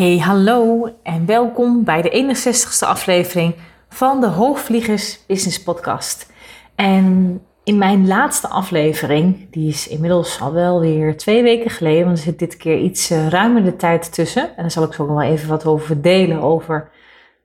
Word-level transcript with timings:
Hey, 0.00 0.18
hallo 0.18 0.88
en 1.02 1.26
welkom 1.26 1.84
bij 1.84 2.02
de 2.02 2.36
61ste 2.36 2.88
aflevering 2.88 3.54
van 3.88 4.20
de 4.20 4.26
Hoogvliegers 4.26 5.26
Business 5.26 5.62
Podcast. 5.62 6.32
En 6.74 7.40
in 7.64 7.78
mijn 7.78 8.06
laatste 8.06 8.48
aflevering, 8.48 9.50
die 9.50 9.68
is 9.68 9.88
inmiddels 9.88 10.40
al 10.40 10.52
wel 10.52 10.80
weer 10.80 11.16
twee 11.16 11.42
weken 11.42 11.70
geleden, 11.70 12.04
want 12.04 12.16
er 12.16 12.24
zit 12.24 12.38
dit 12.38 12.56
keer 12.56 12.78
iets 12.78 13.10
uh, 13.10 13.28
ruimer 13.28 13.64
de 13.64 13.76
tijd 13.76 14.12
tussen. 14.14 14.42
En 14.42 14.62
daar 14.62 14.70
zal 14.70 14.84
ik 14.84 14.92
zo 14.92 15.06
nog 15.06 15.16
wel 15.16 15.30
even 15.30 15.48
wat 15.48 15.66
over 15.66 16.02
delen, 16.02 16.40
over 16.42 16.90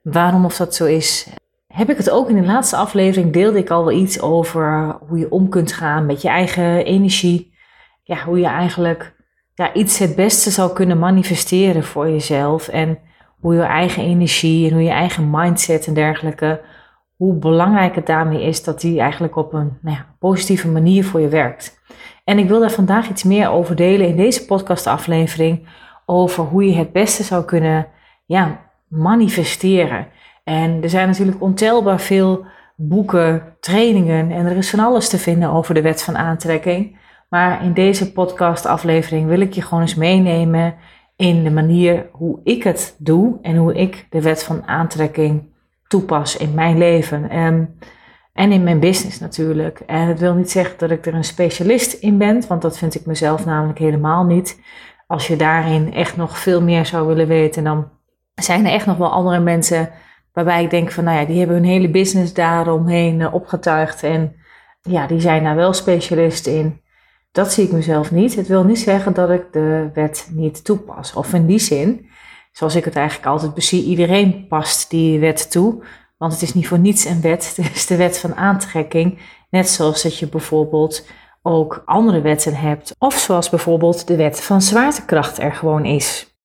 waarom 0.02 0.44
of 0.44 0.56
dat 0.56 0.74
zo 0.74 0.84
is. 0.84 1.28
Heb 1.76 1.90
ik 1.90 1.96
het 1.96 2.10
ook 2.10 2.28
in 2.28 2.40
de 2.40 2.46
laatste 2.46 2.76
aflevering, 2.76 3.32
deelde 3.32 3.58
ik 3.58 3.70
al 3.70 3.84
wel 3.84 3.98
iets 3.98 4.20
over 4.20 4.96
hoe 5.08 5.18
je 5.18 5.30
om 5.30 5.48
kunt 5.48 5.72
gaan 5.72 6.06
met 6.06 6.22
je 6.22 6.28
eigen 6.28 6.84
energie. 6.84 7.54
Ja, 8.02 8.24
hoe 8.24 8.38
je 8.38 8.46
eigenlijk 8.46 9.14
ja, 9.54 9.72
iets 9.72 9.98
het 9.98 10.16
beste 10.16 10.50
zou 10.50 10.72
kunnen 10.72 10.98
manifesteren 10.98 11.84
voor 11.84 12.10
jezelf. 12.10 12.68
En 12.68 12.98
hoe 13.40 13.54
je 13.54 13.62
eigen 13.62 14.02
energie 14.02 14.66
en 14.66 14.72
hoe 14.72 14.82
je 14.82 14.90
eigen 14.90 15.30
mindset 15.30 15.86
en 15.86 15.94
dergelijke, 15.94 16.60
hoe 17.16 17.34
belangrijk 17.34 17.94
het 17.94 18.06
daarmee 18.06 18.42
is 18.42 18.64
dat 18.64 18.80
die 18.80 19.00
eigenlijk 19.00 19.36
op 19.36 19.52
een 19.52 19.78
nou 19.80 19.96
ja, 19.96 20.06
positieve 20.18 20.68
manier 20.68 21.04
voor 21.04 21.20
je 21.20 21.28
werkt. 21.28 21.80
En 22.24 22.38
ik 22.38 22.48
wil 22.48 22.60
daar 22.60 22.70
vandaag 22.70 23.08
iets 23.08 23.22
meer 23.22 23.50
over 23.50 23.76
delen 23.76 24.08
in 24.08 24.16
deze 24.16 24.44
podcastaflevering 24.46 25.68
over 26.06 26.44
hoe 26.44 26.64
je 26.64 26.74
het 26.74 26.92
beste 26.92 27.22
zou 27.22 27.44
kunnen 27.44 27.86
ja, 28.26 28.60
manifesteren. 28.88 30.06
En 30.48 30.82
er 30.82 30.90
zijn 30.90 31.08
natuurlijk 31.08 31.42
ontelbaar 31.42 32.00
veel 32.00 32.44
boeken, 32.76 33.56
trainingen 33.60 34.30
en 34.30 34.46
er 34.46 34.56
is 34.56 34.70
van 34.70 34.78
alles 34.78 35.08
te 35.08 35.18
vinden 35.18 35.50
over 35.50 35.74
de 35.74 35.82
wet 35.82 36.02
van 36.02 36.16
aantrekking. 36.16 36.98
Maar 37.28 37.64
in 37.64 37.72
deze 37.72 38.12
podcastaflevering 38.12 39.26
wil 39.28 39.40
ik 39.40 39.52
je 39.52 39.62
gewoon 39.62 39.80
eens 39.80 39.94
meenemen 39.94 40.74
in 41.16 41.44
de 41.44 41.50
manier 41.50 42.08
hoe 42.12 42.40
ik 42.44 42.62
het 42.62 42.96
doe 42.98 43.38
en 43.42 43.56
hoe 43.56 43.74
ik 43.74 44.06
de 44.10 44.22
wet 44.22 44.42
van 44.42 44.66
aantrekking 44.66 45.42
toepas 45.88 46.36
in 46.36 46.54
mijn 46.54 46.78
leven. 46.78 47.30
En, 47.30 47.78
en 48.32 48.52
in 48.52 48.62
mijn 48.62 48.80
business 48.80 49.20
natuurlijk. 49.20 49.80
En 49.80 50.08
het 50.08 50.20
wil 50.20 50.34
niet 50.34 50.50
zeggen 50.50 50.78
dat 50.78 50.90
ik 50.90 51.06
er 51.06 51.14
een 51.14 51.24
specialist 51.24 51.92
in 51.92 52.18
ben, 52.18 52.42
want 52.48 52.62
dat 52.62 52.78
vind 52.78 52.94
ik 52.94 53.06
mezelf 53.06 53.44
namelijk 53.44 53.78
helemaal 53.78 54.24
niet. 54.24 54.60
Als 55.06 55.26
je 55.26 55.36
daarin 55.36 55.94
echt 55.94 56.16
nog 56.16 56.38
veel 56.38 56.62
meer 56.62 56.86
zou 56.86 57.06
willen 57.06 57.28
weten, 57.28 57.64
dan 57.64 57.88
zijn 58.34 58.66
er 58.66 58.72
echt 58.72 58.86
nog 58.86 58.96
wel 58.96 59.10
andere 59.10 59.40
mensen 59.40 59.90
waarbij 60.36 60.62
ik 60.62 60.70
denk 60.70 60.90
van, 60.90 61.04
nou 61.04 61.18
ja, 61.18 61.24
die 61.24 61.38
hebben 61.38 61.56
hun 61.56 61.64
hele 61.64 61.90
business 61.90 62.32
daaromheen 62.32 63.20
eh, 63.20 63.34
opgetuigd 63.34 64.02
en 64.02 64.36
ja, 64.82 65.06
die 65.06 65.20
zijn 65.20 65.44
daar 65.44 65.56
wel 65.56 65.72
specialist 65.72 66.46
in. 66.46 66.80
Dat 67.32 67.52
zie 67.52 67.64
ik 67.64 67.72
mezelf 67.72 68.10
niet. 68.10 68.36
Het 68.36 68.46
wil 68.46 68.64
niet 68.64 68.78
zeggen 68.78 69.14
dat 69.14 69.30
ik 69.30 69.52
de 69.52 69.90
wet 69.94 70.28
niet 70.32 70.64
toepas. 70.64 71.12
Of 71.12 71.32
in 71.32 71.46
die 71.46 71.58
zin, 71.58 72.08
zoals 72.52 72.74
ik 72.74 72.84
het 72.84 72.96
eigenlijk 72.96 73.28
altijd 73.28 73.54
bezie, 73.54 73.84
iedereen 73.84 74.46
past 74.48 74.90
die 74.90 75.18
wet 75.18 75.50
toe. 75.50 75.84
Want 76.16 76.32
het 76.32 76.42
is 76.42 76.54
niet 76.54 76.68
voor 76.68 76.78
niets 76.78 77.04
een 77.04 77.20
wet. 77.20 77.56
Het 77.62 77.74
is 77.74 77.86
de 77.86 77.96
wet 77.96 78.18
van 78.18 78.34
aantrekking. 78.34 79.18
Net 79.50 79.68
zoals 79.68 80.02
dat 80.02 80.18
je 80.18 80.28
bijvoorbeeld 80.28 81.06
ook 81.42 81.82
andere 81.84 82.20
wetten 82.20 82.54
hebt. 82.54 82.94
Of 82.98 83.14
zoals 83.14 83.50
bijvoorbeeld 83.50 84.06
de 84.06 84.16
wet 84.16 84.40
van 84.40 84.62
zwaartekracht 84.62 85.38
er 85.38 85.52
gewoon 85.52 85.84
is. 85.84 86.35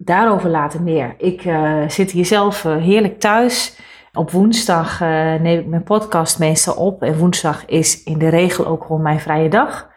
Daarover 0.00 0.50
later 0.50 0.82
meer. 0.82 1.14
Ik 1.16 1.44
uh, 1.44 1.88
zit 1.88 2.10
hier 2.10 2.26
zelf 2.26 2.64
uh, 2.64 2.76
heerlijk 2.76 3.20
thuis. 3.20 3.80
Op 4.12 4.30
woensdag 4.30 5.00
uh, 5.00 5.08
neem 5.34 5.58
ik 5.58 5.66
mijn 5.66 5.82
podcast 5.82 6.38
meestal 6.38 6.74
op. 6.74 7.02
En 7.02 7.18
woensdag 7.18 7.66
is 7.66 8.02
in 8.02 8.18
de 8.18 8.28
regel 8.28 8.66
ook 8.66 8.82
gewoon 8.82 9.02
mijn 9.02 9.20
vrije 9.20 9.48
dag. 9.48 9.90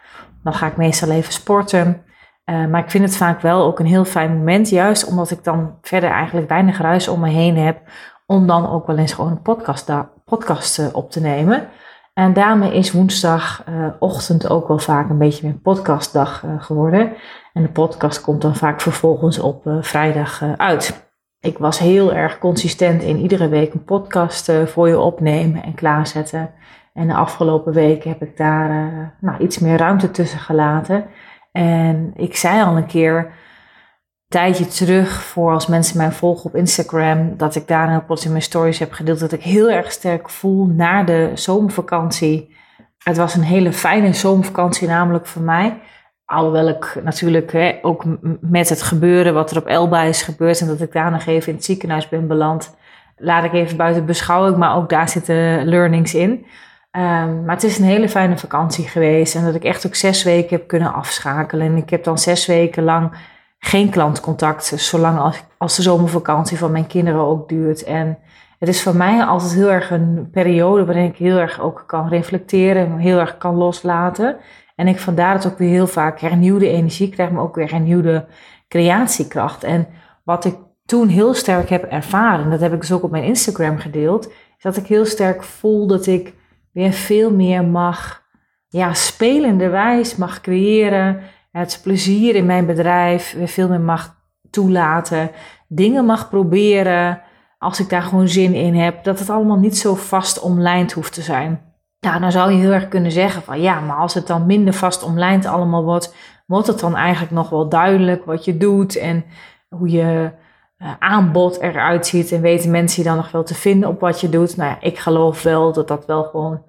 Dan 0.44 0.53
ga 0.53 0.67
ik 0.67 0.78
meestal 0.78 1.09
even 1.09 1.34
sporten. 1.34 2.03
Maar 2.45 2.84
ik 2.84 2.89
vind 2.89 3.03
het 3.03 3.17
vaak 3.17 3.41
wel 3.41 3.63
ook 3.63 3.79
een 3.79 3.85
heel 3.85 4.06
fijn 4.06 4.38
moment, 4.38 4.69
juist 4.69 5.07
omdat 5.07 5.31
ik 5.31 5.44
dan 5.44 5.78
verder 5.81 6.09
eigenlijk 6.09 6.50
weinig 6.50 6.78
ruis 6.81 7.07
om 7.07 7.19
me 7.19 7.29
heen 7.29 7.57
heb, 7.57 7.81
om 8.25 8.47
dan 8.47 8.69
ook 8.69 8.88
wel 8.88 8.97
eens 8.97 9.13
gewoon 9.13 9.31
een 9.31 9.41
podcast, 9.41 9.91
podcast 10.25 10.94
op 10.94 11.12
te 11.12 11.22
nemen. 11.22 11.68
En 12.13 12.33
daarmee 12.33 12.73
is 12.73 12.91
woensdagochtend 12.91 14.44
uh, 14.44 14.51
ook 14.51 14.67
wel 14.67 14.79
vaak 14.79 15.09
een 15.09 15.17
beetje 15.17 15.44
mijn 15.44 15.61
podcastdag 15.61 16.45
geworden. 16.57 17.13
En 17.53 17.61
de 17.61 17.69
podcast 17.69 18.22
komt 18.22 18.41
dan 18.41 18.55
vaak 18.55 18.81
vervolgens 18.81 19.39
op 19.39 19.61
vrijdag 19.81 20.44
uit. 20.57 21.09
Ik 21.39 21.57
was 21.57 21.79
heel 21.79 22.13
erg 22.13 22.38
consistent 22.38 23.03
in 23.03 23.17
iedere 23.17 23.50
week 23.50 23.73
een 23.73 23.83
podcast 23.83 24.51
voor 24.66 24.88
je 24.88 25.00
opnemen 25.00 25.63
en 25.63 25.73
klaarzetten. 25.73 26.53
En 26.94 27.07
de 27.07 27.13
afgelopen 27.13 27.73
weken 27.73 28.09
heb 28.09 28.21
ik 28.21 28.38
daar 28.38 28.69
nou, 29.21 29.38
iets 29.44 29.59
meer 29.59 29.77
ruimte 29.77 30.11
tussen 30.11 30.39
gelaten. 30.39 31.05
En 31.51 32.11
ik 32.16 32.35
zei 32.35 32.63
al 32.63 32.77
een 32.77 32.85
keer, 32.85 33.33
tijdje 34.31 34.68
terug, 34.68 35.24
voor 35.24 35.53
als 35.53 35.68
mensen 35.68 35.97
mij 35.97 36.12
volgen 36.12 36.46
op 36.46 36.56
Instagram, 36.56 37.38
dat 37.38 37.56
ik 37.56 37.68
daar 37.68 37.90
een 37.90 38.18
in 38.24 38.31
mijn 38.31 38.42
stories 38.42 38.80
heb 38.80 38.92
gedeeld, 38.92 39.19
dat 39.19 39.31
ik 39.31 39.44
heel 39.44 39.69
erg 39.69 39.92
sterk 39.92 40.30
voel 40.30 40.66
na 40.66 41.03
de 41.03 41.31
zomervakantie. 41.34 42.56
Het 42.97 43.18
was 43.18 43.36
een 43.36 43.44
hele 43.44 43.74
fijne 43.74 44.14
zomervakantie, 44.14 44.88
namelijk 44.88 45.25
voor 45.25 45.42
mij. 45.42 45.80
Alhoewel 46.25 46.68
ik 46.68 47.00
natuurlijk 47.03 47.52
hè, 47.52 47.80
ook 47.81 48.03
met 48.42 48.69
het 48.69 48.81
gebeuren 48.81 49.34
wat 49.34 49.52
er 49.52 49.58
op 49.58 49.66
Elba 49.66 50.02
is 50.02 50.22
gebeurd 50.22 50.62
en 50.62 50.68
dat 50.68 50.81
ik 50.81 50.92
daar 50.92 51.12
nog 51.12 51.25
even 51.25 51.50
in 51.50 51.56
het 51.56 51.66
ziekenhuis 51.66 52.09
ben 52.09 52.28
beland, 52.28 52.75
laat 53.16 53.44
ik 53.44 53.53
even 53.53 53.78
buiten 53.78 54.06
beschouwing, 54.06 54.58
maar 54.58 54.75
ook 54.75 54.90
daar 54.90 55.09
zitten 55.09 55.66
learnings 55.66 56.13
in. 56.13 56.30
Um, 56.98 57.46
maar 57.46 57.56
het 57.56 57.63
is 57.63 57.78
een 57.78 57.86
hele 57.86 58.09
fijne 58.09 58.38
vakantie 58.38 58.88
geweest 58.88 59.36
en 59.36 59.46
dat 59.46 59.56
ik 59.56 59.63
echt 59.63 59.86
ook 59.86 59.96
zes 59.96 60.24
weken 60.24 60.58
heb 60.58 60.68
kunnen 60.68 60.94
afschakelen. 60.94 61.68
En 61.68 61.78
ik 61.78 61.90
heb 61.90 62.03
dan 62.03 62.18
zes 62.18 62.46
weken 62.46 62.84
lang 62.84 63.12
geen 63.63 63.89
klantcontact, 63.89 64.63
zolang 64.66 65.19
als, 65.19 65.44
als 65.57 65.75
de 65.75 65.81
zomervakantie 65.81 66.57
van 66.57 66.72
mijn 66.72 66.88
kinderen 66.88 67.22
ook 67.22 67.49
duurt. 67.49 67.83
En 67.83 68.17
het 68.59 68.69
is 68.69 68.83
voor 68.83 68.95
mij 68.95 69.23
altijd 69.23 69.53
heel 69.53 69.72
erg 69.72 69.91
een 69.91 70.29
periode 70.31 70.85
waarin 70.85 71.05
ik 71.05 71.17
heel 71.17 71.38
erg 71.38 71.61
ook 71.61 71.83
kan 71.88 72.07
reflecteren, 72.07 72.97
heel 72.97 73.19
erg 73.19 73.38
kan 73.38 73.55
loslaten. 73.55 74.38
En 74.75 74.88
ik 74.88 75.00
vandaar 75.00 75.33
dat 75.33 75.51
ook 75.51 75.57
weer 75.57 75.69
heel 75.69 75.88
vaak 75.88 76.19
hernieuwde 76.19 76.69
energie 76.69 77.09
krijg, 77.09 77.31
maar 77.31 77.44
ook 77.44 77.55
weer 77.55 77.71
hernieuwde 77.71 78.25
creatiekracht. 78.67 79.63
En 79.63 79.88
wat 80.23 80.45
ik 80.45 80.55
toen 80.85 81.07
heel 81.07 81.33
sterk 81.33 81.69
heb 81.69 81.83
ervaren, 81.83 82.50
dat 82.50 82.59
heb 82.59 82.73
ik 82.73 82.81
dus 82.81 82.91
ook 82.91 83.03
op 83.03 83.11
mijn 83.11 83.23
Instagram 83.23 83.77
gedeeld, 83.77 84.27
is 84.27 84.63
dat 84.63 84.77
ik 84.77 84.88
heel 84.88 85.05
sterk 85.05 85.44
voel 85.44 85.88
dat 85.88 86.05
ik 86.05 86.33
weer 86.71 86.91
veel 86.91 87.31
meer 87.31 87.63
mag, 87.63 88.23
ja, 88.67 88.94
spelenderwijs 88.94 90.16
mag 90.16 90.41
creëren. 90.41 91.21
Het 91.51 91.79
plezier 91.84 92.35
in 92.35 92.45
mijn 92.45 92.66
bedrijf 92.66 93.34
weer 93.34 93.47
veel 93.47 93.69
meer 93.69 93.81
mag 93.81 94.16
toelaten. 94.50 95.31
Dingen 95.67 96.06
mag 96.06 96.29
proberen 96.29 97.22
als 97.57 97.79
ik 97.79 97.89
daar 97.89 98.01
gewoon 98.01 98.28
zin 98.28 98.53
in 98.53 98.75
heb. 98.75 99.03
Dat 99.03 99.19
het 99.19 99.29
allemaal 99.29 99.57
niet 99.57 99.78
zo 99.78 99.95
vast 99.95 100.39
omlijnd 100.39 100.91
hoeft 100.91 101.13
te 101.13 101.22
zijn. 101.22 101.62
Nou, 102.00 102.19
dan 102.19 102.31
zou 102.31 102.51
je 102.51 102.59
heel 102.59 102.71
erg 102.71 102.88
kunnen 102.88 103.12
zeggen 103.12 103.42
van 103.42 103.62
ja, 103.62 103.80
maar 103.80 103.98
als 103.98 104.13
het 104.13 104.27
dan 104.27 104.45
minder 104.45 104.74
vast 104.74 105.03
omlijnd 105.03 105.45
allemaal 105.45 105.83
wordt, 105.83 106.15
wordt 106.45 106.68
het 106.68 106.80
dan 106.80 106.95
eigenlijk 106.95 107.31
nog 107.31 107.50
wel 107.50 107.69
duidelijk 107.69 108.25
wat 108.25 108.45
je 108.45 108.57
doet 108.57 108.95
en 108.95 109.25
hoe 109.69 109.89
je 109.89 110.31
uh, 110.77 110.92
aanbod 111.00 111.59
eruit 111.59 112.07
ziet 112.07 112.31
en 112.31 112.42
weten 112.42 112.71
mensen 112.71 113.03
je 113.03 113.09
dan 113.09 113.18
nog 113.18 113.31
wel 113.31 113.44
te 113.44 113.56
vinden 113.56 113.89
op 113.89 114.00
wat 114.00 114.21
je 114.21 114.30
doet. 114.30 114.57
Nou 114.57 114.69
ja, 114.69 114.77
ik 114.80 115.00
geloof 115.00 115.44
wel 115.44 115.74
dat 115.74 115.88
dat 115.88 116.06
wel 116.06 116.24
gewoon 116.24 116.63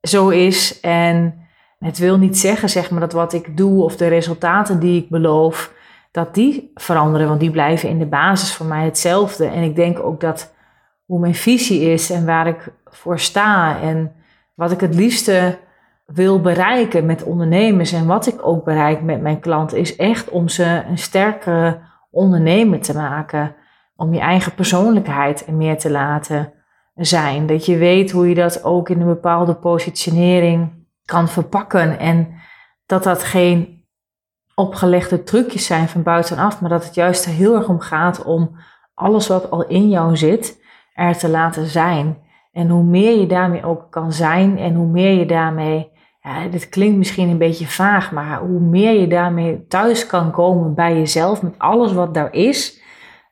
zo 0.00 0.28
is. 0.28 0.80
En 0.80 1.34
het 1.88 1.98
wil 1.98 2.18
niet 2.18 2.38
zeggen, 2.38 2.68
zeg 2.68 2.90
maar, 2.90 3.00
dat 3.00 3.12
wat 3.12 3.32
ik 3.32 3.56
doe 3.56 3.84
of 3.84 3.96
de 3.96 4.08
resultaten 4.08 4.80
die 4.80 5.02
ik 5.02 5.08
beloof, 5.08 5.72
dat 6.10 6.34
die 6.34 6.70
veranderen, 6.74 7.28
want 7.28 7.40
die 7.40 7.50
blijven 7.50 7.88
in 7.88 7.98
de 7.98 8.06
basis 8.06 8.54
voor 8.54 8.66
mij 8.66 8.84
hetzelfde. 8.84 9.46
En 9.46 9.62
ik 9.62 9.76
denk 9.76 9.98
ook 9.98 10.20
dat 10.20 10.54
hoe 11.04 11.20
mijn 11.20 11.34
visie 11.34 11.80
is 11.80 12.10
en 12.10 12.26
waar 12.26 12.46
ik 12.46 12.72
voor 12.84 13.18
sta 13.18 13.80
en 13.80 14.12
wat 14.54 14.70
ik 14.70 14.80
het 14.80 14.94
liefste 14.94 15.58
wil 16.06 16.40
bereiken 16.40 17.06
met 17.06 17.22
ondernemers 17.22 17.92
en 17.92 18.06
wat 18.06 18.26
ik 18.26 18.46
ook 18.46 18.64
bereik 18.64 19.02
met 19.02 19.20
mijn 19.20 19.40
klanten, 19.40 19.78
is 19.78 19.96
echt 19.96 20.28
om 20.28 20.48
ze 20.48 20.82
een 20.88 20.98
sterkere 20.98 21.80
ondernemer 22.10 22.80
te 22.80 22.94
maken. 22.94 23.54
Om 23.96 24.14
je 24.14 24.20
eigen 24.20 24.54
persoonlijkheid 24.54 25.46
er 25.46 25.54
meer 25.54 25.78
te 25.78 25.90
laten 25.90 26.52
zijn. 26.94 27.46
Dat 27.46 27.66
je 27.66 27.76
weet 27.76 28.10
hoe 28.10 28.28
je 28.28 28.34
dat 28.34 28.64
ook 28.64 28.88
in 28.88 29.00
een 29.00 29.06
bepaalde 29.06 29.54
positionering 29.54 30.79
kan 31.10 31.28
verpakken. 31.28 31.98
En 31.98 32.28
dat 32.86 33.02
dat 33.02 33.24
geen 33.24 33.84
opgelegde 34.54 35.22
trucjes 35.22 35.66
zijn 35.66 35.88
van 35.88 36.02
buitenaf, 36.02 36.60
maar 36.60 36.70
dat 36.70 36.84
het 36.84 36.94
juist 36.94 37.24
er 37.24 37.32
heel 37.32 37.54
erg 37.54 37.68
om 37.68 37.80
gaat 37.80 38.24
om 38.24 38.56
alles 38.94 39.26
wat 39.26 39.50
al 39.50 39.66
in 39.66 39.88
jou 39.88 40.16
zit, 40.16 40.62
er 40.94 41.18
te 41.18 41.28
laten 41.28 41.66
zijn. 41.66 42.18
En 42.52 42.68
hoe 42.68 42.84
meer 42.84 43.20
je 43.20 43.26
daarmee 43.26 43.64
ook 43.64 43.86
kan 43.90 44.12
zijn 44.12 44.58
en 44.58 44.74
hoe 44.74 44.86
meer 44.86 45.18
je 45.18 45.26
daarmee, 45.26 45.90
ja, 46.20 46.46
dit 46.46 46.68
klinkt 46.68 46.96
misschien 46.96 47.28
een 47.28 47.38
beetje 47.38 47.66
vaag, 47.66 48.12
maar 48.12 48.38
hoe 48.38 48.60
meer 48.60 49.00
je 49.00 49.06
daarmee 49.06 49.66
thuis 49.66 50.06
kan 50.06 50.30
komen 50.30 50.74
bij 50.74 50.94
jezelf 50.94 51.42
met 51.42 51.58
alles 51.58 51.92
wat 51.92 52.14
daar 52.14 52.32
is, 52.32 52.82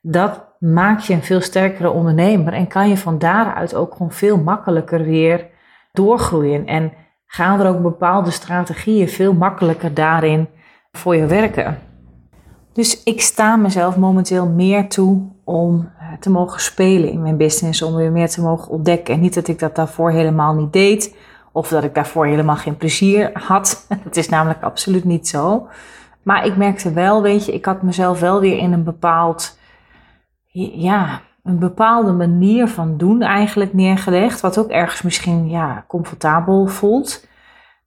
dat 0.01 0.55
maakt 0.59 1.05
je 1.05 1.13
een 1.13 1.23
veel 1.23 1.41
sterkere 1.41 1.91
ondernemer 1.91 2.53
en 2.53 2.67
kan 2.67 2.89
je 2.89 2.97
van 2.97 3.19
daaruit 3.19 3.75
ook 3.75 3.91
gewoon 3.91 4.11
veel 4.11 4.37
makkelijker 4.37 5.03
weer 5.03 5.47
doorgroeien. 5.91 6.65
En 6.65 6.93
gaan 7.31 7.59
er 7.59 7.67
ook 7.67 7.81
bepaalde 7.81 8.31
strategieën 8.31 9.09
veel 9.09 9.33
makkelijker 9.33 9.93
daarin 9.93 10.47
voor 10.91 11.15
je 11.15 11.25
werken. 11.25 11.77
Dus 12.73 13.03
ik 13.03 13.21
sta 13.21 13.55
mezelf 13.55 13.97
momenteel 13.97 14.47
meer 14.47 14.89
toe 14.89 15.21
om 15.43 15.91
eh, 15.99 16.07
te 16.19 16.29
mogen 16.29 16.61
spelen 16.61 17.11
in 17.11 17.21
mijn 17.21 17.37
business, 17.37 17.81
om 17.81 17.95
weer 17.95 18.11
meer 18.11 18.29
te 18.29 18.41
mogen 18.41 18.71
ontdekken. 18.71 19.13
En 19.13 19.19
niet 19.19 19.33
dat 19.33 19.47
ik 19.47 19.59
dat 19.59 19.75
daarvoor 19.75 20.11
helemaal 20.11 20.53
niet 20.53 20.73
deed, 20.73 21.15
of 21.51 21.67
dat 21.67 21.83
ik 21.83 21.95
daarvoor 21.95 22.25
helemaal 22.25 22.55
geen 22.55 22.77
plezier 22.77 23.29
had. 23.33 23.85
Het 24.03 24.17
is 24.17 24.29
namelijk 24.29 24.63
absoluut 24.63 25.03
niet 25.03 25.27
zo. 25.27 25.67
Maar 26.23 26.45
ik 26.45 26.57
merkte 26.57 26.93
wel, 26.93 27.21
weet 27.21 27.45
je, 27.45 27.53
ik 27.53 27.65
had 27.65 27.81
mezelf 27.81 28.19
wel 28.19 28.39
weer 28.39 28.57
in 28.57 28.73
een 28.73 28.83
bepaald, 28.83 29.57
ja, 30.73 31.21
een 31.49 31.59
bepaalde 31.59 32.11
manier 32.11 32.67
van 32.67 32.97
doen 32.97 33.21
eigenlijk 33.21 33.73
neergelegd. 33.73 34.41
Wat 34.41 34.57
ook 34.57 34.69
ergens 34.69 35.01
misschien, 35.01 35.49
ja, 35.49 35.85
comfortabel 35.87 36.67
voelt. 36.67 37.27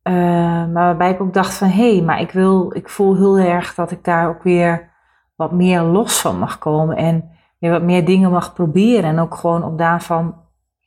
Uh, 0.03 0.15
maar 0.15 0.73
waarbij 0.73 1.11
ik 1.11 1.21
ook 1.21 1.35
dacht 1.35 1.55
van, 1.55 1.69
hé, 1.69 1.95
hey, 1.95 2.03
maar 2.03 2.21
ik 2.21 2.31
wil, 2.31 2.73
ik 2.75 2.89
voel 2.89 3.17
heel 3.17 3.39
erg 3.39 3.75
dat 3.75 3.91
ik 3.91 4.05
daar 4.05 4.29
ook 4.29 4.43
weer 4.43 4.91
wat 5.37 5.53
meer 5.53 5.81
los 5.81 6.21
van 6.21 6.39
mag 6.39 6.59
komen. 6.59 6.97
En 6.97 7.31
je 7.59 7.71
wat 7.71 7.83
meer 7.83 8.05
dingen 8.05 8.31
mag 8.31 8.55
proberen. 8.55 9.05
En 9.05 9.19
ook 9.19 9.35
gewoon 9.35 9.65
om 9.65 9.77
daarvan, 9.77 10.35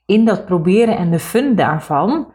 in 0.05 0.25
dat 0.25 0.45
proberen 0.45 0.97
en 0.97 1.11
de 1.11 1.19
fun 1.19 1.55
daarvan, 1.55 2.27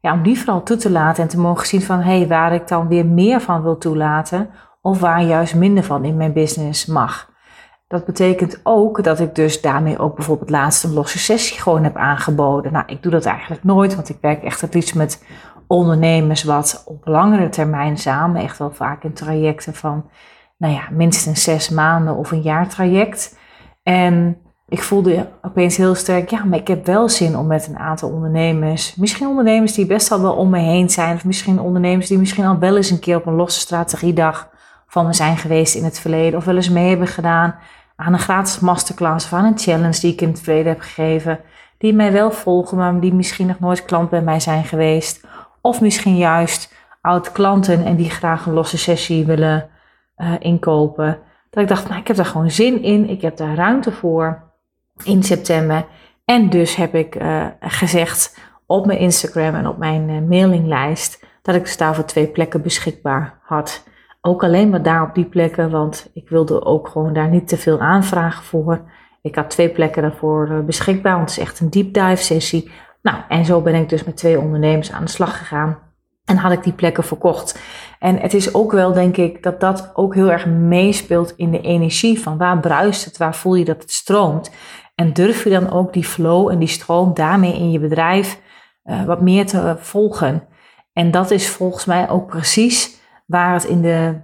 ja, 0.00 0.12
om 0.12 0.22
die 0.22 0.38
vooral 0.38 0.62
toe 0.62 0.76
te 0.76 0.90
laten 0.90 1.22
en 1.22 1.28
te 1.28 1.40
mogen 1.40 1.66
zien 1.66 1.82
van, 1.82 1.98
hé, 2.00 2.18
hey, 2.18 2.28
waar 2.28 2.52
ik 2.52 2.68
dan 2.68 2.88
weer 2.88 3.06
meer 3.06 3.40
van 3.40 3.62
wil 3.62 3.78
toelaten, 3.78 4.50
of 4.80 5.00
waar 5.00 5.22
juist 5.22 5.54
minder 5.54 5.84
van 5.84 6.04
in 6.04 6.16
mijn 6.16 6.32
business 6.32 6.86
mag. 6.86 7.27
Dat 7.88 8.04
betekent 8.04 8.60
ook 8.62 9.04
dat 9.04 9.20
ik 9.20 9.34
dus 9.34 9.60
daarmee 9.60 9.98
ook 9.98 10.14
bijvoorbeeld 10.14 10.50
laatst 10.50 10.84
een 10.84 10.92
losse 10.92 11.18
sessie 11.18 11.60
gewoon 11.60 11.84
heb 11.84 11.96
aangeboden. 11.96 12.72
Nou, 12.72 12.84
ik 12.86 13.02
doe 13.02 13.12
dat 13.12 13.24
eigenlijk 13.24 13.64
nooit, 13.64 13.94
want 13.94 14.08
ik 14.08 14.18
werk 14.20 14.42
echt 14.42 14.60
het 14.60 14.74
liefst 14.74 14.94
met 14.94 15.24
ondernemers 15.66 16.42
wat 16.42 16.82
op 16.86 17.06
langere 17.06 17.48
termijn 17.48 17.98
samen, 17.98 18.42
echt 18.42 18.58
wel 18.58 18.70
vaak 18.70 19.04
in 19.04 19.12
trajecten 19.12 19.74
van, 19.74 20.10
nou 20.58 20.74
ja, 20.74 20.82
minstens 20.90 21.42
zes 21.42 21.68
maanden 21.68 22.16
of 22.16 22.30
een 22.30 22.42
jaar 22.42 22.68
traject. 22.68 23.38
En 23.82 24.36
ik 24.68 24.82
voelde 24.82 25.28
opeens 25.42 25.76
heel 25.76 25.94
sterk, 25.94 26.30
ja, 26.30 26.44
maar 26.44 26.58
ik 26.58 26.68
heb 26.68 26.86
wel 26.86 27.08
zin 27.08 27.36
om 27.36 27.46
met 27.46 27.66
een 27.68 27.78
aantal 27.78 28.10
ondernemers, 28.10 28.96
misschien 28.96 29.26
ondernemers 29.28 29.72
die 29.72 29.86
best 29.86 30.12
al 30.12 30.20
wel 30.20 30.34
om 30.34 30.50
me 30.50 30.58
heen 30.58 30.90
zijn, 30.90 31.14
of 31.14 31.24
misschien 31.24 31.60
ondernemers 31.60 32.08
die 32.08 32.18
misschien 32.18 32.44
al 32.44 32.58
wel 32.58 32.76
eens 32.76 32.90
een 32.90 33.00
keer 33.00 33.16
op 33.16 33.26
een 33.26 33.34
losse 33.34 33.60
strategiedag 33.60 34.48
van 34.86 35.06
me 35.06 35.12
zijn 35.12 35.36
geweest 35.36 35.74
in 35.74 35.84
het 35.84 36.00
verleden, 36.00 36.38
of 36.38 36.44
wel 36.44 36.56
eens 36.56 36.70
mee 36.70 36.88
hebben 36.88 37.06
gedaan 37.06 37.54
aan 37.98 38.12
een 38.12 38.18
gratis 38.18 38.58
masterclass 38.58 39.24
of 39.24 39.32
aan 39.32 39.44
een 39.44 39.58
challenge 39.58 40.00
die 40.00 40.12
ik 40.12 40.20
in 40.20 40.28
het 40.28 40.40
verleden 40.40 40.72
heb 40.72 40.80
gegeven, 40.80 41.40
die 41.78 41.94
mij 41.94 42.12
wel 42.12 42.30
volgen, 42.30 42.76
maar 42.76 43.00
die 43.00 43.14
misschien 43.14 43.46
nog 43.46 43.60
nooit 43.60 43.84
klant 43.84 44.10
bij 44.10 44.22
mij 44.22 44.40
zijn 44.40 44.64
geweest, 44.64 45.26
of 45.60 45.80
misschien 45.80 46.16
juist 46.16 46.74
oud 47.00 47.32
klanten 47.32 47.84
en 47.84 47.96
die 47.96 48.10
graag 48.10 48.46
een 48.46 48.52
losse 48.52 48.78
sessie 48.78 49.26
willen 49.26 49.68
uh, 50.16 50.32
inkopen. 50.38 51.18
Dat 51.50 51.62
ik 51.62 51.68
dacht, 51.68 51.88
nou, 51.88 52.00
ik 52.00 52.06
heb 52.06 52.16
daar 52.16 52.26
gewoon 52.26 52.50
zin 52.50 52.82
in. 52.82 53.08
Ik 53.08 53.22
heb 53.22 53.36
daar 53.36 53.54
ruimte 53.54 53.92
voor 53.92 54.42
in 55.04 55.22
september. 55.22 55.86
En 56.24 56.50
dus 56.50 56.76
heb 56.76 56.94
ik 56.94 57.14
uh, 57.14 57.46
gezegd 57.60 58.38
op 58.66 58.86
mijn 58.86 58.98
Instagram 58.98 59.54
en 59.54 59.66
op 59.66 59.78
mijn 59.78 60.08
uh, 60.08 60.28
mailinglijst 60.28 61.24
dat 61.42 61.54
ik 61.54 61.62
dus 61.62 61.76
daar 61.76 61.94
voor 61.94 62.04
twee 62.04 62.26
plekken 62.26 62.62
beschikbaar 62.62 63.38
had. 63.42 63.84
Ook 64.20 64.44
alleen 64.44 64.68
maar 64.68 64.82
daar 64.82 65.02
op 65.02 65.14
die 65.14 65.24
plekken, 65.24 65.70
want 65.70 66.10
ik 66.12 66.28
wilde 66.28 66.64
ook 66.64 66.88
gewoon 66.88 67.12
daar 67.12 67.28
niet 67.28 67.48
te 67.48 67.56
veel 67.56 67.80
aanvragen 67.80 68.44
voor. 68.44 68.90
Ik 69.22 69.34
had 69.34 69.50
twee 69.50 69.68
plekken 69.68 70.02
daarvoor 70.02 70.48
uh, 70.50 70.60
beschikbaar, 70.60 71.16
want 71.16 71.28
het 71.28 71.38
is 71.38 71.44
echt 71.44 71.60
een 71.60 71.70
deep 71.70 71.94
dive 71.94 72.22
sessie. 72.22 72.70
Nou, 73.02 73.16
en 73.28 73.44
zo 73.44 73.60
ben 73.60 73.74
ik 73.74 73.88
dus 73.88 74.04
met 74.04 74.16
twee 74.16 74.40
ondernemers 74.40 74.92
aan 74.92 75.04
de 75.04 75.10
slag 75.10 75.38
gegaan. 75.38 75.78
En 76.24 76.36
had 76.36 76.52
ik 76.52 76.62
die 76.62 76.72
plekken 76.72 77.04
verkocht. 77.04 77.60
En 77.98 78.18
het 78.18 78.34
is 78.34 78.54
ook 78.54 78.72
wel, 78.72 78.92
denk 78.92 79.16
ik, 79.16 79.42
dat 79.42 79.60
dat 79.60 79.90
ook 79.94 80.14
heel 80.14 80.30
erg 80.30 80.46
meespeelt 80.46 81.34
in 81.36 81.50
de 81.50 81.60
energie 81.60 82.20
van 82.20 82.38
waar 82.38 82.60
bruist 82.60 83.04
het, 83.04 83.16
waar 83.16 83.34
voel 83.34 83.54
je 83.54 83.64
dat 83.64 83.82
het 83.82 83.92
stroomt. 83.92 84.50
En 84.94 85.12
durf 85.12 85.44
je 85.44 85.50
dan 85.50 85.70
ook 85.70 85.92
die 85.92 86.04
flow 86.04 86.48
en 86.48 86.58
die 86.58 86.68
stroom 86.68 87.14
daarmee 87.14 87.54
in 87.54 87.70
je 87.70 87.78
bedrijf 87.78 88.40
uh, 88.84 89.04
wat 89.04 89.20
meer 89.20 89.46
te 89.46 89.76
volgen. 89.78 90.48
En 90.92 91.10
dat 91.10 91.30
is 91.30 91.48
volgens 91.48 91.84
mij 91.84 92.08
ook 92.08 92.26
precies 92.26 92.97
waar 93.28 93.52
het 93.52 93.64
in 93.64 93.82
de, 93.82 94.14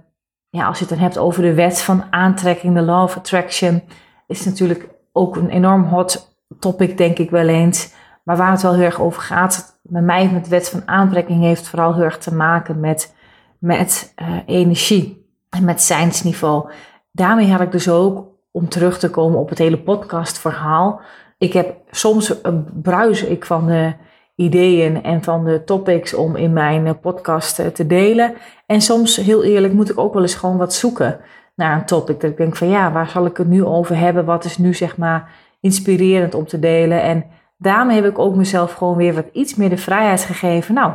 ja, 0.49 0.67
als 0.67 0.79
je 0.79 0.85
het 0.85 0.93
dan 0.93 1.03
hebt 1.03 1.17
over 1.17 1.41
de 1.41 1.53
wet 1.53 1.81
van 1.81 2.03
aantrekking, 2.09 2.75
de 2.75 2.81
law 2.81 3.03
of 3.03 3.17
attraction, 3.17 3.83
is 4.27 4.45
natuurlijk 4.45 4.89
ook 5.11 5.35
een 5.35 5.49
enorm 5.49 5.83
hot 5.83 6.37
topic, 6.59 6.97
denk 6.97 7.17
ik 7.17 7.29
wel 7.29 7.47
eens. 7.47 7.93
Maar 8.23 8.37
waar 8.37 8.51
het 8.51 8.61
wel 8.61 8.73
heel 8.73 8.83
erg 8.83 9.01
over 9.01 9.21
gaat, 9.21 9.79
bij 9.81 10.01
mij 10.01 10.29
met 10.31 10.43
de 10.43 10.49
wet 10.49 10.69
van 10.69 10.87
aantrekking, 10.87 11.41
heeft 11.41 11.67
vooral 11.67 11.93
heel 11.93 12.03
erg 12.03 12.17
te 12.17 12.35
maken 12.35 12.79
met, 12.79 13.15
met 13.59 14.13
uh, 14.21 14.37
energie 14.45 15.29
en 15.49 15.63
met 15.63 15.81
zijnsniveau. 15.81 16.69
Daarmee 17.11 17.51
had 17.51 17.61
ik 17.61 17.71
dus 17.71 17.89
ook, 17.89 18.27
om 18.51 18.69
terug 18.69 18.99
te 18.99 19.09
komen 19.09 19.39
op 19.39 19.49
het 19.49 19.57
hele 19.57 19.79
podcastverhaal, 19.79 21.01
ik 21.37 21.53
heb 21.53 21.75
soms 21.89 22.43
een 22.43 22.81
bruis 22.81 23.23
ik 23.23 23.45
van 23.45 23.67
de 23.67 23.93
ideeën 24.35 25.03
en 25.03 25.23
van 25.23 25.45
de 25.45 25.63
topics 25.63 26.13
om 26.13 26.35
in 26.35 26.53
mijn 26.53 26.87
eh, 26.87 26.93
podcast 27.01 27.59
eh, 27.59 27.67
te 27.67 27.87
delen. 27.87 28.33
En 28.65 28.81
soms, 28.81 29.15
heel 29.15 29.43
eerlijk, 29.43 29.73
moet 29.73 29.89
ik 29.89 29.99
ook 29.99 30.13
wel 30.13 30.21
eens 30.21 30.35
gewoon 30.35 30.57
wat 30.57 30.73
zoeken 30.73 31.19
naar 31.55 31.77
een 31.77 31.85
topic. 31.85 32.21
Dat 32.21 32.31
ik 32.31 32.37
denk 32.37 32.55
van 32.55 32.69
ja, 32.69 32.91
waar 32.91 33.09
zal 33.09 33.25
ik 33.25 33.37
het 33.37 33.47
nu 33.47 33.65
over 33.65 33.97
hebben? 33.97 34.25
Wat 34.25 34.45
is 34.45 34.57
nu 34.57 34.73
zeg 34.73 34.97
maar 34.97 35.29
inspirerend 35.59 36.35
om 36.35 36.45
te 36.45 36.59
delen? 36.59 37.01
En 37.01 37.25
daarmee 37.57 37.95
heb 37.95 38.11
ik 38.11 38.19
ook 38.19 38.35
mezelf 38.35 38.73
gewoon 38.73 38.97
weer 38.97 39.13
wat 39.13 39.29
iets 39.31 39.55
meer 39.55 39.69
de 39.69 39.77
vrijheid 39.77 40.21
gegeven. 40.21 40.73
Nou, 40.73 40.93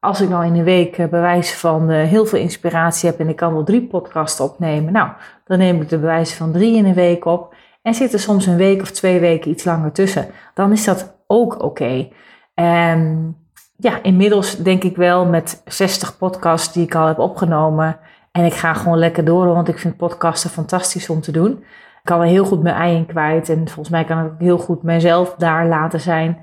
als 0.00 0.20
ik 0.20 0.28
nou 0.28 0.46
in 0.46 0.54
een 0.54 0.64
week 0.64 0.98
uh, 0.98 1.06
bewijs 1.06 1.54
van 1.54 1.90
heel 1.90 2.26
veel 2.26 2.38
inspiratie 2.38 3.08
heb 3.08 3.20
en 3.20 3.28
ik 3.28 3.36
kan 3.36 3.52
wel 3.52 3.64
drie 3.64 3.86
podcasts 3.86 4.40
opnemen, 4.40 4.92
nou, 4.92 5.08
dan 5.44 5.58
neem 5.58 5.80
ik 5.80 5.88
de 5.88 5.98
bewijs 5.98 6.34
van 6.34 6.52
drie 6.52 6.76
in 6.76 6.84
een 6.84 6.94
week 6.94 7.24
op. 7.24 7.54
En 7.82 7.94
zit 7.94 8.12
er 8.12 8.20
soms 8.20 8.46
een 8.46 8.56
week 8.56 8.80
of 8.80 8.90
twee 8.90 9.20
weken 9.20 9.50
iets 9.50 9.64
langer 9.64 9.92
tussen. 9.92 10.26
Dan 10.54 10.72
is 10.72 10.84
dat 10.84 11.16
ook 11.26 11.62
oké. 11.62 12.08
En 12.54 13.36
ja, 13.76 14.02
inmiddels 14.02 14.56
denk 14.56 14.82
ik 14.82 14.96
wel 14.96 15.26
met 15.26 15.62
60 15.64 16.18
podcasts 16.18 16.72
die 16.72 16.84
ik 16.84 16.94
al 16.94 17.06
heb 17.06 17.18
opgenomen. 17.18 17.98
En 18.32 18.44
ik 18.44 18.54
ga 18.54 18.74
gewoon 18.74 18.98
lekker 18.98 19.24
door, 19.24 19.46
want 19.46 19.68
ik 19.68 19.78
vind 19.78 19.96
podcasten 19.96 20.50
fantastisch 20.50 21.08
om 21.08 21.20
te 21.20 21.32
doen 21.32 21.64
kan 22.02 22.20
er 22.20 22.26
heel 22.26 22.44
goed 22.44 22.62
mijn 22.62 22.74
ei 22.74 22.96
in 22.96 23.06
kwijt. 23.06 23.48
En 23.48 23.68
volgens 23.68 23.88
mij 23.88 24.04
kan 24.04 24.24
ik 24.24 24.32
heel 24.38 24.58
goed 24.58 24.82
mezelf 24.82 25.34
daar 25.38 25.66
laten 25.66 26.00
zijn. 26.00 26.38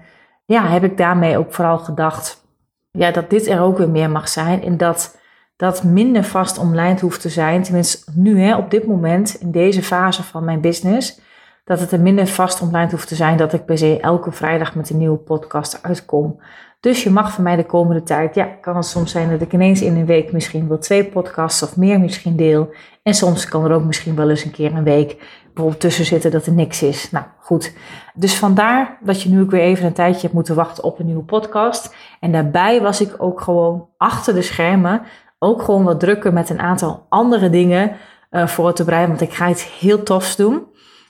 Ja, 0.46 0.68
heb 0.68 0.84
ik 0.84 0.98
daarmee 0.98 1.38
ook 1.38 1.54
vooral 1.54 1.78
gedacht 1.78 2.48
ja, 2.92 3.12
dat 3.12 3.30
dit 3.30 3.48
er 3.48 3.62
ook 3.62 3.78
weer 3.78 3.90
meer 3.90 4.10
mag 4.10 4.30
zijn. 4.30 4.64
En 4.64 4.78
dat 4.78 5.18
dat 5.56 5.84
minder 5.84 6.24
vast 6.24 6.58
omlijnd 6.58 7.02
hoeft 7.02 7.22
te 7.22 7.30
zijn. 7.30 7.64
Tenminste, 7.64 8.12
nu 8.16 8.42
hè, 8.42 8.56
op 8.56 8.72
dit 8.72 8.88
moment, 8.88 9.36
in 9.40 9.52
deze 9.52 9.84
fase 9.84 10.24
van 10.24 10.44
mijn 10.44 10.62
business. 10.62 11.22
Dat 11.70 11.80
het 11.80 11.92
er 11.92 12.00
minder 12.00 12.28
vast 12.28 12.62
omlijnd 12.62 12.92
hoeft 12.92 13.08
te 13.08 13.16
zijn 13.16 13.38
dat 13.38 13.54
ik 13.54 13.66
per 13.66 13.78
se 13.78 14.00
elke 14.00 14.32
vrijdag 14.32 14.76
met 14.76 14.90
een 14.90 14.98
nieuwe 14.98 15.18
podcast 15.18 15.80
uitkom. 15.82 16.40
Dus 16.80 17.04
je 17.04 17.10
mag 17.10 17.32
van 17.32 17.44
mij 17.44 17.56
de 17.56 17.66
komende 17.66 18.04
tijd, 18.04 18.36
ja, 18.36 18.46
kan 18.62 18.76
het 18.76 18.86
soms 18.86 19.12
zijn 19.12 19.30
dat 19.30 19.42
ik 19.42 19.54
ineens 19.54 19.82
in 19.82 19.96
een 19.96 20.06
week 20.06 20.32
misschien 20.32 20.68
wel 20.68 20.78
twee 20.78 21.06
podcasts 21.06 21.64
of 21.64 21.78
meer 21.78 22.00
misschien 22.00 22.36
deel. 22.36 22.74
En 23.04 23.14
soms 23.14 23.46
kan 23.46 23.66
er 23.66 23.72
ook 23.72 23.84
misschien 23.84 24.16
wel 24.16 24.30
eens 24.30 24.44
een 24.44 24.52
keer 24.52 24.74
een 24.74 24.84
week 24.84 25.18
bijvoorbeeld 25.44 25.80
tussen 25.80 26.06
zitten 26.06 26.32
dat 26.32 26.46
er 26.46 26.54
niks 26.54 26.84
is. 26.84 27.12
Nou 27.12 27.26
goed, 27.40 27.74
dus 28.14 28.36
vandaar 28.36 28.98
dat 29.04 29.22
je 29.22 29.30
nu 29.30 29.42
ook 29.42 29.52
weer 29.52 29.62
even 29.62 29.86
een 29.86 29.94
tijdje 29.94 30.22
hebt 30.22 30.34
moeten 30.34 30.56
wachten 30.56 30.84
op 30.84 31.00
een 31.00 31.06
nieuwe 31.06 31.24
podcast. 31.24 31.96
En 32.20 32.32
daarbij 32.32 32.82
was 32.82 33.02
ik 33.02 33.16
ook 33.18 33.42
gewoon 33.42 33.88
achter 33.98 34.34
de 34.34 34.42
schermen 34.42 35.02
ook 35.40 35.62
gewoon 35.62 35.84
wat 35.84 36.00
drukker 36.00 36.34
met 36.34 36.50
een 36.50 36.60
aantal 36.60 37.06
andere 37.10 37.50
dingen 37.50 37.92
uh, 38.32 38.48
voor 38.48 38.74
te 38.74 38.84
bereiden. 38.84 39.18
Want 39.18 39.30
ik 39.30 39.36
ga 39.36 39.50
iets 39.50 39.80
heel 39.80 40.04
tofs 40.04 40.36
doen. 40.36 40.69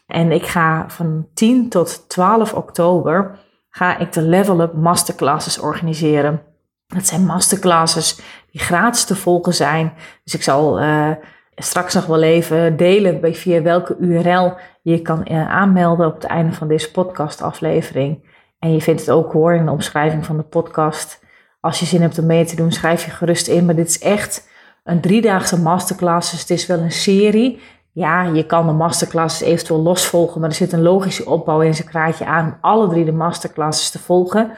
En 0.09 0.31
ik 0.31 0.45
ga 0.45 0.85
van 0.87 1.27
10 1.33 1.69
tot 1.69 2.09
12 2.09 2.53
oktober 2.53 3.39
ga 3.69 3.97
ik 3.97 4.13
de 4.13 4.21
Level 4.21 4.61
Up 4.61 4.73
Masterclasses 4.73 5.59
organiseren. 5.59 6.41
Dat 6.87 7.05
zijn 7.07 7.25
masterclasses 7.25 8.21
die 8.51 8.61
gratis 8.61 9.03
te 9.03 9.15
volgen 9.15 9.53
zijn. 9.53 9.93
Dus 10.23 10.33
ik 10.33 10.43
zal 10.43 10.81
uh, 10.81 11.11
straks 11.55 11.93
nog 11.93 12.05
wel 12.05 12.21
even 12.21 12.77
delen 12.77 13.35
via 13.35 13.61
welke 13.61 13.95
URL 13.99 14.57
je 14.81 15.01
kan 15.01 15.25
uh, 15.31 15.49
aanmelden 15.49 16.07
op 16.07 16.13
het 16.13 16.23
einde 16.23 16.53
van 16.53 16.67
deze 16.67 16.91
podcastaflevering. 16.91 18.37
En 18.59 18.73
je 18.73 18.81
vindt 18.81 18.99
het 18.99 19.11
ook 19.11 19.31
hoor 19.31 19.53
in 19.53 19.65
de 19.65 19.71
omschrijving 19.71 20.25
van 20.25 20.37
de 20.37 20.43
podcast 20.43 21.23
als 21.59 21.79
je 21.79 21.85
zin 21.85 22.01
hebt 22.01 22.19
om 22.19 22.25
mee 22.25 22.45
te 22.45 22.55
doen, 22.55 22.71
schrijf 22.71 23.05
je 23.05 23.11
gerust 23.11 23.47
in. 23.47 23.65
Maar 23.65 23.75
dit 23.75 23.89
is 23.89 23.99
echt 23.99 24.49
een 24.83 25.01
driedaagse 25.01 25.59
masterclass. 25.59 26.31
Dus 26.31 26.39
het 26.39 26.49
is 26.49 26.65
wel 26.65 26.79
een 26.79 26.91
serie. 26.91 27.59
Ja, 28.00 28.24
je 28.24 28.46
kan 28.46 28.68
de 28.68 28.74
masterclasses 28.74 29.48
eventueel 29.48 29.82
los 29.82 30.08
volgen, 30.08 30.41
maar 30.41 30.50
er 30.50 30.56
zit 30.56 30.72
een 30.72 30.82
logische 30.82 31.25
opbouw 31.25 31.62
in. 31.62 31.75
Ze 31.75 31.84
kraait 31.84 32.18
je 32.18 32.25
aan 32.25 32.46
om 32.46 32.58
alle 32.62 32.88
drie 32.88 33.06
de 33.06 33.12
masterclasses 33.12 33.89
te 33.89 34.00
volgen. 34.00 34.51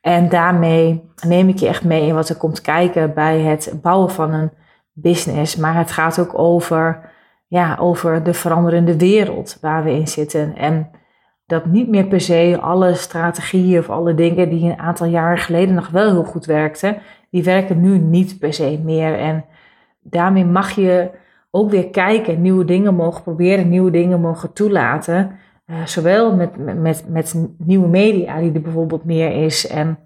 En 0.00 0.28
daarmee 0.28 1.10
neem 1.26 1.48
ik 1.48 1.58
je 1.58 1.66
echt 1.68 1.84
mee 1.84 2.06
in 2.06 2.14
wat 2.14 2.28
er 2.28 2.36
komt 2.36 2.60
kijken 2.60 3.14
bij 3.14 3.40
het 3.40 3.78
bouwen 3.82 4.10
van 4.10 4.32
een 4.32 4.50
business. 4.92 5.56
Maar 5.56 5.74
het 5.74 5.90
gaat 5.90 6.18
ook 6.18 6.38
over, 6.38 7.10
ja, 7.48 7.76
over 7.80 8.22
de 8.22 8.34
veranderende 8.34 8.98
wereld 8.98 9.58
waar 9.60 9.84
we 9.84 9.90
in 9.90 10.08
zitten. 10.08 10.56
En 10.56 10.90
dat 11.46 11.66
niet 11.66 11.88
meer 11.88 12.06
per 12.06 12.20
se 12.20 12.58
alle 12.60 12.94
strategieën 12.94 13.78
of 13.78 13.90
alle 13.90 14.14
dingen 14.14 14.48
die 14.48 14.70
een 14.70 14.78
aantal 14.78 15.06
jaren 15.06 15.38
geleden 15.38 15.74
nog 15.74 15.88
wel 15.88 16.10
heel 16.10 16.24
goed 16.24 16.44
werkten, 16.44 16.98
die 17.30 17.44
werken 17.44 17.80
nu 17.80 17.98
niet 17.98 18.38
per 18.38 18.52
se 18.52 18.80
meer. 18.84 19.18
En 19.18 19.44
daarmee 20.00 20.44
mag 20.44 20.70
je 20.70 21.20
ook 21.54 21.70
weer 21.70 21.90
kijken, 21.90 22.42
nieuwe 22.42 22.64
dingen 22.64 22.94
mogen 22.94 23.22
proberen, 23.22 23.68
nieuwe 23.68 23.90
dingen 23.90 24.20
mogen 24.20 24.52
toelaten. 24.52 25.30
Uh, 25.66 25.86
zowel 25.86 26.36
met, 26.36 26.80
met, 26.80 27.04
met 27.08 27.48
nieuwe 27.58 27.88
media, 27.88 28.38
die 28.40 28.52
er 28.52 28.60
bijvoorbeeld 28.60 29.04
meer 29.04 29.44
is, 29.44 29.66
en 29.66 29.98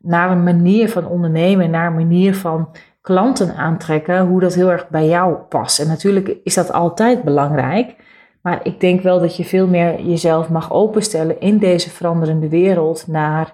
naar 0.00 0.30
een 0.30 0.42
manier 0.42 0.88
van 0.90 1.06
ondernemen, 1.06 1.70
naar 1.70 1.86
een 1.86 1.94
manier 1.94 2.34
van 2.34 2.68
klanten 3.00 3.54
aantrekken, 3.56 4.26
hoe 4.26 4.40
dat 4.40 4.54
heel 4.54 4.70
erg 4.70 4.88
bij 4.88 5.06
jou 5.06 5.34
past. 5.34 5.80
En 5.80 5.88
natuurlijk 5.88 6.36
is 6.44 6.54
dat 6.54 6.72
altijd 6.72 7.22
belangrijk, 7.22 7.96
maar 8.42 8.60
ik 8.62 8.80
denk 8.80 9.00
wel 9.00 9.20
dat 9.20 9.36
je 9.36 9.44
veel 9.44 9.66
meer 9.66 10.00
jezelf 10.02 10.50
mag 10.50 10.72
openstellen 10.72 11.40
in 11.40 11.58
deze 11.58 11.90
veranderende 11.90 12.48
wereld 12.48 13.06
naar 13.06 13.52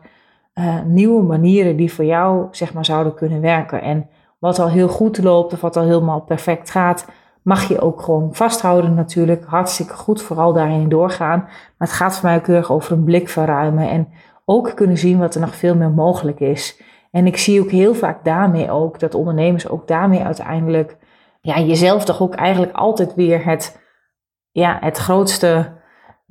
uh, 0.54 0.82
nieuwe 0.84 1.22
manieren 1.22 1.76
die 1.76 1.92
voor 1.92 2.04
jou 2.04 2.46
zeg 2.50 2.74
maar 2.74 2.84
zouden 2.84 3.14
kunnen 3.14 3.40
werken. 3.40 3.82
En 3.82 4.08
wat 4.38 4.58
al 4.58 4.68
heel 4.68 4.88
goed 4.88 5.22
loopt 5.22 5.52
of 5.52 5.60
wat 5.60 5.76
al 5.76 5.84
helemaal 5.84 6.20
perfect 6.20 6.70
gaat, 6.70 7.06
mag 7.42 7.68
je 7.68 7.80
ook 7.80 8.02
gewoon 8.02 8.34
vasthouden 8.34 8.94
natuurlijk. 8.94 9.44
Hartstikke 9.46 9.94
goed, 9.94 10.22
vooral 10.22 10.52
daarin 10.52 10.88
doorgaan. 10.88 11.38
Maar 11.38 11.88
het 11.88 11.92
gaat 11.92 12.18
voor 12.18 12.28
mij 12.28 12.38
ook 12.38 12.46
heel 12.46 12.56
erg 12.56 12.72
over 12.72 12.92
een 12.92 13.04
blik 13.04 13.28
verruimen 13.28 13.88
en 13.88 14.08
ook 14.44 14.72
kunnen 14.74 14.98
zien 14.98 15.18
wat 15.18 15.34
er 15.34 15.40
nog 15.40 15.54
veel 15.54 15.76
meer 15.76 15.90
mogelijk 15.90 16.40
is. 16.40 16.82
En 17.10 17.26
ik 17.26 17.36
zie 17.36 17.60
ook 17.60 17.70
heel 17.70 17.94
vaak 17.94 18.24
daarmee 18.24 18.70
ook 18.70 18.98
dat 18.98 19.14
ondernemers 19.14 19.68
ook 19.68 19.88
daarmee 19.88 20.22
uiteindelijk 20.22 20.96
ja, 21.40 21.58
jezelf 21.60 22.04
toch 22.04 22.20
ook 22.20 22.34
eigenlijk 22.34 22.72
altijd 22.72 23.14
weer 23.14 23.44
het, 23.44 23.80
ja, 24.50 24.78
het 24.80 24.98
grootste, 24.98 25.72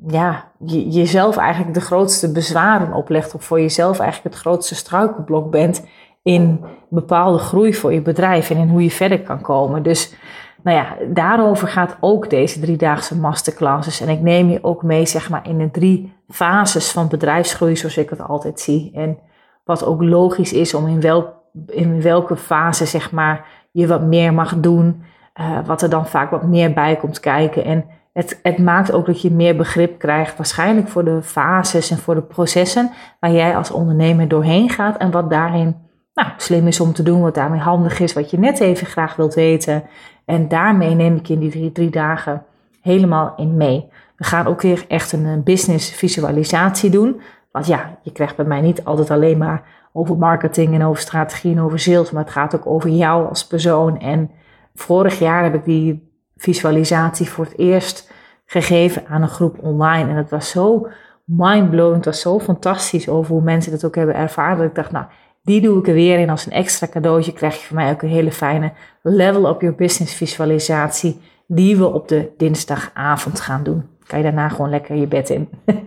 ja, 0.08 0.52
jezelf 0.90 1.38
eigenlijk 1.38 1.74
de 1.74 1.82
grootste 1.82 2.32
bezwaren 2.32 2.94
oplegt. 2.94 3.36
Of 3.36 3.44
voor 3.44 3.62
jezelf 3.62 4.00
eigenlijk 4.00 4.34
het 4.36 4.44
grootste 4.44 4.76
struikelblok 4.76 5.52
bent 5.52 5.88
in 6.24 6.66
bepaalde 6.90 7.38
groei 7.38 7.74
voor 7.74 7.94
je 7.94 8.02
bedrijf 8.02 8.50
en 8.50 8.58
in 8.58 8.70
hoe 8.70 8.84
je 8.84 8.92
verder 8.92 9.22
kan 9.22 9.42
komen. 9.42 9.84
Dus 9.84 10.16
nou 10.64 10.78
ja, 10.78 10.96
daarover 11.14 11.68
gaat 11.68 11.98
ook 12.00 12.30
deze 12.30 12.60
driedaagse 12.60 13.18
masterclasses. 13.18 14.02
En 14.02 14.10
ik 14.10 14.22
neem 14.22 14.50
je 14.50 14.64
ook 14.64 14.84
mee, 14.84 15.06
zeg 15.06 15.30
maar, 15.30 15.48
in 15.48 15.58
de 15.58 15.72
drie 15.72 16.14
fases 16.30 16.92
van 16.92 17.08
bedrijfsgroei, 17.08 17.76
zoals 17.76 17.98
ik 17.98 18.10
het 18.10 18.22
altijd 18.22 18.60
zie. 18.60 18.92
En 18.94 19.18
wat 19.64 19.86
ook 19.86 20.04
logisch 20.04 20.54
is 20.54 20.74
om 20.74 20.88
in, 20.88 21.02
welk, 21.02 21.34
in 21.68 22.02
welke 22.02 22.36
fase, 22.36 22.86
zeg 22.86 23.12
maar, 23.12 23.46
je 23.72 23.88
wat 23.88 24.02
meer 24.02 24.34
mag 24.34 24.60
doen. 24.60 25.04
Uh, 25.40 25.60
wat 25.66 25.82
er 25.82 25.90
dan 25.90 26.08
vaak 26.08 26.32
wat 26.32 26.44
meer 26.44 26.74
bij 26.74 26.96
komt 26.96 27.20
kijken. 27.20 27.64
En 27.64 27.86
het, 28.14 28.40
het 28.44 28.58
maakt 28.58 28.92
ook 28.92 29.06
dat 29.06 29.22
je 29.22 29.32
meer 29.32 29.56
begrip 29.56 30.00
krijgt, 30.00 30.38
waarschijnlijk 30.38 30.88
voor 30.88 31.04
de 31.04 31.22
fases 31.22 31.92
en 31.92 31.98
voor 31.98 32.16
de 32.16 32.22
processen 32.22 32.92
waar 33.20 33.32
jij 33.32 33.56
als 33.56 33.72
ondernemer 33.72 34.28
doorheen 34.28 34.70
gaat. 34.70 34.98
En 34.98 35.12
wat 35.12 35.30
daarin 35.30 35.76
nou, 36.22 36.32
slim 36.38 36.68
is 36.68 36.80
om 36.80 36.94
te 36.94 37.04
doen, 37.04 37.22
wat 37.22 37.36
daarmee 37.36 37.60
handig 37.60 38.00
is, 38.00 38.14
wat 38.14 38.32
je 38.32 38.40
net 38.40 38.60
even 38.60 38.88
graag 38.88 39.16
wilt 39.16 39.34
weten. 39.34 39.84
En 40.26 40.48
daarmee 40.48 40.96
neem 40.96 41.16
ik 41.16 41.30
in 41.30 41.40
die 41.40 41.50
drie, 41.50 41.72
drie 41.72 41.90
dagen 41.90 42.44
helemaal 42.82 43.34
in 43.38 43.58
mee. 43.58 43.90
We 44.18 44.24
gaan 44.24 44.48
ook 44.48 44.62
weer 44.62 44.86
echt 44.88 45.12
een 45.12 45.44
business 45.44 45.92
visualisatie 45.92 46.90
doen. 46.90 47.22
Want 47.52 47.68
ja, 47.68 47.98
je 48.02 48.12
krijgt 48.12 48.36
bij 48.36 48.46
mij 48.46 48.62
niet 48.62 48.86
altijd 48.86 49.12
alleen 49.12 49.38
maar 49.38 49.64
over 49.94 50.18
marketing 50.18 50.74
en 50.74 50.84
over 50.84 51.02
strategie 51.02 51.52
en 51.52 51.62
over 51.62 51.80
sales, 51.80 52.12
maar 52.12 52.24
het 52.24 52.32
gaat 52.32 52.56
ook 52.56 52.66
over 52.66 52.90
jou 52.90 53.28
als 53.28 53.48
persoon. 53.48 54.00
En 54.00 54.32
vorig 54.76 55.20
jaar 55.20 55.44
heb 55.44 55.54
ik 55.54 55.66
die 55.66 56.12
visualisatie 56.38 57.30
voor 57.30 57.46
het 57.46 57.58
eerst 57.58 58.12
gegeven 58.46 59.08
aan 59.08 59.22
een 59.22 59.28
groep 59.28 59.58
online. 59.62 60.10
En 60.10 60.16
het 60.16 60.30
was 60.30 60.50
zo 60.50 60.88
mindblowing, 61.24 61.96
het 61.96 62.06
was 62.06 62.22
zo 62.22 62.40
fantastisch 62.40 63.10
over 63.10 63.34
hoe 63.34 63.44
mensen 63.44 63.72
dat 63.72 63.86
ook 63.86 63.96
hebben 63.96 64.16
ervaren. 64.16 64.58
Dat 64.58 64.68
ik 64.68 64.76
dacht, 64.76 64.92
nou, 64.92 65.06
die 65.42 65.62
doe 65.62 65.80
ik 65.80 65.88
er 65.88 65.94
weer 65.94 66.20
in 66.20 66.30
als 66.30 66.46
een 66.46 66.52
extra 66.52 66.88
cadeautje. 66.88 67.34
Krijg 67.34 67.60
je 67.60 67.66
van 67.66 67.76
mij 67.76 67.92
ook 67.92 68.02
een 68.02 68.10
hele 68.10 68.32
fijne 68.32 68.72
level 69.02 69.50
up 69.50 69.62
your 69.62 69.76
business 69.76 70.14
visualisatie. 70.14 71.22
Die 71.48 71.78
we 71.78 71.86
op 71.86 72.08
de 72.08 72.30
dinsdagavond 72.38 73.40
gaan 73.40 73.64
doen. 73.64 73.84
Kan 74.08 74.18
je 74.18 74.24
daarna 74.24 74.50
gewoon 74.50 74.70
lekker 74.70 74.96
je 74.96 75.08
bed 75.08 75.30
in. 75.30 75.50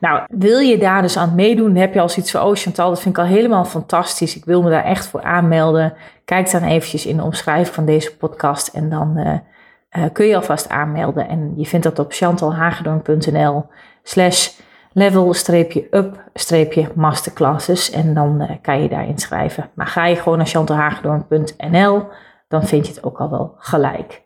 nou, 0.00 0.22
wil 0.28 0.58
je 0.58 0.78
daar 0.78 1.02
dus 1.02 1.16
aan 1.16 1.34
meedoen? 1.34 1.76
Heb 1.76 1.94
je 1.94 2.00
al 2.00 2.08
zoiets 2.08 2.30
van, 2.30 2.42
oh 2.42 2.54
Chantal, 2.54 2.88
dat 2.88 3.00
vind 3.00 3.16
ik 3.16 3.22
al 3.22 3.28
helemaal 3.28 3.64
fantastisch. 3.64 4.36
Ik 4.36 4.44
wil 4.44 4.62
me 4.62 4.70
daar 4.70 4.84
echt 4.84 5.06
voor 5.06 5.22
aanmelden. 5.22 5.94
Kijk 6.24 6.50
dan 6.50 6.62
eventjes 6.62 7.06
in 7.06 7.16
de 7.16 7.22
omschrijving 7.22 7.74
van 7.74 7.84
deze 7.84 8.16
podcast. 8.16 8.68
En 8.68 8.90
dan 8.90 9.18
uh, 9.18 9.32
uh, 9.98 10.04
kun 10.12 10.26
je 10.26 10.36
alvast 10.36 10.68
aanmelden. 10.68 11.28
En 11.28 11.52
je 11.56 11.66
vindt 11.66 11.84
dat 11.84 11.98
op 11.98 12.12
chantalhagedorn.nl 12.12 13.66
slash 14.02 14.48
level-up-masterclasses 14.94 17.90
en 17.90 18.14
dan 18.14 18.42
uh, 18.42 18.50
kan 18.62 18.82
je 18.82 18.88
daar 18.88 19.08
inschrijven. 19.08 19.70
Maar 19.74 19.86
ga 19.86 20.06
je 20.06 20.16
gewoon 20.16 20.38
naar 20.38 20.46
chantalhagedorn.nl, 20.46 22.06
dan 22.48 22.66
vind 22.66 22.86
je 22.86 22.92
het 22.92 23.04
ook 23.04 23.18
al 23.18 23.30
wel 23.30 23.54
gelijk. 23.58 24.22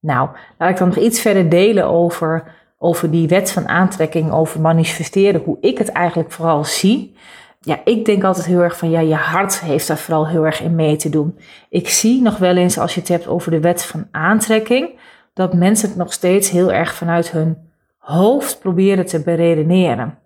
Nou, 0.00 0.28
laat 0.58 0.70
ik 0.70 0.76
dan 0.76 0.88
nog 0.88 0.96
iets 0.96 1.20
verder 1.20 1.48
delen 1.48 1.84
over, 1.84 2.54
over 2.78 3.10
die 3.10 3.28
wet 3.28 3.52
van 3.52 3.68
aantrekking, 3.68 4.32
over 4.32 4.60
manifesteren, 4.60 5.42
hoe 5.44 5.56
ik 5.60 5.78
het 5.78 5.88
eigenlijk 5.88 6.32
vooral 6.32 6.64
zie. 6.64 7.16
Ja, 7.60 7.80
ik 7.84 8.04
denk 8.04 8.24
altijd 8.24 8.46
heel 8.46 8.60
erg 8.60 8.78
van, 8.78 8.90
ja, 8.90 9.00
je 9.00 9.14
hart 9.14 9.60
heeft 9.60 9.88
daar 9.88 9.98
vooral 9.98 10.28
heel 10.28 10.46
erg 10.46 10.62
in 10.62 10.74
mee 10.74 10.96
te 10.96 11.08
doen. 11.08 11.38
Ik 11.68 11.88
zie 11.88 12.22
nog 12.22 12.36
wel 12.36 12.56
eens, 12.56 12.78
als 12.78 12.94
je 12.94 13.00
het 13.00 13.08
hebt 13.08 13.26
over 13.26 13.50
de 13.50 13.60
wet 13.60 13.84
van 13.84 14.08
aantrekking, 14.10 14.98
dat 15.34 15.54
mensen 15.54 15.88
het 15.88 15.98
nog 15.98 16.12
steeds 16.12 16.50
heel 16.50 16.72
erg 16.72 16.94
vanuit 16.94 17.30
hun 17.30 17.69
hoofd 18.10 18.58
proberen 18.60 19.06
te 19.06 19.22
beredeneren. 19.22 20.18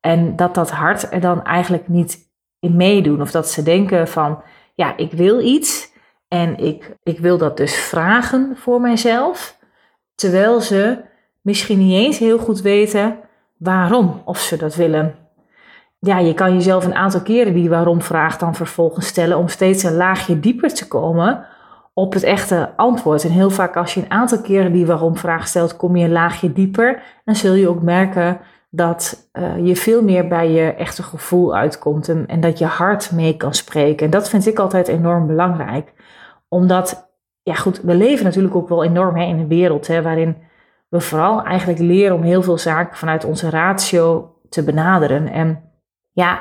En 0.00 0.36
dat 0.36 0.54
dat 0.54 0.70
hart 0.70 1.12
er 1.12 1.20
dan 1.20 1.44
eigenlijk 1.44 1.88
niet 1.88 2.18
in 2.58 2.76
meedoen. 2.76 3.20
Of 3.20 3.30
dat 3.30 3.48
ze 3.48 3.62
denken 3.62 4.08
van, 4.08 4.42
ja, 4.74 4.96
ik 4.96 5.12
wil 5.12 5.40
iets 5.40 5.92
en 6.28 6.56
ik, 6.56 6.96
ik 7.02 7.18
wil 7.18 7.38
dat 7.38 7.56
dus 7.56 7.74
vragen 7.74 8.56
voor 8.56 8.80
mijzelf. 8.80 9.58
Terwijl 10.14 10.60
ze 10.60 10.98
misschien 11.40 11.78
niet 11.78 11.94
eens 11.94 12.18
heel 12.18 12.38
goed 12.38 12.60
weten 12.60 13.18
waarom 13.56 14.22
of 14.24 14.38
ze 14.38 14.56
dat 14.56 14.74
willen. 14.74 15.14
Ja, 15.98 16.18
je 16.18 16.34
kan 16.34 16.52
jezelf 16.52 16.84
een 16.84 16.94
aantal 16.94 17.22
keren 17.22 17.54
die 17.54 17.68
waarom 17.68 18.02
vraag 18.02 18.38
dan 18.38 18.54
vervolgens 18.54 19.06
stellen 19.06 19.38
om 19.38 19.48
steeds 19.48 19.82
een 19.82 19.96
laagje 19.96 20.40
dieper 20.40 20.74
te 20.74 20.88
komen 20.88 21.46
op 22.00 22.12
het 22.12 22.22
echte 22.22 22.70
antwoord. 22.76 23.24
En 23.24 23.30
heel 23.30 23.50
vaak 23.50 23.76
als 23.76 23.94
je 23.94 24.00
een 24.00 24.10
aantal 24.10 24.40
keren 24.40 24.72
die 24.72 24.86
waarom 24.86 25.16
vraag 25.16 25.48
stelt, 25.48 25.76
kom 25.76 25.96
je 25.96 26.04
een 26.04 26.12
laagje 26.12 26.52
dieper. 26.52 27.02
En 27.24 27.36
zul 27.36 27.54
je 27.54 27.68
ook 27.68 27.82
merken 27.82 28.40
dat 28.70 29.30
uh, 29.32 29.66
je 29.66 29.76
veel 29.76 30.02
meer 30.02 30.28
bij 30.28 30.50
je 30.50 30.74
echte 30.74 31.02
gevoel 31.02 31.56
uitkomt 31.56 32.08
en, 32.08 32.26
en, 32.26 32.40
dat 32.40 32.58
je 32.58 32.64
hart 32.64 33.12
mee 33.12 33.36
kan 33.36 33.54
spreken. 33.54 34.04
En 34.04 34.10
dat 34.10 34.28
vind 34.28 34.46
ik 34.46 34.58
altijd 34.58 34.88
enorm 34.88 35.26
belangrijk. 35.26 35.92
Omdat, 36.48 37.12
ja 37.42 37.54
goed, 37.54 37.80
we 37.80 37.94
leven 37.94 38.24
natuurlijk 38.24 38.54
ook 38.54 38.68
wel 38.68 38.84
enorm 38.84 39.16
hè, 39.16 39.24
in 39.24 39.38
een 39.38 39.48
wereld 39.48 39.86
hè, 39.86 40.02
waarin 40.02 40.36
we 40.88 41.00
vooral 41.00 41.42
eigenlijk 41.42 41.78
leren 41.78 42.16
om 42.16 42.22
heel 42.22 42.42
veel 42.42 42.58
zaken 42.58 42.96
vanuit 42.96 43.24
onze 43.24 43.50
ratio 43.50 44.34
te 44.48 44.64
benaderen. 44.64 45.28
En 45.28 45.62
ja, 46.12 46.40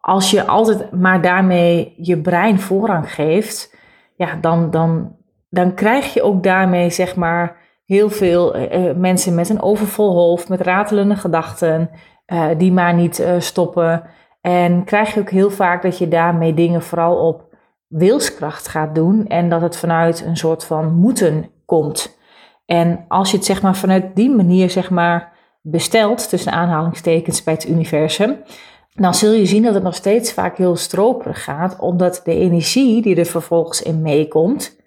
als 0.00 0.30
je 0.30 0.46
altijd 0.46 0.92
maar 0.92 1.22
daarmee 1.22 1.94
je 1.96 2.20
brein 2.20 2.60
voorrang 2.60 3.12
geeft, 3.12 3.78
ja, 4.20 4.38
dan, 4.40 4.70
dan, 4.70 5.16
dan 5.48 5.74
krijg 5.74 6.14
je 6.14 6.22
ook 6.22 6.42
daarmee, 6.42 6.90
zeg 6.90 7.16
maar, 7.16 7.56
heel 7.84 8.10
veel 8.10 8.56
uh, 8.56 8.94
mensen 8.96 9.34
met 9.34 9.48
een 9.48 9.62
overvol 9.62 10.14
hoofd, 10.14 10.48
met 10.48 10.60
ratelende 10.60 11.16
gedachten, 11.16 11.90
uh, 12.26 12.48
die 12.56 12.72
maar 12.72 12.94
niet 12.94 13.24
stoppen. 13.38 14.02
En 14.40 14.84
krijg 14.84 15.14
je 15.14 15.20
ook 15.20 15.30
heel 15.30 15.50
vaak 15.50 15.82
dat 15.82 15.98
je 15.98 16.08
daarmee 16.08 16.54
dingen 16.54 16.82
vooral 16.82 17.26
op 17.28 17.54
wilskracht 17.86 18.68
gaat 18.68 18.94
doen 18.94 19.26
en 19.26 19.48
dat 19.48 19.60
het 19.60 19.76
vanuit 19.76 20.24
een 20.26 20.36
soort 20.36 20.64
van 20.64 20.94
moeten 20.94 21.50
komt. 21.64 22.18
En 22.66 23.04
als 23.08 23.30
je 23.30 23.36
het 23.36 23.46
zeg 23.46 23.62
maar 23.62 23.76
vanuit 23.76 24.16
die 24.16 24.30
manier 24.30 24.70
zeg 24.70 24.90
maar 24.90 25.32
bestelt, 25.62 26.28
tussen 26.28 26.52
aanhalingstekens 26.52 27.42
bij 27.42 27.54
het 27.54 27.68
universum, 27.68 28.36
dan 28.90 29.14
zul 29.14 29.32
je 29.32 29.46
zien 29.46 29.62
dat 29.62 29.74
het 29.74 29.82
nog 29.82 29.94
steeds 29.94 30.32
vaak 30.32 30.56
heel 30.56 30.76
stroperig 30.76 31.44
gaat, 31.44 31.78
omdat 31.78 32.20
de 32.24 32.34
energie 32.34 33.02
die 33.02 33.16
er 33.16 33.26
vervolgens 33.26 33.82
in 33.82 34.02
meekomt, 34.02 34.78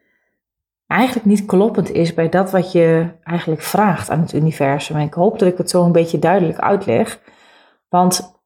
eigenlijk 0.88 1.26
niet 1.26 1.46
kloppend 1.46 1.92
is 1.92 2.14
bij 2.14 2.30
dat 2.30 2.52
wat 2.52 2.72
je 2.72 3.08
eigenlijk 3.24 3.62
vraagt 3.62 4.10
aan 4.10 4.20
het 4.20 4.34
universum. 4.34 4.96
En 4.96 5.06
ik 5.06 5.14
hoop 5.14 5.40
dat 5.40 5.48
ik 5.48 5.58
het 5.58 5.70
zo 5.70 5.84
een 5.84 5.92
beetje 5.92 6.20
duidelijk 6.20 6.60
uitleg. 6.60 7.20
Want 7.90 8.42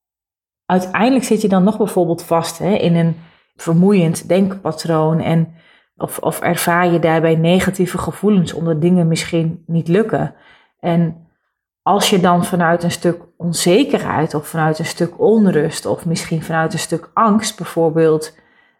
uiteindelijk 0.66 1.26
zit 1.26 1.42
je 1.42 1.48
dan 1.48 1.64
nog 1.64 1.78
bijvoorbeeld 1.78 2.24
vast 2.24 2.60
hè, 2.60 2.74
in, 2.74 2.96
een, 2.96 3.16
vermoeiend 3.58 4.28
denkpatroon 4.28 5.20
en 5.20 5.56
of, 5.96 6.20
of 6.20 6.40
ervaar 6.40 6.92
je 6.92 7.00
daarbij 7.00 7.36
negatieve 7.36 7.98
gevoelens 7.98 8.54
omdat 8.54 8.82
dingen 8.82 9.08
misschien 9.08 9.64
niet 9.66 9.88
lukken. 9.88 10.36
En 10.80 11.26
als 11.88 12.10
je 12.10 12.20
dan 12.20 12.46
vanuit 12.46 12.84
een 12.84 12.91
stuk 12.91 13.22
onzekerheid 13.38 14.34
of 14.34 14.48
vanuit 14.48 14.79
een 14.79 14.86
stuk 14.86 15.20
onrust 15.20 15.86
of 15.86 16.06
misschien 16.06 16.44
vanuit 16.44 16.74
een 16.74 16.79
stuk 16.79 17.10
angst 17.13 17.58
bijvoorbeeld 17.58 18.36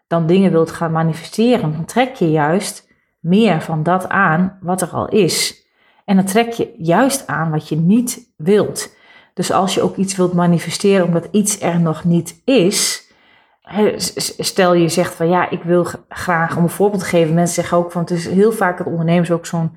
dan 0.06 0.26
dingen 0.26 0.50
wilt 0.50 0.70
gaan 0.70 0.92
manifesteren, 0.92 1.72
dan 1.72 1.84
trek 1.84 2.14
je 2.14 2.30
juist 2.30 2.88
meer 3.20 3.60
van 3.62 3.82
dat 3.82 4.08
aan 4.08 4.58
wat 4.60 4.82
er 4.82 4.88
al 4.88 5.08
is. 5.08 5.66
En 6.04 6.16
dan 6.16 6.24
trek 6.24 6.52
je 6.52 6.74
juist 6.78 7.26
aan 7.26 7.50
wat 7.50 7.68
je 7.68 7.76
niet 7.76 8.32
wilt. 8.36 8.94
Dus 9.34 9.52
als 9.52 9.74
je 9.74 9.82
ook 9.82 9.96
iets 9.96 10.16
wilt 10.16 10.32
manifesteren 10.32 11.06
omdat 11.06 11.28
iets 11.30 11.60
er 11.60 11.80
nog 11.80 12.04
niet 12.04 12.42
is, 12.44 13.10
stel 14.38 14.74
je 14.74 14.88
zegt 14.88 15.14
van 15.14 15.28
ja, 15.28 15.50
ik 15.50 15.62
wil 15.62 15.86
graag, 16.08 16.56
om 16.56 16.62
een 16.62 16.68
voorbeeld 16.68 17.02
te 17.02 17.08
geven, 17.08 17.34
mensen 17.34 17.54
zeggen 17.54 17.78
ook 17.78 17.92
van 17.92 18.00
het 18.00 18.10
is 18.10 18.28
heel 18.28 18.52
vaak 18.52 18.78
dat 18.78 18.86
ondernemers 18.86 19.30
ook 19.30 19.46
zo'n 19.46 19.76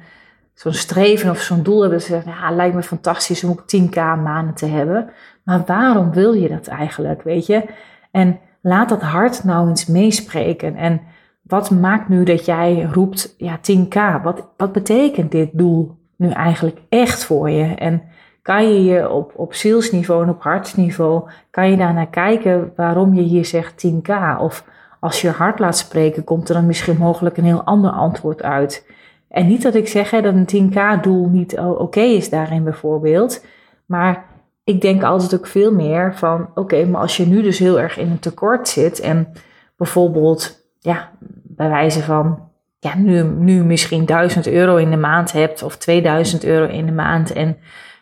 zo'n 0.54 0.74
streven 0.74 1.30
of 1.30 1.40
zo'n 1.40 1.64
doel 1.64 1.82
hebben. 1.82 2.02
Ze 2.02 2.08
zeggen, 2.08 2.32
ja, 2.32 2.52
lijkt 2.52 2.76
me 2.76 2.84
fantastisch 2.84 3.44
om 3.44 3.50
ook 3.50 3.64
10k 3.76 3.96
maanden 4.24 4.54
te 4.54 4.66
hebben. 4.66 5.10
Maar 5.44 5.64
waarom 5.66 6.12
wil 6.12 6.34
je 6.34 6.50
dat 6.50 6.68
eigenlijk, 6.68 7.22
weet 7.22 7.46
je? 7.46 7.66
En 8.12 8.40
laat 8.62 8.90
dat 8.90 9.02
hart 9.02 9.44
nou 9.44 9.70
eens 9.70 9.86
meespreken. 9.86 10.76
En 10.76 11.02
wat 11.42 11.72
maakt 11.72 12.10
nu 12.10 12.24
dat 12.24 12.46
jij 12.46 12.88
roept, 12.92 13.36
ja, 13.38 13.58
10k, 13.58 14.24
wat, 14.24 14.48
wat 14.58 14.72
betekent 14.72 15.32
dit 15.32 15.50
doel 15.54 15.98
nu 16.16 16.30
eigenlijk 16.30 16.80
echt 16.90 17.24
voor 17.24 17.50
je? 17.50 17.76
En 17.76 18.02
kan 18.42 18.74
je 18.74 18.84
je 18.84 19.10
op, 19.10 19.32
op 19.36 19.54
zielsniveau 19.54 20.24
en 20.24 20.30
op 20.30 20.44
hartsniveau, 20.44 21.30
kan 21.50 21.70
je 21.70 21.78
daarnaar 21.78 22.10
kijken 22.10 22.74
waarom 22.76 23.14
je 23.14 23.22
hier 23.22 23.46
zegt 23.46 23.88
10k? 23.88 24.40
Of 24.40 24.66
als 25.00 25.22
je 25.22 25.30
hart 25.30 25.60
laat 25.60 25.78
spreken, 25.78 26.24
komt 26.24 26.50
er 26.50 26.56
dan 26.56 26.66
misschien 26.66 26.98
mogelijk 26.98 27.38
een 27.38 27.44
heel 27.44 27.64
ander 27.64 27.92
antwoord 27.92 28.44
uit. 28.44 28.86
En 29.32 29.48
niet 29.48 29.62
dat 29.62 29.76
ik 29.76 29.88
zeg 29.88 30.12
hè, 30.12 30.22
dat 30.22 30.34
een 30.34 30.72
10k-doel 30.72 31.30
niet 31.30 31.60
oké 31.60 32.02
is 32.02 32.30
daarin 32.30 32.64
bijvoorbeeld, 32.64 33.46
maar 33.86 34.26
ik 34.64 34.82
denk 34.82 35.04
altijd 35.04 35.36
ook 35.36 35.48
veel 35.48 35.74
meer 35.74 36.16
van, 36.16 36.50
oké, 36.56 36.86
maar 36.86 37.02
als 37.02 37.18
je 37.18 37.26
nu 37.26 37.42
dus 37.42 37.60
heel 37.60 37.80
erg 37.80 37.98
in 37.98 38.10
een 38.10 38.20
tekort 38.20 38.68
zit 38.68 39.00
en 39.00 39.32
bijvoorbeeld, 39.78 40.66
ja, 40.80 41.12
bij 41.44 41.70
wijze 41.70 42.04
van, 42.04 42.50
ja, 42.80 42.98
nu, 42.98 43.24
nu 43.24 43.64
misschien 43.64 44.06
1000 44.06 44.48
euro 44.48 44.76
in 44.76 44.90
de 44.90 44.98
maand 44.98 45.32
hebt 45.32 45.64
of 45.64 45.78
2000 45.78 46.44
euro 46.44 46.74
in 46.74 46.86
de 46.86 46.92
maand 46.92 47.34
en 47.34 47.58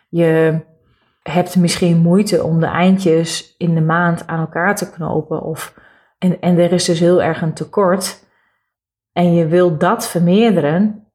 je 0.08 0.60
hebt 1.22 1.56
misschien 1.56 1.98
moeite 1.98 2.42
om 2.44 2.60
de 2.60 2.66
eindjes 2.66 3.54
in 3.58 3.74
de 3.74 3.80
maand 3.80 4.26
aan 4.26 4.40
elkaar 4.40 4.76
te 4.76 4.90
knopen 4.90 5.42
of, 5.42 5.74
en, 6.18 6.40
en 6.40 6.58
er 6.58 6.72
is 6.72 6.84
dus 6.84 7.00
heel 7.00 7.22
erg 7.22 7.42
een 7.42 7.54
tekort 7.54 8.24
en 9.12 9.34
je 9.34 9.46
wil 9.46 9.78
dat 9.78 10.08
vermeerderen, 10.08 11.09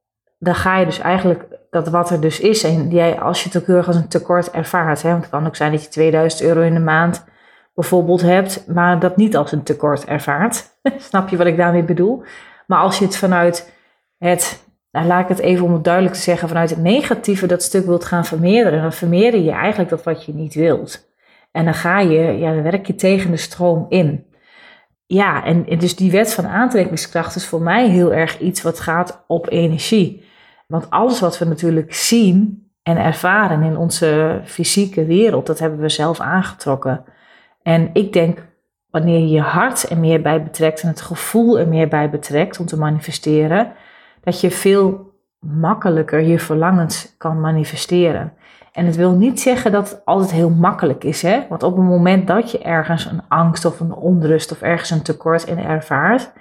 dan 0.46 0.56
ga 0.56 0.78
je 0.78 0.86
dus 0.86 1.00
eigenlijk 1.00 1.46
dat 1.70 1.88
wat 1.88 2.10
er 2.10 2.22
dus 2.22 2.40
is, 2.40 2.64
en 2.64 2.90
jij, 2.90 3.20
als 3.20 3.44
je 3.44 3.50
het 3.50 3.62
ook 3.62 3.68
heel 3.68 3.76
erg 3.76 3.88
als 3.88 3.96
een 3.96 4.08
tekort 4.08 4.52
ervaart, 4.52 5.02
hè, 5.02 5.10
want 5.10 5.22
het 5.22 5.32
kan 5.32 5.48
ook 5.48 5.56
zijn 5.56 5.72
dat 5.72 5.84
je 5.84 5.90
2000 5.90 6.42
euro 6.42 6.62
in 6.62 6.74
de 6.74 6.80
maand 6.80 7.26
bijvoorbeeld 7.74 8.22
hebt, 8.22 8.68
maar 8.68 9.00
dat 9.00 9.18
niet 9.18 9.38
als 9.38 9.52
een 9.52 9.64
tekort 9.64 10.06
ervaart. 10.06 10.70
Snap 10.98 11.30
je 11.30 11.38
wat 11.38 11.48
ik 11.48 11.58
daarmee 11.58 11.84
bedoel? 11.84 12.24
Maar 12.68 12.80
als 12.80 13.00
je 13.00 13.06
het 13.06 13.18
vanuit 13.18 13.74
het, 14.18 14.68
nou, 14.92 15.06
laat 15.06 15.22
ik 15.22 15.28
het 15.28 15.40
even 15.40 15.66
om 15.66 15.74
het 15.74 15.84
duidelijk 15.84 16.16
te 16.16 16.22
zeggen, 16.22 16.48
vanuit 16.48 16.70
het 16.70 16.80
negatieve 16.80 17.48
dat 17.48 17.64
stuk 17.64 17.86
wilt 17.86 18.06
gaan 18.06 18.26
vermeerderen, 18.26 18.82
dan 18.82 18.94
vermeerder 18.94 19.40
je 19.40 19.52
eigenlijk 19.52 19.90
dat 19.90 20.04
wat 20.04 20.26
je 20.26 20.34
niet 20.34 20.54
wilt. 20.54 21.14
En 21.52 21.66
dan 21.66 21.74
ga 21.74 22.00
je, 22.00 22.22
ja, 22.22 22.54
dan 22.54 22.64
werk 22.64 22.88
je 22.88 22.96
tegen 22.96 23.32
de 23.32 23.38
stroom 23.38 23.86
in. 23.90 24.26
Ja, 25.06 25.46
en 25.46 25.66
dus 25.80 25.96
die 25.96 26.12
wet 26.12 26.34
van 26.34 26.48
aantrekkingskracht 26.48 27.36
is 27.36 27.48
voor 27.48 27.62
mij 27.62 27.90
heel 27.90 28.14
erg 28.14 28.40
iets 28.40 28.62
wat 28.62 28.80
gaat 28.80 29.24
op 29.28 29.50
energie. 29.50 30.25
Want 30.66 30.90
alles 30.90 31.20
wat 31.20 31.38
we 31.38 31.46
natuurlijk 31.46 31.94
zien 31.94 32.70
en 32.84 32.98
ervaren 32.98 33.64
in 33.64 33.78
onze 33.78 34.42
fysieke 34.44 35.06
wereld, 35.06 35.46
dat 35.46 35.60
hebben 35.60 35.80
we 35.80 35.90
zelf 35.90 36.20
aangetrokken. 36.20 37.04
En 37.62 37.90
ik 37.94 38.14
denk, 38.14 38.46
wanneer 38.90 39.20
je 39.20 39.30
je 39.30 39.42
hart 39.42 39.90
er 39.90 39.98
meer 39.98 40.22
bij 40.22 40.44
betrekt 40.44 40.82
en 40.82 40.88
het 40.88 41.02
gevoel 41.02 41.60
er 41.60 41.68
meer 41.68 41.88
bij 41.88 42.10
betrekt 42.10 42.60
om 42.60 42.66
te 42.66 42.78
manifesteren, 42.78 43.72
dat 44.24 44.42
je 44.42 44.52
veel 44.52 45.14
makkelijker 45.40 46.22
je 46.22 46.40
verlangens 46.40 47.16
kan 47.18 47.40
manifesteren. 47.40 48.34
En 48.72 48.86
het 48.86 48.96
wil 48.96 49.12
niet 49.12 49.42
zeggen 49.42 49.72
dat 49.72 49.90
het 49.90 50.06
altijd 50.06 50.32
heel 50.32 50.50
makkelijk 50.50 51.04
is, 51.04 51.22
hè? 51.22 51.46
Want 51.50 51.64
op 51.64 51.76
het 51.76 51.86
moment 51.86 52.28
dat 52.28 52.52
je 52.52 52.60
ergens 52.60 53.06
een 53.06 53.22
angst 53.28 53.66
of 53.66 53.80
een 53.80 53.94
onrust 53.94 54.52
of 54.52 54.62
ergens 54.62 54.90
een 54.90 55.02
tekort 55.02 55.44
in 55.44 55.58
ervaart, 55.58 56.32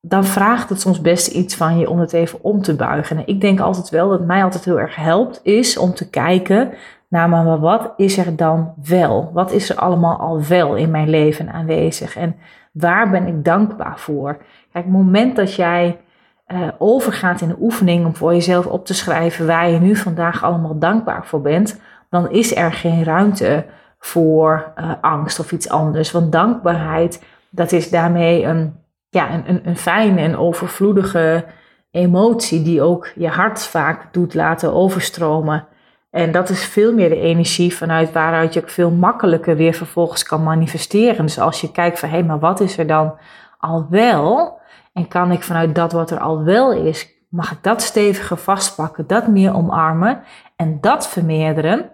dan 0.00 0.24
vraagt 0.24 0.68
het 0.68 0.80
soms 0.80 1.00
best 1.00 1.26
iets 1.26 1.54
van 1.54 1.78
je 1.78 1.90
om 1.90 1.98
het 1.98 2.12
even 2.12 2.42
om 2.42 2.62
te 2.62 2.76
buigen. 2.76 3.16
En 3.16 3.26
ik 3.26 3.40
denk 3.40 3.60
altijd 3.60 3.88
wel 3.88 4.08
dat 4.08 4.26
mij 4.26 4.42
altijd 4.42 4.64
heel 4.64 4.80
erg 4.80 4.96
helpt, 4.96 5.40
is 5.42 5.78
om 5.78 5.94
te 5.94 6.10
kijken 6.10 6.72
naar 7.08 7.28
maar 7.28 7.60
wat 7.60 7.92
is 7.96 8.18
er 8.18 8.36
dan 8.36 8.74
wel? 8.84 9.30
Wat 9.32 9.52
is 9.52 9.70
er 9.70 9.76
allemaal 9.76 10.18
al 10.18 10.42
wel 10.48 10.76
in 10.76 10.90
mijn 10.90 11.08
leven 11.08 11.52
aanwezig? 11.52 12.16
En 12.16 12.36
waar 12.72 13.10
ben 13.10 13.26
ik 13.26 13.44
dankbaar 13.44 13.98
voor? 13.98 14.36
Kijk, 14.72 14.84
het 14.84 14.92
moment 14.92 15.36
dat 15.36 15.54
jij 15.54 16.00
uh, 16.48 16.68
overgaat 16.78 17.40
in 17.40 17.48
de 17.48 17.56
oefening 17.60 18.06
om 18.06 18.16
voor 18.16 18.32
jezelf 18.32 18.66
op 18.66 18.86
te 18.86 18.94
schrijven 18.94 19.46
waar 19.46 19.70
je 19.70 19.78
nu 19.78 19.96
vandaag 19.96 20.44
allemaal 20.44 20.78
dankbaar 20.78 21.26
voor 21.26 21.40
bent, 21.40 21.80
dan 22.10 22.30
is 22.30 22.56
er 22.56 22.72
geen 22.72 23.04
ruimte 23.04 23.64
voor 23.98 24.72
uh, 24.78 24.92
angst 25.00 25.38
of 25.40 25.52
iets 25.52 25.68
anders. 25.68 26.10
Want 26.10 26.32
dankbaarheid, 26.32 27.24
dat 27.50 27.72
is 27.72 27.90
daarmee 27.90 28.44
een 28.44 28.74
ja, 29.10 29.34
een, 29.34 29.48
een, 29.48 29.60
een 29.68 29.76
fijne 29.76 30.20
en 30.20 30.36
overvloedige 30.36 31.44
emotie 31.90 32.62
die 32.62 32.82
ook 32.82 33.12
je 33.14 33.28
hart 33.28 33.62
vaak 33.62 34.12
doet 34.12 34.34
laten 34.34 34.74
overstromen. 34.74 35.66
En 36.10 36.32
dat 36.32 36.48
is 36.48 36.64
veel 36.64 36.94
meer 36.94 37.08
de 37.08 37.20
energie 37.20 37.74
vanuit 37.74 38.12
waaruit 38.12 38.54
je 38.54 38.60
ook 38.60 38.68
veel 38.68 38.90
makkelijker 38.90 39.56
weer 39.56 39.74
vervolgens 39.74 40.22
kan 40.22 40.42
manifesteren. 40.42 41.26
Dus 41.26 41.38
als 41.38 41.60
je 41.60 41.72
kijkt 41.72 41.98
van 41.98 42.08
hé, 42.08 42.14
hey, 42.14 42.24
maar 42.24 42.38
wat 42.38 42.60
is 42.60 42.78
er 42.78 42.86
dan 42.86 43.14
al 43.58 43.86
wel? 43.90 44.60
En 44.92 45.08
kan 45.08 45.32
ik 45.32 45.42
vanuit 45.42 45.74
dat 45.74 45.92
wat 45.92 46.10
er 46.10 46.18
al 46.18 46.44
wel 46.44 46.72
is, 46.72 47.08
mag 47.28 47.52
ik 47.52 47.62
dat 47.62 47.82
steviger 47.82 48.36
vastpakken, 48.36 49.06
dat 49.06 49.28
meer 49.28 49.54
omarmen 49.54 50.22
en 50.56 50.78
dat 50.80 51.08
vermeerderen? 51.08 51.90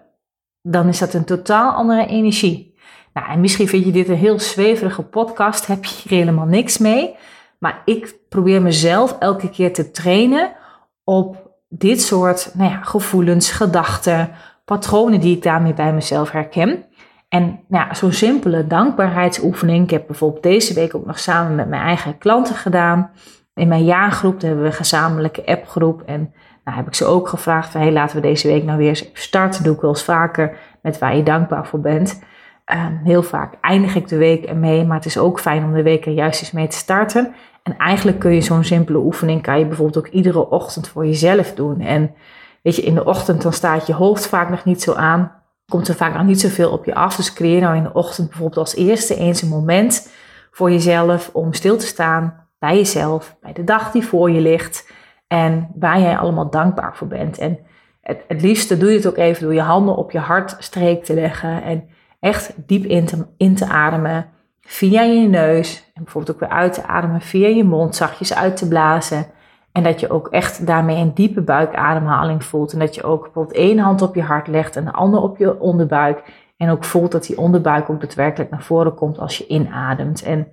Dan 0.61 0.87
is 0.87 0.99
dat 0.99 1.13
een 1.13 1.25
totaal 1.25 1.71
andere 1.71 2.05
energie. 2.05 2.76
Nou, 3.17 3.29
en 3.29 3.41
misschien 3.41 3.67
vind 3.67 3.85
je 3.85 3.91
dit 3.91 4.09
een 4.09 4.15
heel 4.15 4.39
zweverige 4.39 5.01
podcast, 5.01 5.67
heb 5.67 5.85
je 5.85 5.95
hier 6.03 6.19
helemaal 6.19 6.45
niks 6.45 6.77
mee. 6.77 7.15
Maar 7.59 7.81
ik 7.85 8.15
probeer 8.29 8.61
mezelf 8.61 9.15
elke 9.19 9.49
keer 9.49 9.73
te 9.73 9.91
trainen 9.91 10.51
op 11.03 11.51
dit 11.69 12.01
soort 12.01 12.51
nou 12.53 12.71
ja, 12.71 12.81
gevoelens, 12.81 13.51
gedachten, 13.51 14.29
patronen 14.65 15.19
die 15.19 15.35
ik 15.35 15.43
daarmee 15.43 15.73
bij 15.73 15.93
mezelf 15.93 16.31
herken. 16.31 16.85
En 17.29 17.59
nou 17.67 17.87
ja, 17.87 17.93
zo'n 17.93 18.11
simpele 18.11 18.67
dankbaarheidsoefening. 18.67 19.83
Ik 19.83 19.89
heb 19.89 20.07
bijvoorbeeld 20.07 20.43
deze 20.43 20.73
week 20.73 20.95
ook 20.95 21.05
nog 21.05 21.19
samen 21.19 21.55
met 21.55 21.67
mijn 21.67 21.81
eigen 21.81 22.17
klanten 22.17 22.55
gedaan. 22.55 23.11
In 23.53 23.67
mijn 23.67 23.85
jaargroep 23.85 24.41
hebben 24.41 24.61
we 24.61 24.67
een 24.67 24.73
gezamenlijke 24.73 25.45
appgroep. 25.45 26.01
En 26.01 26.33
nou 26.63 26.77
heb 26.77 26.87
ik 26.87 26.95
ze 26.95 27.05
ook 27.05 27.27
gevraagd 27.27 27.71
van 27.71 27.81
hey, 27.81 27.91
laten 27.91 28.15
we 28.15 28.21
deze 28.21 28.47
week 28.47 28.63
nou 28.63 28.77
weer 28.77 29.07
starten. 29.13 29.63
Doe 29.63 29.75
ik 29.75 29.81
wel 29.81 29.89
eens 29.89 30.03
vaker 30.03 30.57
met 30.81 30.99
waar 30.99 31.15
je 31.15 31.23
dankbaar 31.23 31.67
voor 31.67 31.79
bent. 31.79 32.19
Ehm, 32.67 32.95
heel 33.03 33.23
vaak 33.23 33.53
eindig 33.61 33.95
ik 33.95 34.07
de 34.07 34.17
week 34.17 34.45
ermee, 34.45 34.85
maar 34.85 34.97
het 34.97 35.05
is 35.05 35.17
ook 35.17 35.39
fijn 35.39 35.63
om 35.63 35.73
de 35.73 35.83
week 35.83 36.05
er 36.05 36.11
juist 36.11 36.41
eens 36.41 36.51
mee 36.51 36.67
te 36.67 36.77
starten. 36.77 37.33
En 37.63 37.77
eigenlijk 37.77 38.19
kun 38.19 38.31
je 38.31 38.41
zo'n 38.41 38.63
simpele 38.63 38.97
oefening, 38.97 39.41
kan 39.41 39.59
je 39.59 39.65
bijvoorbeeld 39.65 40.05
ook 40.05 40.13
iedere 40.13 40.49
ochtend 40.49 40.87
voor 40.87 41.05
jezelf 41.05 41.53
doen. 41.53 41.79
En 41.79 42.13
weet 42.61 42.75
je, 42.75 42.81
in 42.81 42.95
de 42.95 43.05
ochtend 43.05 43.41
dan 43.41 43.53
staat 43.53 43.87
je 43.87 43.93
hoofd 43.93 44.27
vaak 44.27 44.49
nog 44.49 44.65
niet 44.65 44.81
zo 44.81 44.93
aan, 44.93 45.31
komt 45.65 45.87
er 45.87 45.95
vaak 45.95 46.13
nog 46.13 46.25
niet 46.25 46.39
zoveel 46.39 46.71
op 46.71 46.85
je 46.85 46.95
af. 46.95 47.15
Dus 47.15 47.33
creëer 47.33 47.61
nou 47.61 47.75
in 47.75 47.83
de 47.83 47.93
ochtend 47.93 48.27
bijvoorbeeld 48.27 48.59
als 48.59 48.75
eerste 48.75 49.15
eens 49.15 49.41
een 49.41 49.49
moment 49.49 50.11
voor 50.51 50.71
jezelf 50.71 51.29
om 51.33 51.53
stil 51.53 51.77
te 51.77 51.85
staan 51.85 52.47
bij 52.59 52.75
jezelf, 52.75 53.37
bij 53.41 53.53
de 53.53 53.63
dag 53.63 53.91
die 53.91 54.05
voor 54.05 54.31
je 54.31 54.41
ligt 54.41 54.91
en 55.27 55.71
waar 55.75 55.99
jij 55.99 56.17
allemaal 56.17 56.49
dankbaar 56.49 56.95
voor 56.95 57.07
bent. 57.07 57.37
En 57.37 57.59
het, 58.01 58.23
het 58.27 58.41
liefste 58.41 58.77
doe 58.77 58.89
je 58.89 58.95
het 58.95 59.07
ook 59.07 59.17
even 59.17 59.43
door 59.43 59.53
je 59.53 59.61
handen 59.61 59.95
op 59.95 60.11
je 60.11 60.19
hartstreek 60.19 61.05
te 61.05 61.13
leggen 61.13 61.63
en 61.63 61.89
echt 62.19 62.53
diep 62.65 62.85
in 62.85 63.05
te, 63.05 63.25
in 63.37 63.57
ademen 63.63 64.29
via 64.61 65.01
je 65.01 65.27
neus. 65.27 65.91
En 65.93 66.03
bijvoorbeeld 66.03 66.35
ook 66.35 66.49
weer 66.49 66.57
uit 66.57 66.73
te 66.73 66.87
ademen 66.87 67.21
via 67.21 67.47
je 67.47 67.63
mond, 67.63 67.95
zachtjes 67.95 68.35
uit 68.35 68.57
te 68.57 68.67
blazen. 68.67 69.25
En 69.71 69.83
dat 69.83 69.99
je 69.99 70.09
ook 70.09 70.27
echt 70.27 70.65
daarmee 70.65 70.97
een 70.97 71.13
diepe 71.13 71.41
buikademhaling 71.41 72.43
voelt. 72.43 72.73
En 72.73 72.79
dat 72.79 72.95
je 72.95 73.03
ook 73.03 73.23
bijvoorbeeld 73.23 73.55
één 73.55 73.77
hand 73.77 74.01
op 74.01 74.15
je 74.15 74.21
hart 74.21 74.47
legt 74.47 74.75
en 74.75 74.85
de 74.85 74.91
andere 74.91 75.23
op 75.23 75.37
je 75.37 75.59
onderbuik. 75.59 76.23
En 76.57 76.69
ook 76.69 76.83
voelt 76.83 77.11
dat 77.11 77.25
die 77.25 77.37
onderbuik 77.37 77.89
ook 77.89 78.01
daadwerkelijk 78.01 78.49
naar 78.49 78.63
voren 78.63 78.93
komt 78.93 79.19
als 79.19 79.37
je 79.37 79.47
inademt. 79.47 80.23
En 80.23 80.47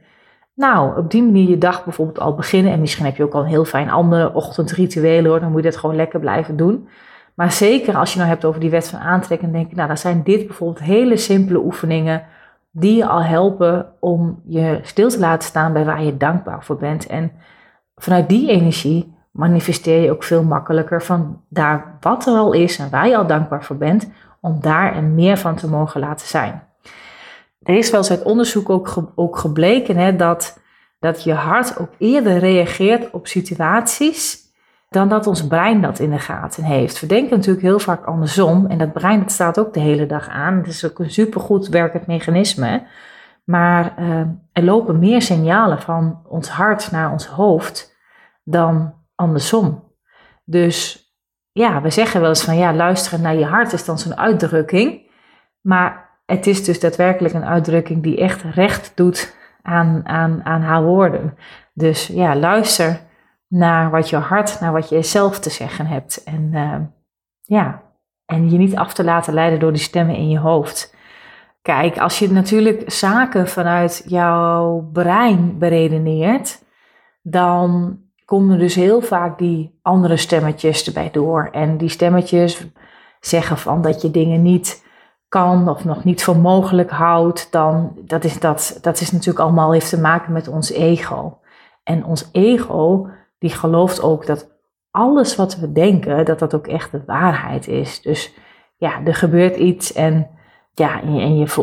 nou, 0.54 0.98
op 0.98 1.10
die 1.10 1.22
manier 1.22 1.48
je 1.48 1.58
dag 1.58 1.84
bijvoorbeeld 1.84 2.20
al 2.20 2.34
beginnen. 2.34 2.72
En 2.72 2.80
misschien 2.80 3.04
heb 3.04 3.16
je 3.16 3.22
ook 3.22 3.34
al 3.34 3.40
een 3.40 3.46
heel 3.46 3.64
fijn 3.64 3.90
andere 3.90 4.34
ochtendrituelen 4.34 5.30
hoor. 5.30 5.40
Dan 5.40 5.50
moet 5.50 5.62
je 5.62 5.70
dat 5.70 5.78
gewoon 5.78 5.96
lekker 5.96 6.20
blijven 6.20 6.56
doen. 6.56 6.88
Maar 7.34 7.52
zeker 7.52 7.96
als 7.96 8.12
je 8.12 8.18
nou 8.18 8.30
hebt 8.30 8.44
over 8.44 8.60
die 8.60 8.70
wet 8.70 8.88
van 8.88 9.00
aantrekking, 9.00 9.52
denk 9.52 9.70
ik, 9.70 9.76
nou, 9.76 9.88
dan 9.88 9.98
zijn 9.98 10.22
dit 10.22 10.46
bijvoorbeeld 10.46 10.86
hele 10.86 11.16
simpele 11.16 11.58
oefeningen 11.58 12.22
die 12.70 12.96
je 12.96 13.06
al 13.06 13.22
helpen 13.22 13.86
om 14.00 14.42
je 14.46 14.78
stil 14.82 15.08
te 15.08 15.18
laten 15.18 15.48
staan 15.48 15.72
bij 15.72 15.84
waar 15.84 16.02
je 16.02 16.16
dankbaar 16.16 16.64
voor 16.64 16.76
bent. 16.76 17.06
En 17.06 17.32
vanuit 17.96 18.28
die 18.28 18.48
energie 18.48 19.14
manifesteer 19.30 20.02
je 20.02 20.10
ook 20.10 20.22
veel 20.22 20.42
makkelijker 20.42 21.02
van 21.02 21.42
daar 21.48 21.96
wat 22.00 22.26
er 22.26 22.34
al 22.34 22.52
is 22.52 22.78
en 22.78 22.90
waar 22.90 23.08
je 23.08 23.16
al 23.16 23.26
dankbaar 23.26 23.64
voor 23.64 23.76
bent, 23.76 24.10
om 24.40 24.60
daar 24.60 24.94
en 24.94 25.14
meer 25.14 25.36
van 25.36 25.56
te 25.56 25.68
mogen 25.68 26.00
laten 26.00 26.26
zijn. 26.26 26.62
Er 27.62 27.76
is 27.76 27.90
wel 27.90 28.00
eens 28.00 28.10
uit 28.10 28.22
onderzoek 28.22 28.70
ook, 28.70 29.12
ook 29.14 29.38
gebleken 29.38 29.96
hè, 29.96 30.16
dat, 30.16 30.60
dat 30.98 31.24
je 31.24 31.32
hart 31.32 31.78
ook 31.78 31.90
eerder 31.98 32.38
reageert 32.38 33.10
op 33.10 33.26
situaties 33.26 34.43
dan 34.94 35.08
dat 35.08 35.26
ons 35.26 35.46
brein 35.46 35.80
dat 35.80 35.98
in 35.98 36.10
de 36.10 36.18
gaten 36.18 36.64
heeft. 36.64 37.00
We 37.00 37.06
denken 37.06 37.36
natuurlijk 37.36 37.64
heel 37.64 37.78
vaak 37.78 38.04
andersom 38.04 38.66
en 38.66 38.78
dat 38.78 38.92
brein 38.92 39.28
staat 39.28 39.58
ook 39.58 39.74
de 39.74 39.80
hele 39.80 40.06
dag 40.06 40.28
aan. 40.28 40.56
Het 40.56 40.66
is 40.66 40.84
ook 40.84 40.98
een 40.98 41.10
supergoed 41.10 41.68
werkend 41.68 42.06
mechanisme. 42.06 42.82
Maar 43.44 43.94
uh, 43.98 44.20
er 44.52 44.62
lopen 44.62 44.98
meer 44.98 45.22
signalen 45.22 45.80
van 45.80 46.20
ons 46.28 46.48
hart 46.48 46.90
naar 46.90 47.12
ons 47.12 47.26
hoofd 47.26 47.96
dan 48.44 48.94
andersom. 49.14 49.92
Dus 50.44 51.08
ja, 51.52 51.82
we 51.82 51.90
zeggen 51.90 52.20
wel 52.20 52.28
eens 52.28 52.44
van 52.44 52.56
ja, 52.56 52.74
luisteren 52.74 53.20
naar 53.20 53.36
je 53.36 53.44
hart 53.44 53.72
is 53.72 53.84
dan 53.84 53.98
zo'n 53.98 54.16
uitdrukking. 54.16 55.10
Maar 55.60 56.10
het 56.26 56.46
is 56.46 56.64
dus 56.64 56.80
daadwerkelijk 56.80 57.34
een 57.34 57.44
uitdrukking 57.44 58.02
die 58.02 58.18
echt 58.18 58.42
recht 58.42 58.92
doet 58.94 59.36
aan, 59.62 60.00
aan, 60.04 60.44
aan 60.44 60.62
haar 60.62 60.82
woorden. 60.82 61.38
Dus 61.72 62.06
ja, 62.06 62.36
luister 62.36 63.00
naar 63.54 63.90
wat 63.90 64.08
je 64.08 64.16
hart, 64.16 64.60
naar 64.60 64.72
wat 64.72 64.88
je 64.88 65.02
zelf 65.02 65.38
te 65.38 65.50
zeggen 65.50 65.86
hebt. 65.86 66.22
En 66.24 66.50
uh, 66.52 66.76
ja, 67.42 67.82
en 68.26 68.50
je 68.50 68.58
niet 68.58 68.76
af 68.76 68.94
te 68.94 69.04
laten 69.04 69.34
leiden 69.34 69.60
door 69.60 69.72
die 69.72 69.80
stemmen 69.80 70.16
in 70.16 70.28
je 70.28 70.38
hoofd. 70.38 70.94
Kijk, 71.62 71.98
als 71.98 72.18
je 72.18 72.30
natuurlijk 72.30 72.90
zaken 72.90 73.48
vanuit 73.48 74.04
jouw 74.06 74.88
brein 74.92 75.58
beredeneert, 75.58 76.64
dan 77.22 77.98
komen 78.24 78.58
dus 78.58 78.74
heel 78.74 79.00
vaak 79.00 79.38
die 79.38 79.78
andere 79.82 80.16
stemmetjes 80.16 80.86
erbij 80.86 81.10
door. 81.10 81.48
En 81.52 81.76
die 81.76 81.88
stemmetjes 81.88 82.66
zeggen 83.20 83.58
van 83.58 83.82
dat 83.82 84.02
je 84.02 84.10
dingen 84.10 84.42
niet 84.42 84.84
kan 85.28 85.68
of 85.68 85.84
nog 85.84 86.04
niet 86.04 86.24
voor 86.24 86.36
mogelijk 86.36 86.90
houdt, 86.90 87.52
dan 87.52 87.98
dat 88.04 88.24
is, 88.24 88.40
dat, 88.40 88.78
dat 88.80 89.00
is 89.00 89.12
natuurlijk 89.12 89.38
allemaal 89.38 89.72
heeft 89.72 89.88
te 89.88 90.00
maken 90.00 90.32
met 90.32 90.48
ons 90.48 90.70
ego. 90.70 91.38
En 91.82 92.04
ons 92.04 92.28
ego 92.32 93.08
die 93.44 93.52
gelooft 93.52 94.02
ook 94.02 94.26
dat 94.26 94.50
alles 94.90 95.36
wat 95.36 95.56
we 95.56 95.72
denken, 95.72 96.24
dat 96.24 96.38
dat 96.38 96.54
ook 96.54 96.66
echt 96.66 96.90
de 96.90 97.02
waarheid 97.06 97.68
is. 97.68 98.02
Dus 98.02 98.34
ja, 98.76 99.04
er 99.04 99.14
gebeurt 99.14 99.56
iets 99.56 99.92
en, 99.92 100.28
ja, 100.74 101.00
en, 101.02 101.14
je, 101.14 101.20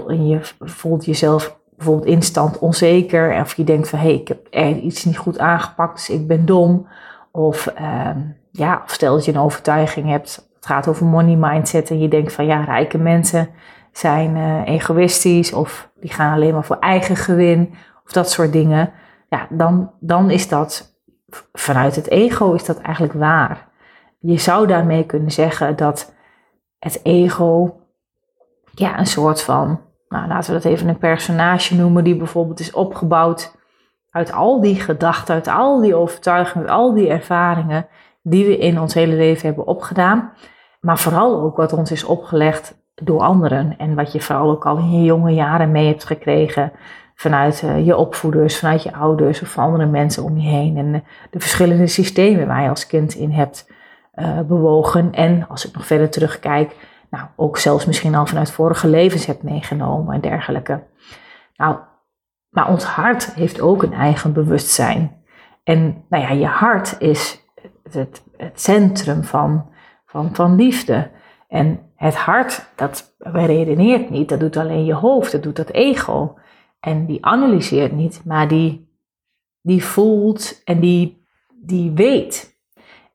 en, 0.07 0.27
je, 0.27 0.39
voelt, 0.59 1.05
jezelf 1.05 1.59
bijvoorbeeld 1.75 2.07
instant 2.07 2.59
onzeker. 2.59 3.41
Of 3.41 3.55
je 3.55 3.63
denkt 3.63 3.89
van, 3.89 3.99
hé, 3.99 4.05
hey, 4.05 4.15
ik 4.15 4.27
heb 4.27 4.47
iets 4.81 5.05
niet 5.05 5.17
goed 5.17 5.39
aangepakt, 5.39 5.95
dus 5.95 6.09
ik 6.09 6.27
ben 6.27 6.45
dom. 6.45 6.87
Of, 7.31 7.73
uh, 7.79 8.09
ja, 8.51 8.81
of 8.83 8.91
stel 8.91 9.13
dat 9.13 9.25
je 9.25 9.31
een 9.31 9.39
overtuiging 9.39 10.09
hebt, 10.09 10.49
het 10.55 10.65
gaat 10.65 10.87
over 10.87 11.05
money 11.05 11.35
mindset. 11.35 11.89
En 11.89 11.99
je 11.99 12.07
denkt 12.07 12.33
van, 12.33 12.45
ja, 12.45 12.63
rijke 12.63 12.97
mensen 12.97 13.49
zijn 13.91 14.35
uh, 14.35 14.67
egoïstisch. 14.67 15.53
Of 15.53 15.89
die 15.99 16.13
gaan 16.13 16.33
alleen 16.33 16.53
maar 16.53 16.65
voor 16.65 16.79
eigen 16.79 17.15
gewin. 17.15 17.73
Of 18.05 18.11
dat 18.11 18.31
soort 18.31 18.51
dingen. 18.51 18.91
Ja, 19.29 19.47
dan, 19.49 19.91
dan 19.99 20.29
is 20.29 20.47
dat 20.47 20.90
vanuit 21.53 21.95
het 21.95 22.09
ego 22.09 22.53
is 22.53 22.65
dat 22.65 22.79
eigenlijk 22.79 23.15
waar. 23.15 23.69
Je 24.19 24.37
zou 24.37 24.67
daarmee 24.67 25.05
kunnen 25.05 25.31
zeggen 25.31 25.75
dat 25.75 26.13
het 26.79 26.99
ego 27.03 27.75
ja, 28.73 28.99
een 28.99 29.07
soort 29.07 29.41
van, 29.41 29.81
nou, 30.09 30.27
laten 30.27 30.53
we 30.53 30.61
dat 30.61 30.71
even 30.71 30.87
een 30.87 30.97
personage 30.97 31.75
noemen, 31.75 32.03
die 32.03 32.15
bijvoorbeeld 32.15 32.59
is 32.59 32.71
opgebouwd 32.71 33.59
uit 34.09 34.31
al 34.31 34.61
die 34.61 34.75
gedachten, 34.75 35.33
uit 35.33 35.47
al 35.47 35.81
die 35.81 35.95
overtuigingen, 35.95 36.67
uit 36.67 36.77
al 36.77 36.93
die 36.93 37.09
ervaringen 37.09 37.87
die 38.21 38.45
we 38.45 38.57
in 38.57 38.79
ons 38.79 38.93
hele 38.93 39.15
leven 39.15 39.45
hebben 39.45 39.67
opgedaan. 39.67 40.33
Maar 40.79 40.99
vooral 40.99 41.41
ook 41.41 41.57
wat 41.57 41.73
ons 41.73 41.91
is 41.91 42.03
opgelegd 42.03 42.79
door 42.95 43.21
anderen 43.21 43.77
en 43.77 43.95
wat 43.95 44.11
je 44.11 44.21
vooral 44.21 44.49
ook 44.49 44.65
al 44.65 44.77
in 44.77 44.91
je 44.91 45.03
jonge 45.03 45.33
jaren 45.33 45.71
mee 45.71 45.87
hebt 45.87 46.03
gekregen 46.03 46.71
vanuit 47.21 47.61
uh, 47.61 47.85
je 47.85 47.95
opvoeders, 47.95 48.59
vanuit 48.59 48.83
je 48.83 48.93
ouders 48.93 49.41
of 49.41 49.57
andere 49.57 49.85
mensen 49.85 50.23
om 50.23 50.37
je 50.37 50.49
heen. 50.49 50.77
En 50.77 50.85
uh, 50.85 50.99
de 51.29 51.39
verschillende 51.39 51.87
systemen 51.87 52.47
waar 52.47 52.63
je 52.63 52.69
als 52.69 52.87
kind 52.87 53.13
in 53.13 53.31
hebt 53.31 53.71
uh, 54.15 54.39
bewogen. 54.39 55.11
En 55.13 55.47
als 55.47 55.67
ik 55.67 55.73
nog 55.73 55.85
verder 55.85 56.09
terugkijk, 56.09 56.75
nou, 57.09 57.25
ook 57.35 57.57
zelfs 57.57 57.85
misschien 57.85 58.15
al 58.15 58.25
vanuit 58.25 58.51
vorige 58.51 58.87
levens 58.87 59.25
hebt 59.25 59.43
meegenomen 59.43 60.15
en 60.15 60.21
dergelijke. 60.21 60.83
Nou, 61.55 61.77
maar 62.49 62.69
ons 62.69 62.83
hart 62.83 63.33
heeft 63.33 63.61
ook 63.61 63.83
een 63.83 63.93
eigen 63.93 64.33
bewustzijn. 64.33 65.23
En 65.63 66.05
nou 66.09 66.23
ja, 66.23 66.31
je 66.31 66.45
hart 66.45 66.95
is 66.99 67.43
het, 67.91 68.23
het 68.37 68.61
centrum 68.61 69.23
van, 69.23 69.69
van, 70.05 70.35
van 70.35 70.55
liefde. 70.55 71.09
En 71.47 71.79
het 71.95 72.15
hart, 72.15 72.69
dat 72.75 73.15
redeneert 73.17 74.09
niet, 74.09 74.29
dat 74.29 74.39
doet 74.39 74.57
alleen 74.57 74.85
je 74.85 74.93
hoofd, 74.93 75.31
dat 75.31 75.43
doet 75.43 75.55
dat 75.55 75.69
ego. 75.69 76.35
En 76.81 77.05
die 77.05 77.25
analyseert 77.25 77.91
niet, 77.91 78.21
maar 78.25 78.47
die, 78.47 78.89
die 79.61 79.83
voelt 79.83 80.61
en 80.63 80.79
die, 80.79 81.25
die 81.63 81.91
weet. 81.91 82.57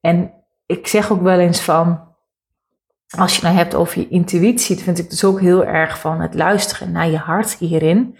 En 0.01 0.33
ik 0.67 0.87
zeg 0.87 1.13
ook 1.13 1.23
wel 1.23 1.39
eens 1.39 1.61
van, 1.61 2.01
als 3.19 3.37
je 3.37 3.43
nou 3.43 3.55
hebt 3.55 3.75
over 3.75 4.01
je 4.01 4.09
intuïtie, 4.09 4.77
vind 4.77 4.99
ik 4.99 5.11
dus 5.11 5.25
ook 5.25 5.41
heel 5.41 5.65
erg 5.65 5.99
van 5.99 6.21
het 6.21 6.35
luisteren 6.35 6.93
naar 6.93 7.09
je 7.09 7.19
hart 7.19 7.57
hierin. 7.57 8.17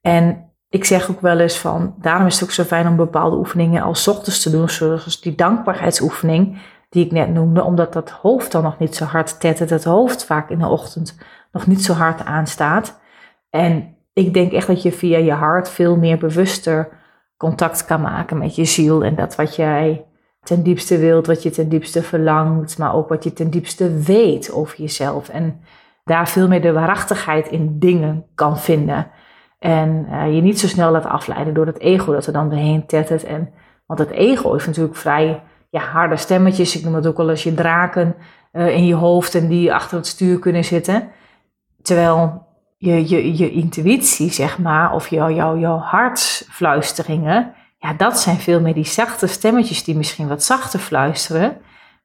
En 0.00 0.50
ik 0.68 0.84
zeg 0.84 1.10
ook 1.10 1.20
wel 1.20 1.38
eens 1.38 1.58
van, 1.58 1.94
daarom 1.98 2.26
is 2.26 2.34
het 2.34 2.44
ook 2.44 2.50
zo 2.50 2.64
fijn 2.64 2.88
om 2.88 2.96
bepaalde 2.96 3.36
oefeningen 3.36 3.82
als 3.82 4.08
ochtends 4.08 4.42
te 4.42 4.50
doen, 4.50 4.68
zoals 4.68 5.20
die 5.20 5.34
dankbaarheidsoefening 5.34 6.60
die 6.88 7.04
ik 7.04 7.12
net 7.12 7.28
noemde, 7.28 7.64
omdat 7.64 7.92
dat 7.92 8.10
hoofd 8.10 8.52
dan 8.52 8.62
nog 8.62 8.78
niet 8.78 8.96
zo 8.96 9.04
hard 9.04 9.40
tettert, 9.40 9.70
het 9.70 9.84
hoofd 9.84 10.24
vaak 10.24 10.50
in 10.50 10.58
de 10.58 10.66
ochtend 10.66 11.18
nog 11.52 11.66
niet 11.66 11.84
zo 11.84 11.92
hard 11.92 12.24
aanstaat. 12.24 13.00
En 13.50 13.96
ik 14.12 14.34
denk 14.34 14.52
echt 14.52 14.66
dat 14.66 14.82
je 14.82 14.92
via 14.92 15.18
je 15.18 15.32
hart 15.32 15.70
veel 15.70 15.96
meer 15.96 16.18
bewuster 16.18 16.88
contact 17.36 17.84
kan 17.84 18.00
maken 18.00 18.38
met 18.38 18.56
je 18.56 18.64
ziel 18.64 19.04
en 19.04 19.14
dat 19.14 19.34
wat 19.34 19.56
jij 19.56 20.04
ten 20.42 20.62
diepste 20.62 20.98
wilt, 20.98 21.26
wat 21.26 21.42
je 21.42 21.50
ten 21.50 21.68
diepste 21.68 22.02
verlangt, 22.02 22.78
maar 22.78 22.94
ook 22.94 23.08
wat 23.08 23.24
je 23.24 23.32
ten 23.32 23.50
diepste 23.50 23.98
weet 23.98 24.52
over 24.52 24.80
jezelf. 24.80 25.28
En 25.28 25.60
daar 26.04 26.28
veel 26.28 26.48
meer 26.48 26.62
de 26.62 26.72
waarachtigheid 26.72 27.48
in 27.48 27.78
dingen 27.78 28.26
kan 28.34 28.58
vinden. 28.58 29.10
En 29.58 30.06
uh, 30.10 30.34
je 30.34 30.40
niet 30.40 30.60
zo 30.60 30.66
snel 30.66 30.90
laat 30.90 31.06
afleiden 31.06 31.54
door 31.54 31.66
het 31.66 31.78
ego 31.78 32.12
dat 32.12 32.26
er 32.26 32.32
dan 32.32 32.48
doorheen 32.48 32.86
tettert. 32.86 33.24
En, 33.24 33.52
want 33.86 34.00
het 34.00 34.10
ego 34.10 34.54
is 34.54 34.66
natuurlijk 34.66 34.96
vrij 34.96 35.42
harde 35.70 36.16
stemmetjes. 36.16 36.76
Ik 36.76 36.84
noem 36.84 36.94
het 36.94 37.06
ook 37.06 37.18
al 37.18 37.28
als 37.28 37.42
je 37.42 37.54
draken 37.54 38.14
uh, 38.52 38.76
in 38.76 38.86
je 38.86 38.94
hoofd 38.94 39.34
en 39.34 39.48
die 39.48 39.74
achter 39.74 39.96
het 39.96 40.06
stuur 40.06 40.38
kunnen 40.38 40.64
zitten. 40.64 41.08
Terwijl 41.82 42.46
je, 42.82 43.08
je, 43.08 43.36
je 43.36 43.50
intuïtie, 43.50 44.32
zeg 44.32 44.58
maar, 44.58 44.92
of 44.92 45.08
jouw 45.08 45.30
jou, 45.30 45.58
jouw 45.58 45.78
hartsfluisteringen, 45.78 47.54
ja, 47.78 47.92
dat 47.92 48.18
zijn 48.18 48.36
veel 48.36 48.60
meer 48.60 48.74
die 48.74 48.86
zachte 48.86 49.26
stemmetjes 49.26 49.84
die 49.84 49.96
misschien 49.96 50.28
wat 50.28 50.44
zachter 50.44 50.78
fluisteren, 50.78 51.56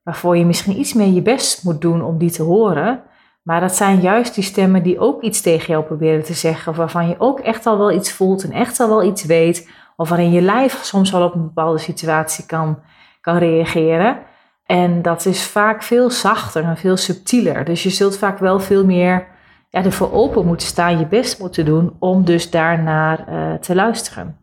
waarvoor 0.04 0.38
je 0.38 0.46
misschien 0.46 0.80
iets 0.80 0.94
meer 0.94 1.14
je 1.14 1.22
best 1.22 1.64
moet 1.64 1.82
doen 1.82 2.02
om 2.04 2.18
die 2.18 2.32
te 2.32 2.44
horen. 2.44 3.02
Maar 3.44 3.60
dat 3.60 3.76
zijn 3.76 4.00
juist 4.00 4.36
die 4.36 4.44
stemmen 4.44 4.84
die 4.84 5.00
ook 5.00 5.22
iets 5.22 5.42
tegen 5.42 5.68
jou 5.68 5.84
proberen 5.84 6.24
te 6.24 6.34
zeggen, 6.34 6.74
waarvan 6.74 7.08
je 7.08 7.16
ook 7.18 7.40
echt 7.40 7.66
al 7.66 7.78
wel 7.78 7.92
iets 7.92 8.12
voelt 8.12 8.44
en 8.44 8.52
echt 8.52 8.80
al 8.80 8.88
wel 8.88 9.04
iets 9.04 9.26
weet, 9.26 9.70
of 9.96 10.10
waarin 10.10 10.32
je 10.32 10.42
lijf 10.42 10.84
soms 10.84 11.12
wel 11.12 11.24
op 11.24 11.36
een 11.36 11.44
bepaalde 11.44 11.78
situatie 11.80 12.46
kan, 12.46 12.80
kan 13.22 13.38
reageren. 13.38 14.20
En 14.66 15.02
dat 15.02 15.26
is 15.26 15.44
vaak 15.44 15.84
veel 15.84 16.10
zachter 16.10 16.64
en 16.64 16.78
veel 16.78 16.98
subtieler. 16.98 17.66
Dus 17.66 17.84
je 17.84 17.90
zult 17.90 18.18
vaak 18.18 18.40
wel 18.40 18.60
veel 18.60 18.86
meer 18.86 19.36
ja, 19.78 19.86
ervoor 19.86 20.14
open 20.14 20.46
moeten 20.46 20.68
staan, 20.68 21.00
je 21.00 21.06
best 21.06 21.40
moeten 21.40 21.66
doen 21.66 21.96
om 22.00 22.26
dus 22.26 22.50
daarnaar 22.50 23.26
uh, 23.30 23.54
te 23.54 23.76
luisteren. 23.76 24.38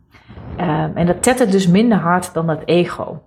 Um, 0.61 0.97
en 0.97 1.07
dat 1.07 1.23
tettert 1.23 1.53
dus 1.53 1.67
minder 1.67 1.99
hard 1.99 2.35
dan 2.35 2.49
het 2.49 2.63
ego. 2.65 3.23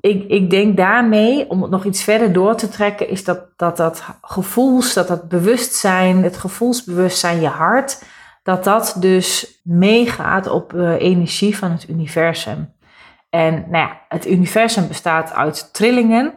Ik, 0.00 0.24
ik 0.28 0.50
denk 0.50 0.76
daarmee, 0.76 1.50
om 1.50 1.62
het 1.62 1.70
nog 1.70 1.84
iets 1.84 2.02
verder 2.02 2.32
door 2.32 2.54
te 2.54 2.68
trekken, 2.68 3.08
is 3.08 3.24
dat 3.24 3.40
dat, 3.56 3.76
dat 3.76 4.04
gevoels, 4.22 4.94
dat 4.94 5.08
dat 5.08 5.28
bewustzijn, 5.28 6.22
het 6.22 6.36
gevoelsbewustzijn, 6.36 7.40
je 7.40 7.48
hart, 7.48 8.04
dat 8.42 8.64
dat 8.64 8.96
dus 8.98 9.60
meegaat 9.64 10.48
op 10.48 10.72
uh, 10.72 11.00
energie 11.00 11.56
van 11.58 11.70
het 11.70 11.88
universum. 11.88 12.72
En 13.30 13.54
nou 13.54 13.86
ja, 13.86 14.00
het 14.08 14.26
universum 14.26 14.88
bestaat 14.88 15.32
uit 15.32 15.74
trillingen. 15.74 16.34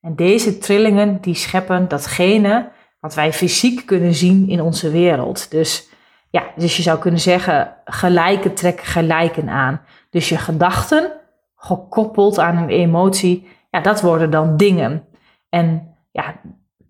En 0.00 0.16
deze 0.16 0.58
trillingen 0.58 1.18
die 1.20 1.34
scheppen 1.34 1.88
datgene 1.88 2.70
wat 3.02 3.14
wij 3.14 3.32
fysiek 3.32 3.86
kunnen 3.86 4.14
zien 4.14 4.48
in 4.48 4.60
onze 4.60 4.90
wereld. 4.90 5.50
Dus 5.50 5.88
ja, 6.30 6.44
dus 6.56 6.76
je 6.76 6.82
zou 6.82 6.98
kunnen 6.98 7.20
zeggen, 7.20 7.74
gelijken 7.84 8.54
trekken 8.54 8.86
gelijken 8.86 9.48
aan. 9.48 9.80
Dus 10.10 10.28
je 10.28 10.36
gedachten, 10.36 11.12
gekoppeld 11.56 12.38
aan 12.38 12.56
een 12.56 12.68
emotie, 12.68 13.48
ja, 13.70 13.80
dat 13.80 14.00
worden 14.00 14.30
dan 14.30 14.56
dingen. 14.56 15.04
En 15.48 15.96
ja, 16.12 16.34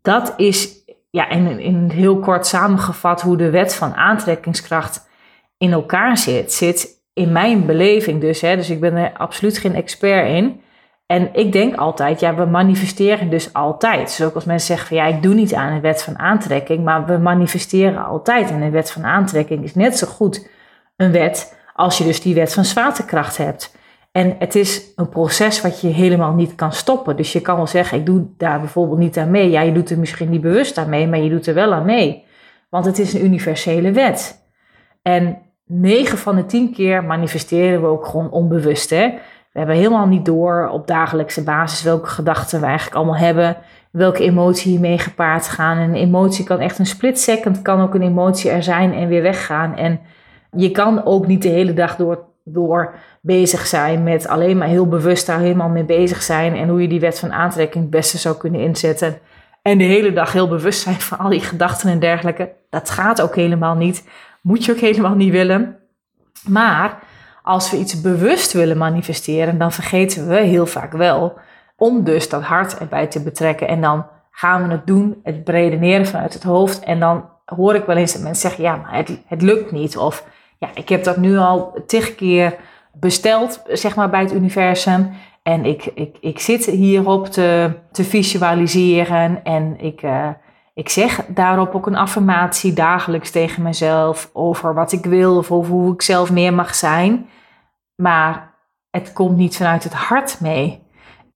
dat 0.02 0.34
is 0.36 0.84
ja, 1.10 1.28
in, 1.28 1.60
in 1.60 1.90
heel 1.90 2.18
kort 2.18 2.46
samengevat 2.46 3.22
hoe 3.22 3.36
de 3.36 3.50
wet 3.50 3.74
van 3.74 3.94
aantrekkingskracht 3.94 5.08
in 5.58 5.72
elkaar 5.72 6.18
zit, 6.18 6.52
zit 6.52 6.88
in 7.12 7.32
mijn 7.32 7.66
beleving 7.66 8.20
dus. 8.20 8.40
Hè, 8.40 8.56
dus 8.56 8.70
ik 8.70 8.80
ben 8.80 8.96
er 8.96 9.12
absoluut 9.16 9.58
geen 9.58 9.74
expert 9.74 10.28
in. 10.28 10.61
En 11.12 11.28
ik 11.32 11.52
denk 11.52 11.76
altijd, 11.76 12.20
ja, 12.20 12.34
we 12.34 12.44
manifesteren 12.44 13.30
dus 13.30 13.52
altijd. 13.52 14.16
Dus 14.16 14.26
ook 14.26 14.34
als 14.34 14.44
mensen 14.44 14.66
zeggen 14.66 14.86
van 14.86 14.96
ja, 14.96 15.16
ik 15.16 15.22
doe 15.22 15.34
niet 15.34 15.54
aan 15.54 15.72
een 15.72 15.80
wet 15.80 16.02
van 16.02 16.18
aantrekking, 16.18 16.84
maar 16.84 17.06
we 17.06 17.18
manifesteren 17.18 18.04
altijd. 18.04 18.50
En 18.50 18.62
een 18.62 18.70
wet 18.70 18.90
van 18.90 19.04
aantrekking 19.04 19.64
is 19.64 19.74
net 19.74 19.98
zo 19.98 20.06
goed 20.06 20.48
een 20.96 21.12
wet 21.12 21.58
als 21.74 21.98
je 21.98 22.04
dus 22.04 22.20
die 22.20 22.34
wet 22.34 22.54
van 22.54 22.64
zwaartekracht 22.64 23.36
hebt. 23.36 23.76
En 24.12 24.36
het 24.38 24.54
is 24.54 24.92
een 24.96 25.08
proces 25.08 25.60
wat 25.60 25.80
je 25.80 25.88
helemaal 25.88 26.32
niet 26.32 26.54
kan 26.54 26.72
stoppen. 26.72 27.16
Dus 27.16 27.32
je 27.32 27.40
kan 27.40 27.56
wel 27.56 27.66
zeggen, 27.66 27.98
ik 27.98 28.06
doe 28.06 28.26
daar 28.36 28.60
bijvoorbeeld 28.60 28.98
niet 28.98 29.18
aan 29.18 29.30
mee. 29.30 29.50
Ja, 29.50 29.60
je 29.60 29.72
doet 29.72 29.90
er 29.90 29.98
misschien 29.98 30.30
niet 30.30 30.40
bewust 30.40 30.78
aan 30.78 30.88
mee, 30.88 31.06
maar 31.06 31.20
je 31.20 31.30
doet 31.30 31.46
er 31.46 31.54
wel 31.54 31.72
aan 31.72 31.84
mee. 31.84 32.24
Want 32.70 32.84
het 32.84 32.98
is 32.98 33.12
een 33.12 33.24
universele 33.24 33.90
wet. 33.90 34.46
En 35.02 35.38
9 35.66 36.18
van 36.18 36.36
de 36.36 36.46
10 36.46 36.72
keer 36.72 37.04
manifesteren 37.04 37.80
we 37.80 37.86
ook 37.86 38.06
gewoon 38.06 38.30
onbewust. 38.30 38.90
Hè? 38.90 39.14
We 39.52 39.58
hebben 39.58 39.76
helemaal 39.76 40.06
niet 40.06 40.24
door 40.24 40.68
op 40.72 40.86
dagelijkse 40.86 41.42
basis 41.42 41.82
welke 41.82 42.08
gedachten 42.08 42.60
we 42.60 42.66
eigenlijk 42.66 42.96
allemaal 42.96 43.16
hebben. 43.16 43.56
Welke 43.90 44.22
emotie 44.22 44.70
hiermee 44.70 44.98
gepaard 44.98 45.48
gaan. 45.48 45.78
En 45.78 45.88
een 45.88 45.94
emotie 45.94 46.44
kan 46.44 46.60
echt 46.60 46.78
een 46.78 46.86
split 46.86 47.20
second, 47.20 47.62
kan 47.62 47.80
ook 47.80 47.94
een 47.94 48.02
emotie 48.02 48.50
er 48.50 48.62
zijn 48.62 48.94
en 48.94 49.08
weer 49.08 49.22
weggaan. 49.22 49.76
En 49.76 50.00
je 50.56 50.70
kan 50.70 51.04
ook 51.04 51.26
niet 51.26 51.42
de 51.42 51.48
hele 51.48 51.74
dag 51.74 51.96
door, 51.96 52.24
door 52.44 52.94
bezig 53.20 53.66
zijn 53.66 54.02
met 54.02 54.28
alleen 54.28 54.58
maar 54.58 54.68
heel 54.68 54.88
bewust 54.88 55.26
daar 55.26 55.38
helemaal 55.38 55.68
mee 55.68 55.84
bezig 55.84 56.22
zijn. 56.22 56.56
En 56.56 56.68
hoe 56.68 56.82
je 56.82 56.88
die 56.88 57.00
wet 57.00 57.18
van 57.18 57.32
aantrekking 57.32 57.82
het 57.82 57.92
beste 57.92 58.18
zou 58.18 58.36
kunnen 58.36 58.60
inzetten. 58.60 59.18
En 59.62 59.78
de 59.78 59.84
hele 59.84 60.12
dag 60.12 60.32
heel 60.32 60.48
bewust 60.48 60.80
zijn 60.80 61.00
van 61.00 61.18
al 61.18 61.28
die 61.28 61.40
gedachten 61.40 61.90
en 61.90 61.98
dergelijke. 61.98 62.52
Dat 62.70 62.90
gaat 62.90 63.20
ook 63.20 63.34
helemaal 63.34 63.74
niet. 63.74 64.08
Moet 64.40 64.64
je 64.64 64.72
ook 64.72 64.78
helemaal 64.78 65.14
niet 65.14 65.32
willen. 65.32 65.76
Maar 66.46 66.98
als 67.42 67.70
we 67.70 67.78
iets 67.78 68.00
bewust 68.00 68.52
willen 68.52 68.78
manifesteren, 68.78 69.58
dan 69.58 69.72
vergeten 69.72 70.28
we 70.28 70.36
heel 70.36 70.66
vaak 70.66 70.92
wel 70.92 71.38
om 71.76 72.04
dus 72.04 72.28
dat 72.28 72.42
hart 72.42 72.78
erbij 72.78 73.06
te 73.06 73.22
betrekken. 73.22 73.68
En 73.68 73.80
dan 73.80 74.06
gaan 74.30 74.66
we 74.66 74.72
het 74.72 74.86
doen, 74.86 75.20
het 75.22 75.48
redeneren 75.48 76.06
vanuit 76.06 76.34
het 76.34 76.42
hoofd. 76.42 76.80
En 76.84 77.00
dan 77.00 77.28
hoor 77.44 77.74
ik 77.74 77.84
wel 77.84 77.96
eens 77.96 78.12
dat 78.12 78.22
mensen 78.22 78.48
zeggen, 78.48 78.64
ja, 78.64 78.76
maar 78.76 78.96
het, 78.96 79.20
het 79.26 79.42
lukt 79.42 79.72
niet. 79.72 79.96
Of 79.96 80.24
ja, 80.58 80.68
ik 80.74 80.88
heb 80.88 81.04
dat 81.04 81.16
nu 81.16 81.36
al 81.36 81.82
tig 81.86 82.14
keer 82.14 82.56
besteld, 82.92 83.62
zeg 83.68 83.96
maar, 83.96 84.10
bij 84.10 84.20
het 84.20 84.32
universum. 84.32 85.10
En 85.42 85.64
ik, 85.64 85.84
ik, 85.84 86.16
ik 86.20 86.38
zit 86.38 86.64
hierop 86.64 87.26
te, 87.26 87.70
te 87.92 88.04
visualiseren 88.04 89.44
en 89.44 89.80
ik, 89.80 90.02
uh, 90.02 90.28
ik 90.74 90.88
zeg 90.88 91.26
daarop 91.26 91.74
ook 91.74 91.86
een 91.86 91.96
affirmatie 91.96 92.72
dagelijks 92.72 93.30
tegen 93.30 93.62
mezelf 93.62 94.30
over 94.32 94.74
wat 94.74 94.92
ik 94.92 95.04
wil 95.04 95.36
of 95.36 95.50
over 95.50 95.72
hoe 95.72 95.92
ik 95.92 96.02
zelf 96.02 96.30
meer 96.30 96.54
mag 96.54 96.74
zijn. 96.74 97.28
Maar 97.94 98.54
het 98.90 99.12
komt 99.12 99.36
niet 99.36 99.56
vanuit 99.56 99.84
het 99.84 99.92
hart 99.92 100.40
mee. 100.40 100.82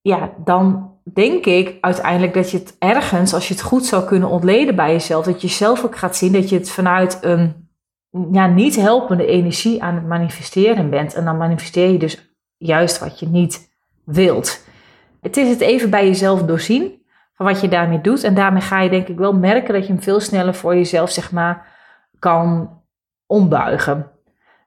Ja, 0.02 0.32
dan 0.44 0.94
denk 1.12 1.44
ik 1.44 1.76
uiteindelijk 1.80 2.34
dat 2.34 2.50
je 2.50 2.58
het 2.58 2.76
ergens, 2.78 3.34
als 3.34 3.48
je 3.48 3.54
het 3.54 3.62
goed 3.62 3.84
zou 3.84 4.04
kunnen 4.04 4.28
ontleden 4.28 4.76
bij 4.76 4.92
jezelf, 4.92 5.24
dat 5.24 5.40
je 5.40 5.48
zelf 5.48 5.84
ook 5.84 5.96
gaat 5.96 6.16
zien 6.16 6.32
dat 6.32 6.48
je 6.48 6.56
het 6.56 6.70
vanuit 6.70 7.18
een 7.20 7.68
ja, 8.32 8.46
niet 8.46 8.76
helpende 8.76 9.26
energie 9.26 9.82
aan 9.82 9.94
het 9.94 10.06
manifesteren 10.06 10.90
bent. 10.90 11.14
En 11.14 11.24
dan 11.24 11.36
manifesteer 11.36 11.90
je 11.90 11.98
dus 11.98 12.34
juist 12.56 12.98
wat 12.98 13.18
je 13.18 13.26
niet 13.26 13.68
wilt. 14.04 14.64
Het 15.20 15.36
is 15.36 15.48
het 15.48 15.60
even 15.60 15.90
bij 15.90 16.06
jezelf 16.06 16.42
doorzien 16.42 17.04
wat 17.36 17.60
je 17.60 17.68
daarmee 17.68 18.00
doet. 18.00 18.24
En 18.24 18.34
daarmee 18.34 18.62
ga 18.62 18.80
je 18.80 18.90
denk 18.90 19.08
ik 19.08 19.18
wel 19.18 19.32
merken 19.32 19.74
dat 19.74 19.86
je 19.86 19.92
hem 19.92 20.02
veel 20.02 20.20
sneller 20.20 20.54
voor 20.54 20.74
jezelf, 20.74 21.10
zeg 21.10 21.32
maar, 21.32 21.66
kan 22.18 22.70
ombuigen. 23.26 24.10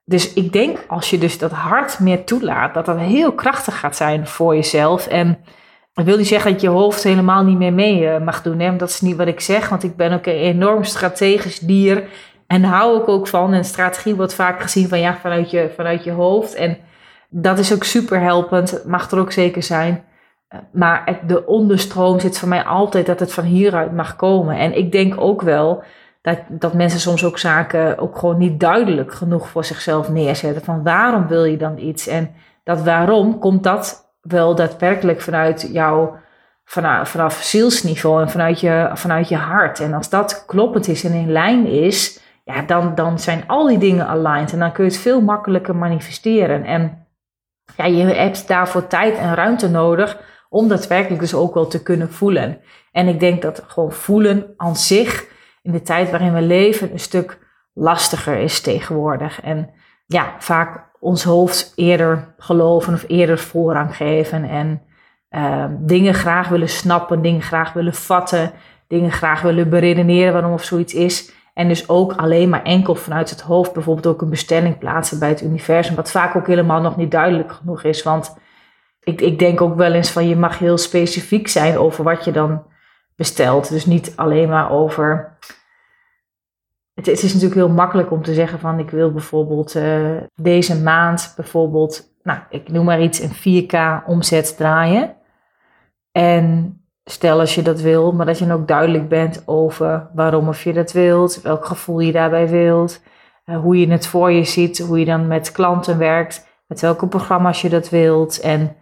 Dus 0.05 0.34
ik 0.34 0.53
denk 0.53 0.86
als 0.88 1.10
je 1.10 1.17
dus 1.17 1.38
dat 1.38 1.51
hart 1.51 1.99
meer 1.99 2.23
toelaat, 2.23 2.73
dat 2.73 2.86
dat 2.86 2.97
heel 2.97 3.34
krachtig 3.34 3.79
gaat 3.79 3.95
zijn 3.95 4.27
voor 4.27 4.55
jezelf. 4.55 5.08
En 5.08 5.39
ik 5.93 6.05
wil 6.05 6.17
niet 6.17 6.27
zeggen 6.27 6.51
dat 6.51 6.62
je 6.62 6.67
hoofd 6.67 7.03
helemaal 7.03 7.43
niet 7.43 7.58
meer 7.58 7.73
mee 7.73 8.08
eh, 8.08 8.21
mag 8.21 8.41
doen, 8.41 8.60
hè? 8.60 8.75
Dat 8.75 8.89
is 8.89 9.01
niet 9.01 9.15
wat 9.15 9.27
ik 9.27 9.39
zeg, 9.39 9.69
want 9.69 9.84
ik 9.84 9.95
ben 9.95 10.13
ook 10.13 10.25
een 10.25 10.34
enorm 10.34 10.84
strategisch 10.84 11.60
dier. 11.60 12.03
En 12.47 12.63
hou 12.63 13.01
ik 13.01 13.08
ook 13.08 13.27
van. 13.27 13.53
En 13.53 13.65
strategie 13.65 14.15
wordt 14.15 14.34
vaak 14.34 14.62
gezien 14.62 14.88
van 14.88 14.99
ja, 14.99 15.17
vanuit 15.21 15.51
je, 15.51 15.71
vanuit 15.75 16.03
je 16.03 16.12
hoofd. 16.12 16.53
En 16.53 16.77
dat 17.29 17.60
is 17.60 17.73
ook 17.73 17.84
super 17.84 18.19
helpend, 18.19 18.84
mag 18.86 19.12
er 19.12 19.19
ook 19.19 19.32
zeker 19.32 19.63
zijn. 19.63 20.03
Maar 20.72 21.20
de 21.28 21.46
onderstroom 21.46 22.20
zit 22.20 22.40
voor 22.40 22.48
mij 22.48 22.64
altijd 22.64 23.06
dat 23.06 23.20
het 23.20 23.34
van 23.34 23.44
hieruit 23.44 23.92
mag 23.92 24.16
komen. 24.16 24.58
En 24.58 24.78
ik 24.78 24.92
denk 24.92 25.22
ook 25.22 25.42
wel 25.42 25.84
dat, 26.22 26.40
dat 26.48 26.74
mensen 26.74 27.00
soms 27.00 27.26
ook 27.26 27.38
zaken 27.38 27.98
ook 27.98 28.18
gewoon 28.18 28.38
niet 28.38 28.60
duidelijk 28.60 29.14
genoeg 29.14 29.50
voor 29.50 29.66
zichzelf 29.66 30.10
neerzetten. 30.10 30.64
Van 30.64 30.84
waarom 30.84 31.28
wil 31.28 31.44
je 31.44 31.58
dan 31.58 31.78
iets? 31.78 32.08
En 32.08 32.32
dat 32.64 32.84
waarom 32.84 33.40
komt 33.40 33.64
dat 33.64 34.14
wel 34.22 34.56
daadwerkelijk 34.56 35.22
vanuit 35.22 35.70
jouw 35.72 36.18
vanaf, 36.66 37.10
vanaf 37.10 37.34
zielsniveau 37.34 38.22
en 38.22 38.30
vanuit 38.30 38.60
je, 38.60 38.90
vanuit 38.94 39.30
je 39.30 39.36
hart. 39.36 39.80
En 39.80 39.94
als 39.94 40.10
dat 40.10 40.44
kloppend 40.48 40.88
is 40.88 41.04
en 41.04 41.14
in 41.14 41.32
lijn 41.32 41.66
is, 41.66 42.20
ja, 42.44 42.62
dan, 42.62 42.96
dan 42.96 43.20
zijn 43.20 43.44
al 43.48 43.68
die 43.68 43.78
dingen 43.78 44.08
aligned. 44.08 44.54
En 44.54 44.60
dan 44.60 44.72
kun 44.72 44.84
je 44.84 44.90
het 44.90 45.00
veel 45.00 45.22
makkelijker 45.22 45.76
manifesteren. 45.76 46.64
En 46.64 47.08
ja, 47.78 47.86
je 47.86 48.04
hebt 48.04 48.48
daarvoor 48.48 48.88
tijd 48.88 49.18
en 49.18 49.36
ruimte 49.36 49.70
nodig 49.70 50.18
om 50.50 50.68
daadwerkelijk 50.68 51.22
dus 51.22 51.34
ook 51.34 51.54
wel 51.54 51.68
te 51.68 51.84
kunnen 51.84 52.12
voelen. 52.12 52.62
En 52.92 53.08
ik 53.08 53.20
denk 53.20 53.42
dat 53.42 53.64
gewoon 53.68 53.92
voelen 53.92 54.54
aan 54.58 54.76
zich 54.76 55.28
in 55.62 55.72
de 55.72 55.82
tijd 55.82 56.10
waarin 56.10 56.34
we 56.34 56.42
leven 56.42 56.92
een 56.92 57.00
stuk 57.00 57.40
lastiger 57.74 58.38
is 58.38 58.62
tegenwoordig. 58.62 59.42
En 59.42 59.70
ja, 60.06 60.36
vaak 60.40 60.90
ons 61.00 61.24
hoofd 61.24 61.74
eerder 61.76 62.34
geloven 62.38 62.94
of 62.94 63.06
eerder 63.08 63.40
voorrang 63.40 63.96
geven. 63.96 64.44
En 64.44 64.82
uh, 65.30 65.66
dingen 65.80 66.14
graag 66.14 66.48
willen 66.48 66.70
snappen, 66.70 67.22
dingen 67.22 67.42
graag 67.42 67.74
willen 67.74 67.94
vatten, 67.94 68.52
dingen 68.88 69.12
graag 69.12 69.42
willen 69.42 69.70
beredeneren 69.70 70.34
waarom 70.34 70.54
of 70.54 70.64
zoiets 70.64 70.94
is. 70.94 71.32
En 71.54 71.68
dus 71.68 71.90
ook 71.90 72.14
alleen 72.14 72.50
maar 72.50 72.64
enkel 72.64 72.96
vanuit 72.96 73.30
het 73.30 73.42
hoofd 73.42 73.74
bijvoorbeeld 73.74 74.08
ook 74.08 74.22
een 74.22 74.30
bestelling 74.30 74.78
plaatsen 74.78 75.20
bij 75.20 75.30
het 75.30 75.42
universum. 75.42 75.96
Wat 75.96 76.12
vaak 76.12 76.36
ook 76.36 76.48
helemaal 76.48 76.82
nog 76.82 76.98
niet 76.98 77.12
duidelijk 77.12 77.52
genoeg 77.52 77.84
is. 77.84 78.04
Want 78.04 78.38
ik, 79.10 79.22
ik 79.22 79.39
denk 79.39 79.62
ook 79.62 79.76
wel 79.76 79.93
eens 79.93 80.12
van 80.12 80.28
je 80.28 80.36
mag 80.36 80.60
heel 80.60 80.78
specifiek 80.78 81.48
zijn 81.48 81.78
over 81.78 82.04
wat 82.04 82.26
je 82.26 82.32
dan 82.32 82.63
bestelt. 83.15 83.69
Dus 83.69 83.86
niet 83.86 84.13
alleen 84.15 84.50
maar 84.50 84.72
over. 84.72 85.38
Het, 86.93 87.08
is 87.08 87.24
natuurlijk 87.24 87.54
heel 87.54 87.69
makkelijk 87.69 88.12
om 88.12 88.24
te 88.24 88.34
zeggen 88.34 88.60
van 88.60 88.80
ik 88.80 88.89
wil 88.89 89.12
bijvoorbeeld 89.12 89.76
uh, 89.76 90.17
deze 90.36 90.82
maand 90.82 91.34
bijvoorbeeld, 91.36 92.13
nou 92.24 92.39
ik 92.50 92.72
noem 92.72 92.86
maar 92.86 93.02
iets, 93.02 93.19
een 93.19 93.65
4K 93.65 94.06
omzet 94.06 94.58
draaien. 94.58 95.15
En 96.12 96.78
stel 97.04 97.39
als 97.39 97.56
je 97.56 97.62
dat 97.62 97.82
wil, 97.82 98.12
maar 98.12 98.26
dat 98.26 98.39
je 98.39 98.45
dan 98.45 98.60
ook 98.60 98.67
duidelijk 98.67 99.10
bent 99.10 99.43
over 99.45 100.10
waarom 100.13 100.48
of 100.48 100.63
je 100.63 100.74
dat 100.74 100.91
wilt, 100.91 101.41
welk 101.41 101.65
gevoel 101.65 102.00
je 102.00 102.12
daarbij 102.12 102.50
wilt, 102.50 103.02
uh, 103.45 103.60
hoe 103.60 103.80
je 103.80 103.91
het 103.91 104.08
voor 104.08 104.32
je 104.32 104.43
ziet, 104.43 104.80
hoe 104.80 105.00
je 105.00 105.06
dan 105.06 105.28
met 105.28 105.52
klanten 105.52 105.98
werkt, 105.98 106.48
met 106.67 106.82
welke 106.82 107.08
programma's 107.08 107.62
je 107.62 107.69
dat 107.69 107.89
wilt 107.89 108.39
en 108.39 108.76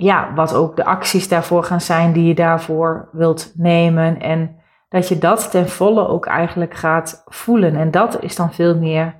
ja, 0.00 0.34
wat 0.34 0.54
ook 0.54 0.76
de 0.76 0.84
acties 0.84 1.28
daarvoor 1.28 1.64
gaan 1.64 1.80
zijn 1.80 2.12
die 2.12 2.24
je 2.24 2.34
daarvoor 2.34 3.08
wilt 3.12 3.52
nemen. 3.56 4.20
En 4.20 4.56
dat 4.88 5.08
je 5.08 5.18
dat 5.18 5.50
ten 5.50 5.68
volle 5.68 6.08
ook 6.08 6.26
eigenlijk 6.26 6.74
gaat 6.74 7.22
voelen. 7.26 7.76
En 7.76 7.90
dat 7.90 8.22
is 8.22 8.36
dan 8.36 8.52
veel 8.52 8.76
meer 8.76 9.14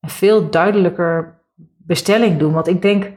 een 0.00 0.08
veel 0.08 0.50
duidelijker 0.50 1.40
bestelling 1.76 2.38
doen. 2.38 2.52
Want 2.52 2.68
ik 2.68 2.82
denk 2.82 3.10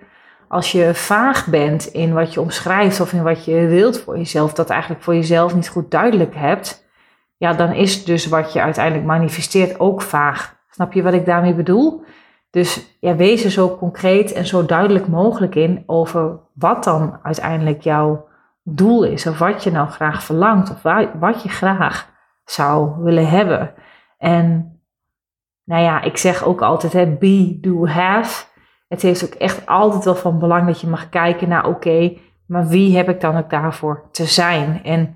als 0.47 0.71
je 0.71 0.93
vaag 0.93 1.47
bent 1.47 1.85
in 1.85 2.13
wat 2.13 2.33
je 2.33 2.41
omschrijft 2.41 2.99
of 2.99 3.13
in 3.13 3.23
wat 3.23 3.45
je 3.45 3.67
wilt 3.67 3.99
voor 3.99 4.17
jezelf, 4.17 4.53
dat 4.53 4.69
eigenlijk 4.69 5.03
voor 5.03 5.15
jezelf 5.15 5.55
niet 5.55 5.69
goed 5.69 5.91
duidelijk 5.91 6.35
hebt, 6.35 6.85
ja, 7.37 7.53
dan 7.53 7.71
is 7.73 8.05
dus 8.05 8.27
wat 8.27 8.53
je 8.53 8.61
uiteindelijk 8.61 9.05
manifesteert 9.05 9.79
ook 9.79 10.01
vaag. 10.01 10.55
Snap 10.69 10.93
je 10.93 11.03
wat 11.03 11.13
ik 11.13 11.25
daarmee 11.25 11.53
bedoel? 11.53 12.03
Dus 12.57 12.97
ja, 12.99 13.15
wees 13.15 13.43
er 13.43 13.51
zo 13.51 13.77
concreet 13.77 14.31
en 14.31 14.45
zo 14.45 14.65
duidelijk 14.65 15.07
mogelijk 15.07 15.55
in 15.55 15.83
over 15.85 16.39
wat 16.53 16.83
dan 16.83 17.19
uiteindelijk 17.23 17.81
jouw 17.81 18.27
doel 18.63 19.03
is. 19.03 19.27
Of 19.27 19.39
wat 19.39 19.63
je 19.63 19.71
nou 19.71 19.87
graag 19.87 20.23
verlangt. 20.23 20.71
Of 20.71 20.81
wat 21.19 21.43
je 21.43 21.49
graag 21.49 22.09
zou 22.45 23.03
willen 23.03 23.29
hebben. 23.29 23.73
En 24.17 24.79
nou 25.63 25.83
ja, 25.83 26.01
ik 26.01 26.17
zeg 26.17 26.43
ook 26.43 26.61
altijd 26.61 26.93
hè, 26.93 27.05
be, 27.05 27.57
do, 27.61 27.87
have. 27.87 28.45
Het 28.87 29.01
heeft 29.01 29.25
ook 29.25 29.33
echt 29.33 29.65
altijd 29.65 30.03
wel 30.05 30.15
van 30.15 30.39
belang 30.39 30.67
dat 30.67 30.81
je 30.81 30.87
mag 30.87 31.09
kijken 31.09 31.49
naar 31.49 31.67
oké, 31.67 32.17
maar 32.47 32.67
wie 32.67 32.97
heb 32.97 33.09
ik 33.09 33.21
dan 33.21 33.37
ook 33.37 33.49
daarvoor 33.49 34.07
te 34.11 34.25
zijn? 34.25 34.83
En, 34.83 35.15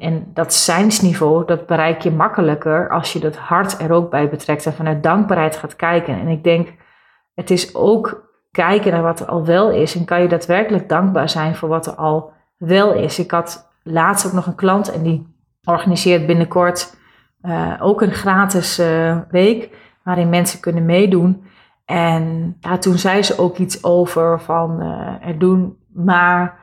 en 0.00 0.30
dat 0.34 0.54
zijnsniveau, 0.54 1.46
dat 1.46 1.66
bereik 1.66 2.02
je 2.02 2.10
makkelijker 2.10 2.90
als 2.90 3.12
je 3.12 3.18
dat 3.18 3.36
hart 3.36 3.80
er 3.80 3.92
ook 3.92 4.10
bij 4.10 4.28
betrekt 4.28 4.66
en 4.66 4.72
vanuit 4.72 5.02
dankbaarheid 5.02 5.56
gaat 5.56 5.76
kijken. 5.76 6.20
En 6.20 6.28
ik 6.28 6.44
denk 6.44 6.68
het 7.34 7.50
is 7.50 7.74
ook 7.74 8.30
kijken 8.50 8.92
naar 8.92 9.02
wat 9.02 9.20
er 9.20 9.26
al 9.26 9.44
wel 9.44 9.70
is. 9.70 9.94
En 9.94 10.04
kan 10.04 10.22
je 10.22 10.28
daadwerkelijk 10.28 10.88
dankbaar 10.88 11.28
zijn 11.28 11.56
voor 11.56 11.68
wat 11.68 11.86
er 11.86 11.94
al 11.94 12.32
wel 12.56 12.92
is. 12.92 13.18
Ik 13.18 13.30
had 13.30 13.70
laatst 13.82 14.26
ook 14.26 14.32
nog 14.32 14.46
een 14.46 14.54
klant 14.54 14.92
en 14.92 15.02
die 15.02 15.26
organiseert 15.64 16.26
binnenkort 16.26 16.96
uh, 17.42 17.72
ook 17.80 18.02
een 18.02 18.12
gratis 18.12 18.78
uh, 18.78 19.18
week 19.30 19.70
waarin 20.04 20.28
mensen 20.28 20.60
kunnen 20.60 20.84
meedoen. 20.84 21.44
En 21.84 22.56
ja, 22.60 22.78
toen 22.78 22.98
zei 22.98 23.22
ze 23.22 23.38
ook 23.38 23.56
iets 23.56 23.84
over 23.84 24.40
van 24.40 24.82
uh, 24.82 25.28
er 25.28 25.38
doen 25.38 25.78
maar 25.92 26.58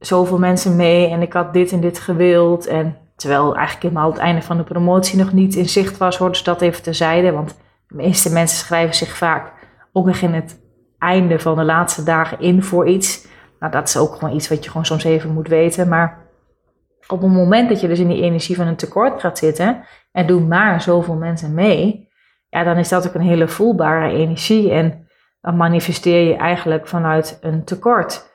zoveel 0.00 0.38
mensen 0.38 0.76
mee 0.76 1.08
en 1.08 1.22
ik 1.22 1.32
had 1.32 1.52
dit 1.52 1.72
en 1.72 1.80
dit 1.80 1.98
gewild. 1.98 2.66
En 2.66 2.96
terwijl 3.16 3.56
eigenlijk 3.56 3.82
helemaal 3.82 4.10
het 4.10 4.20
einde 4.20 4.42
van 4.42 4.56
de 4.56 4.64
promotie 4.64 5.18
nog 5.18 5.32
niet 5.32 5.54
in 5.54 5.68
zicht 5.68 5.98
was, 5.98 6.16
hoorde 6.16 6.36
ze 6.36 6.44
dat 6.44 6.60
even 6.60 6.82
terzijde. 6.82 7.32
Want 7.32 7.58
de 7.88 7.94
meeste 7.94 8.32
mensen 8.32 8.58
schrijven 8.58 8.94
zich 8.94 9.16
vaak 9.16 9.52
ook 9.92 10.06
nog 10.06 10.16
in 10.16 10.32
het 10.32 10.60
einde 10.98 11.38
van 11.38 11.56
de 11.56 11.64
laatste 11.64 12.02
dagen 12.02 12.40
in 12.40 12.62
voor 12.62 12.88
iets. 12.88 13.28
Nou, 13.60 13.72
dat 13.72 13.88
is 13.88 13.96
ook 13.96 14.14
gewoon 14.14 14.34
iets 14.34 14.48
wat 14.48 14.64
je 14.64 14.70
gewoon 14.70 14.86
soms 14.86 15.04
even 15.04 15.32
moet 15.32 15.48
weten. 15.48 15.88
Maar 15.88 16.18
op 17.06 17.20
het 17.20 17.30
moment 17.30 17.68
dat 17.68 17.80
je 17.80 17.88
dus 17.88 17.98
in 17.98 18.08
die 18.08 18.22
energie 18.22 18.56
van 18.56 18.66
een 18.66 18.76
tekort 18.76 19.20
gaat 19.20 19.38
zitten 19.38 19.84
en 20.12 20.26
doen 20.26 20.48
maar 20.48 20.82
zoveel 20.82 21.14
mensen 21.14 21.54
mee, 21.54 22.08
ja, 22.48 22.64
dan 22.64 22.76
is 22.76 22.88
dat 22.88 23.08
ook 23.08 23.14
een 23.14 23.20
hele 23.20 23.48
voelbare 23.48 24.12
energie. 24.12 24.70
En 24.70 25.08
dan 25.40 25.56
manifesteer 25.56 26.28
je 26.28 26.34
eigenlijk 26.34 26.88
vanuit 26.88 27.38
een 27.40 27.64
tekort 27.64 28.29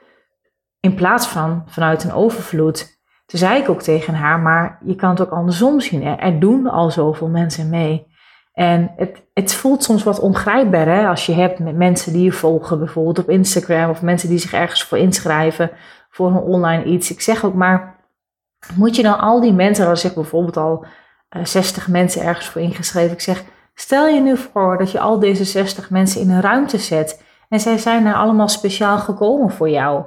in 0.85 0.95
plaats 0.95 1.27
van 1.27 1.63
vanuit 1.65 2.03
een 2.03 2.13
overvloed. 2.13 2.99
Toen 3.25 3.39
zei 3.39 3.61
ik 3.61 3.69
ook 3.69 3.81
tegen 3.81 4.13
haar, 4.13 4.39
maar 4.39 4.79
je 4.85 4.95
kan 4.95 5.09
het 5.09 5.21
ook 5.21 5.31
andersom 5.31 5.79
zien. 5.79 6.03
Er 6.03 6.39
doen 6.39 6.67
al 6.67 6.91
zoveel 6.91 7.27
mensen 7.27 7.69
mee. 7.69 8.07
En 8.53 8.91
het, 8.95 9.23
het 9.33 9.53
voelt 9.53 9.83
soms 9.83 10.03
wat 10.03 10.19
ongrijpbaar 10.19 10.87
hè? 10.87 11.07
als 11.07 11.25
je 11.25 11.33
hebt 11.33 11.59
met 11.59 11.75
mensen 11.75 12.13
die 12.13 12.23
je 12.23 12.31
volgen, 12.31 12.77
bijvoorbeeld 12.77 13.19
op 13.19 13.29
Instagram, 13.29 13.89
of 13.89 14.01
mensen 14.01 14.29
die 14.29 14.37
zich 14.37 14.53
ergens 14.53 14.83
voor 14.83 14.97
inschrijven 14.97 15.71
voor 16.09 16.27
een 16.27 16.37
online 16.37 16.83
iets. 16.83 17.11
Ik 17.11 17.21
zeg 17.21 17.45
ook 17.45 17.53
maar, 17.53 17.95
moet 18.75 18.95
je 18.95 19.03
dan 19.03 19.19
al 19.19 19.41
die 19.41 19.53
mensen, 19.53 19.87
als 19.87 20.03
ik 20.03 20.13
bijvoorbeeld 20.13 20.57
al 20.57 20.85
60 21.43 21.83
eh, 21.83 21.89
mensen 21.89 22.21
ergens 22.21 22.47
voor 22.47 22.61
ingeschreven, 22.61 23.11
ik 23.11 23.21
zeg, 23.21 23.43
stel 23.73 24.07
je 24.07 24.21
nu 24.21 24.37
voor 24.37 24.77
dat 24.77 24.91
je 24.91 24.99
al 24.99 25.19
deze 25.19 25.45
60 25.45 25.89
mensen 25.89 26.21
in 26.21 26.29
een 26.29 26.41
ruimte 26.41 26.77
zet 26.77 27.23
en 27.49 27.59
zij 27.59 27.77
zijn 27.77 28.05
er 28.05 28.15
allemaal 28.15 28.49
speciaal 28.49 28.97
gekomen 28.97 29.51
voor 29.51 29.69
jou. 29.69 30.05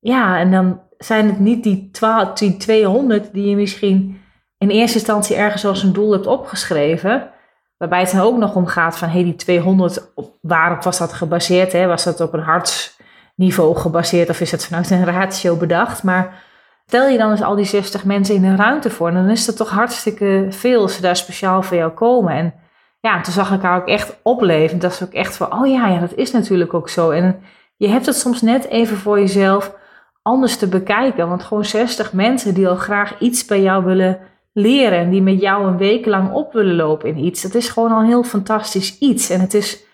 Ja, 0.00 0.38
en 0.38 0.50
dan 0.50 0.80
zijn 0.98 1.26
het 1.26 1.38
niet 1.38 1.62
die, 1.62 1.90
12, 1.90 2.32
die 2.32 2.56
200 2.56 3.32
die 3.32 3.48
je 3.48 3.56
misschien 3.56 4.20
in 4.58 4.68
eerste 4.68 4.98
instantie 4.98 5.36
ergens 5.36 5.64
als 5.64 5.82
een 5.82 5.92
doel 5.92 6.12
hebt 6.12 6.26
opgeschreven. 6.26 7.30
Waarbij 7.76 8.00
het 8.00 8.10
dan 8.10 8.20
ook 8.20 8.36
nog 8.36 8.54
om 8.54 8.66
gaat 8.66 8.98
van, 8.98 9.08
hey, 9.08 9.24
die 9.24 9.36
200, 9.36 10.12
waarop 10.40 10.82
was 10.82 10.98
dat 10.98 11.12
gebaseerd? 11.12 11.72
Hè? 11.72 11.86
Was 11.86 12.04
dat 12.04 12.20
op 12.20 12.32
een 12.32 12.40
hartsniveau 12.40 13.76
gebaseerd 13.76 14.28
of 14.28 14.40
is 14.40 14.50
het 14.50 14.66
vanuit 14.66 14.90
een 14.90 15.04
ratio 15.04 15.56
bedacht? 15.56 16.02
Maar 16.02 16.42
stel 16.86 17.08
je 17.08 17.18
dan 17.18 17.30
eens 17.30 17.42
al 17.42 17.54
die 17.54 17.64
60 17.64 18.04
mensen 18.04 18.34
in 18.34 18.44
een 18.44 18.56
ruimte 18.56 18.90
voor, 18.90 19.12
dan 19.12 19.28
is 19.28 19.46
dat 19.46 19.56
toch 19.56 19.70
hartstikke 19.70 20.46
veel 20.50 20.82
als 20.82 20.94
ze 20.94 21.00
daar 21.00 21.16
speciaal 21.16 21.62
voor 21.62 21.76
jou 21.76 21.90
komen. 21.90 22.34
En 22.34 22.54
ja, 23.00 23.20
toen 23.20 23.32
zag 23.32 23.52
ik 23.52 23.62
haar 23.62 23.80
ook 23.80 23.88
echt 23.88 24.16
opleven. 24.22 24.78
Dat 24.78 24.92
is 24.92 25.02
ook 25.02 25.12
echt 25.12 25.36
van, 25.36 25.52
oh 25.52 25.66
ja, 25.66 25.88
ja, 25.88 25.98
dat 25.98 26.14
is 26.14 26.30
natuurlijk 26.30 26.74
ook 26.74 26.88
zo. 26.88 27.10
En 27.10 27.42
je 27.76 27.88
hebt 27.88 28.06
het 28.06 28.16
soms 28.16 28.42
net 28.42 28.64
even 28.64 28.96
voor 28.96 29.18
jezelf 29.18 29.78
anders 30.22 30.56
te 30.56 30.68
bekijken. 30.68 31.28
Want 31.28 31.42
gewoon 31.42 31.64
60 31.64 32.12
mensen 32.12 32.54
die 32.54 32.68
al 32.68 32.76
graag 32.76 33.18
iets 33.18 33.44
bij 33.44 33.62
jou 33.62 33.84
willen 33.84 34.18
leren 34.52 34.98
en 34.98 35.10
die 35.10 35.22
met 35.22 35.40
jou 35.40 35.66
een 35.66 35.76
week 35.76 36.06
lang 36.06 36.32
op 36.32 36.52
willen 36.52 36.76
lopen 36.76 37.08
in 37.08 37.24
iets, 37.24 37.42
dat 37.42 37.54
is 37.54 37.68
gewoon 37.68 37.92
al 37.92 38.00
een 38.00 38.06
heel 38.06 38.22
fantastisch 38.22 38.98
iets. 38.98 39.30
En 39.30 39.40
het 39.40 39.54
is 39.54 39.84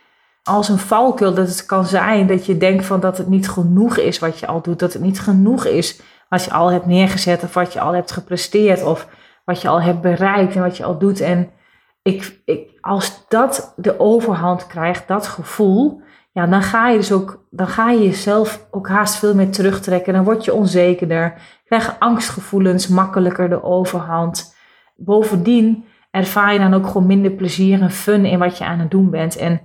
als 0.43 0.69
een 0.69 0.79
valkuil 0.79 1.35
dat 1.35 1.49
het 1.49 1.67
kan 1.67 1.85
zijn 1.85 2.27
dat 2.27 2.47
je 2.47 2.57
denkt 2.57 2.85
van 2.85 3.01
dat 3.01 3.19
het 3.19 3.29
niet 3.29 3.49
genoeg 3.49 3.97
is 3.97 4.19
wat 4.19 4.39
je 4.39 4.47
al 4.47 4.63
doet, 4.63 4.79
dat 4.79 4.93
het 4.93 5.03
niet 5.03 5.21
genoeg 5.21 5.65
is 5.65 6.01
wat 6.29 6.45
je 6.45 6.53
al 6.53 6.71
hebt 6.71 6.87
neergezet 6.87 7.43
of 7.43 7.55
wat 7.55 7.73
je 7.73 7.81
al 7.81 7.95
hebt 7.95 8.13
gepresteerd 8.13 8.85
of 8.85 9.09
wat 9.45 9.61
je 9.63 9.69
al 9.69 9.83
hebt 9.83 10.01
bereikt 10.01 10.55
en 10.55 10.63
wat 10.63 10.77
je 10.77 10.85
al 10.85 10.99
doet. 10.99 11.21
En 11.21 11.51
ik, 12.03 12.41
ik, 12.45 12.79
als 12.81 13.25
dat 13.29 13.73
de 13.77 14.01
overhand 14.01 14.67
krijgt, 14.67 15.09
dat 15.09 15.27
gevoel, 15.27 16.01
ja, 16.37 16.47
dan 16.47 16.63
ga 16.63 16.89
je 16.89 16.97
dus 16.97 17.13
ook, 17.13 17.47
dan 17.51 17.67
ga 17.67 17.91
je 17.91 18.03
jezelf 18.03 18.67
ook 18.71 18.89
haast 18.89 19.17
veel 19.17 19.35
meer 19.35 19.51
terugtrekken. 19.51 20.13
Dan 20.13 20.25
word 20.25 20.45
je 20.45 20.55
onzekerder, 20.55 21.35
krijg 21.65 21.97
angstgevoelens 21.99 22.89
makkelijker 22.89 23.49
de 23.49 23.63
overhand. 23.63 24.57
Bovendien 24.97 25.85
ervaar 26.11 26.53
je 26.53 26.59
dan 26.59 26.75
ook 26.75 26.87
gewoon 26.87 27.07
minder 27.07 27.31
plezier 27.31 27.83
en 27.83 27.91
fun 27.91 28.25
in 28.25 28.39
wat 28.39 28.59
je 28.59 28.65
aan 28.65 28.79
het 28.79 28.91
doen 28.91 29.11
bent. 29.11 29.37
En 29.37 29.61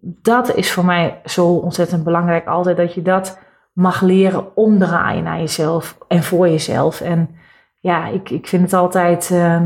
dat 0.00 0.54
is 0.54 0.72
voor 0.72 0.84
mij 0.84 1.20
zo 1.24 1.46
ontzettend 1.46 2.04
belangrijk 2.04 2.46
altijd, 2.46 2.76
dat 2.76 2.94
je 2.94 3.02
dat 3.02 3.38
mag 3.72 4.00
leren 4.00 4.56
omdraaien 4.56 5.24
naar 5.24 5.38
jezelf 5.38 5.98
en 6.08 6.22
voor 6.22 6.48
jezelf. 6.48 7.00
En 7.00 7.30
ja, 7.80 8.06
ik, 8.06 8.30
ik 8.30 8.46
vind 8.46 8.62
het 8.62 8.72
altijd, 8.72 9.30
uh, 9.32 9.62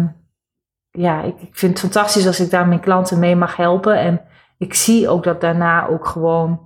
ja, 0.91 1.23
ik, 1.23 1.41
ik 1.41 1.57
vind 1.57 1.73
het 1.73 1.81
fantastisch 1.81 2.27
als 2.27 2.41
ik 2.41 2.51
daar 2.51 2.69
mijn 2.69 2.81
klanten 2.81 3.19
mee 3.19 3.37
mag 3.37 3.57
helpen. 3.57 3.99
En 3.99 4.21
ik 4.63 4.75
zie 4.75 5.09
ook 5.09 5.25
dat 5.25 5.41
daarna 5.41 5.87
ook 5.87 6.07
gewoon, 6.07 6.61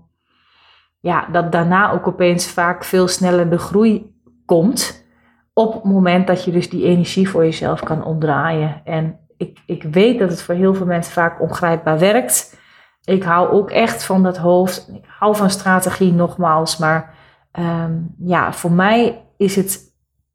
ja, 1.01 1.27
dat 1.33 1.53
daarna 1.53 1.93
ook 1.93 2.07
opeens 2.07 2.47
vaak 2.47 2.85
veel 2.85 3.09
sneller 3.09 3.51
de 3.51 3.59
groei 3.59 4.15
komt. 4.45 5.05
Op 5.53 5.73
het 5.73 5.85
moment 5.85 6.27
dat 6.27 6.45
je 6.45 6.51
dus 6.51 6.71
die 6.71 6.85
energie 6.85 7.29
voor 7.29 7.45
jezelf 7.45 7.83
kan 7.83 8.05
omdraaien. 8.05 8.81
En 8.85 9.19
ik, 9.37 9.59
ik 9.67 9.83
weet 9.83 10.19
dat 10.19 10.31
het 10.31 10.43
voor 10.43 10.55
heel 10.55 10.75
veel 10.75 10.87
mensen 10.87 11.13
vaak 11.13 11.41
ongrijpbaar 11.41 11.99
werkt. 11.99 12.59
Ik 13.05 13.23
hou 13.23 13.51
ook 13.51 13.71
echt 13.71 14.05
van 14.05 14.23
dat 14.23 14.37
hoofd. 14.37 14.89
Ik 14.93 15.05
hou 15.19 15.37
van 15.37 15.51
strategie 15.51 16.13
nogmaals. 16.13 16.77
Maar 16.77 17.15
um, 17.59 18.15
ja, 18.19 18.53
voor 18.53 18.73
mij 18.73 19.25
is 19.37 19.57
het 19.57 19.81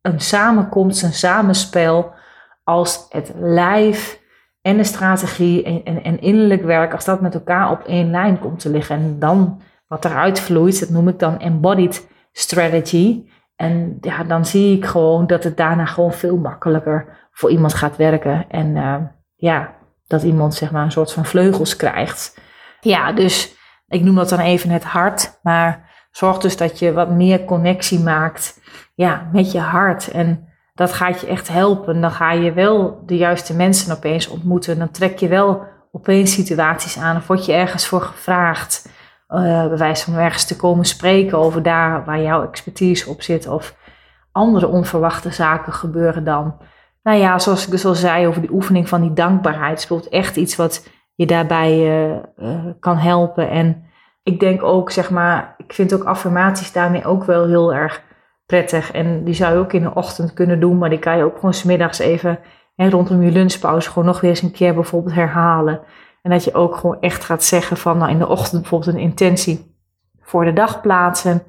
een 0.02 0.20
samenkomst, 0.20 1.04
een 1.04 1.14
samenspel. 1.14 2.14
Als 2.64 3.06
het 3.10 3.34
lijf 3.36 4.21
en 4.62 4.78
de 4.78 4.84
strategie 4.84 5.64
en, 5.64 5.84
en, 5.84 6.04
en, 6.04 6.22
innerlijk 6.22 6.64
werk, 6.64 6.94
als 6.94 7.06
dat 7.06 7.22
met 7.22 7.34
elkaar 7.34 7.72
op 7.72 7.84
één 7.84 8.12
lijn 8.12 8.40
komt 8.40 8.60
te 8.60 8.70
liggen. 8.70 8.96
En 8.96 9.20
dan 9.20 9.62
wat 9.88 10.06
eruit 10.06 10.40
vloeit, 10.40 10.80
dat 10.80 10.90
noem 10.90 11.08
ik 11.08 11.20
dan 11.20 11.40
embodied 11.40 12.10
strategy. 12.32 13.24
En 13.56 13.98
ja, 14.02 14.24
dan 14.24 14.46
zie 14.46 14.78
ik 14.78 14.86
gewoon 14.86 15.28
dat 15.28 15.44
het 15.44 15.58
daarna 15.58 15.86
gewoon 15.86 16.14
veel 16.14 16.38
makkelijker 16.38 17.30
voor 17.32 17.52
iemand 17.52 17.74
gaat 17.74 17.96
werken. 17.96 18.46
En 18.50 18.76
uh, 18.76 18.96
ja, 19.36 19.74
dat 20.08 20.24
iemand 20.24 20.54
zeg 20.54 20.72
maar 20.72 20.84
een 20.84 20.92
soort 20.92 21.14
van 21.14 21.26
vleugels 21.26 21.76
krijgt. 21.76 22.40
Ja, 22.80 23.12
dus 23.12 23.58
ik 23.88 24.04
noem 24.04 24.16
dat 24.16 24.30
dan 24.30 24.40
even 24.40 24.70
het 24.70 24.84
hart. 24.84 25.40
Maar 25.44 25.90
zorg 26.12 26.38
dus 26.38 26.58
dat 26.58 26.80
je 26.80 26.94
wat 26.94 27.10
meer 27.10 27.46
connectie 27.46 28.00
maakt 28.00 28.62
ja, 28.96 29.30
met 29.32 29.52
je 29.52 29.60
hart. 29.60 30.12
En 30.12 30.51
dat 30.82 30.94
gaat 30.94 31.22
je 31.22 31.28
echt 31.28 31.48
helpen. 31.48 32.02
Dan 32.02 32.12
ga 32.12 32.32
je 32.32 32.54
wel 32.54 33.04
de 33.06 33.18
juiste 33.18 33.56
mensen 33.56 33.96
opeens 33.96 34.28
ontmoeten. 34.28 34.80
Dan 34.80 34.92
trek 34.92 35.20
je 35.20 35.28
wel 35.28 35.64
opeens 35.92 36.34
situaties 36.34 36.98
aan. 36.98 37.16
Of 37.18 37.28
word 37.28 37.46
je 37.46 37.54
ergens 37.54 37.88
voor 37.88 38.02
gevraagd. 38.02 38.90
Uh, 39.30 39.68
bij 39.68 39.78
wijze 39.78 40.12
van 40.12 40.20
ergens 40.20 40.46
te 40.46 40.56
komen 40.56 40.86
spreken 40.86 41.38
over 41.38 41.64
daar 41.64 42.06
waar 42.06 42.22
jouw 42.22 42.44
expertise 42.44 43.10
op 43.10 43.22
zit. 43.22 43.48
Of 43.48 43.76
andere 44.32 44.68
onverwachte 44.68 45.32
zaken 45.32 45.74
gebeuren 45.74 46.24
dan. 46.24 46.58
Nou 47.04 47.18
ja, 47.18 47.40
zoals 47.40 47.66
ik 47.66 47.72
dus 47.72 47.86
al 47.86 47.96
zei 47.96 48.28
over 48.28 48.42
die 48.42 48.54
oefening 48.54 48.90
van 48.90 49.02
die 49.02 49.14
dankbaarheid. 49.14 49.82
Speelt 49.82 50.10
echt 50.10 50.36
iets 50.36 50.56
wat 50.56 50.88
je 51.16 51.26
daarbij 51.26 51.78
uh, 51.78 52.16
uh, 52.38 52.66
kan 52.80 52.98
helpen. 52.98 53.50
En 53.50 53.84
ik 54.24 54.40
denk 54.40 54.64
ook, 54.64 54.92
zeg 54.92 55.10
maar, 55.10 55.54
ik 55.58 55.74
vind 55.74 55.94
ook 55.94 56.04
affirmaties 56.04 56.72
daarmee 56.72 57.06
ook 57.06 57.24
wel 57.24 57.48
heel 57.48 57.74
erg 57.74 58.04
prettig. 58.52 58.92
En 58.92 59.24
die 59.24 59.34
zou 59.34 59.54
je 59.54 59.60
ook 59.60 59.74
in 59.74 59.82
de 59.82 59.94
ochtend 59.94 60.34
kunnen 60.34 60.60
doen, 60.60 60.78
maar 60.78 60.90
die 60.90 61.00
kan 61.00 61.18
je 61.18 61.24
ook 61.24 61.36
gewoon 61.36 61.54
smiddags 61.54 62.00
even 62.00 62.40
hè, 62.76 62.90
rondom 62.90 63.22
je 63.22 63.32
lunchpauze 63.32 63.90
gewoon 63.90 64.06
nog 64.06 64.22
weer 64.22 64.30
eens 64.30 64.42
een 64.42 64.52
keer 64.52 64.74
bijvoorbeeld 64.74 65.16
herhalen. 65.16 65.82
En 66.22 66.32
dat 66.32 66.44
je 66.44 66.54
ook 66.54 66.76
gewoon 66.76 67.00
echt 67.00 67.24
gaat 67.24 67.44
zeggen 67.44 67.78
van 67.78 67.98
nou 67.98 68.12
in 68.12 68.20
de 68.20 68.28
ochtend 68.28 68.62
bijvoorbeeld 68.62 68.96
een 68.96 69.02
intentie 69.02 69.76
voor 70.22 70.46
de 70.46 70.54
dag 70.54 70.82
plaatsen. 70.82 71.44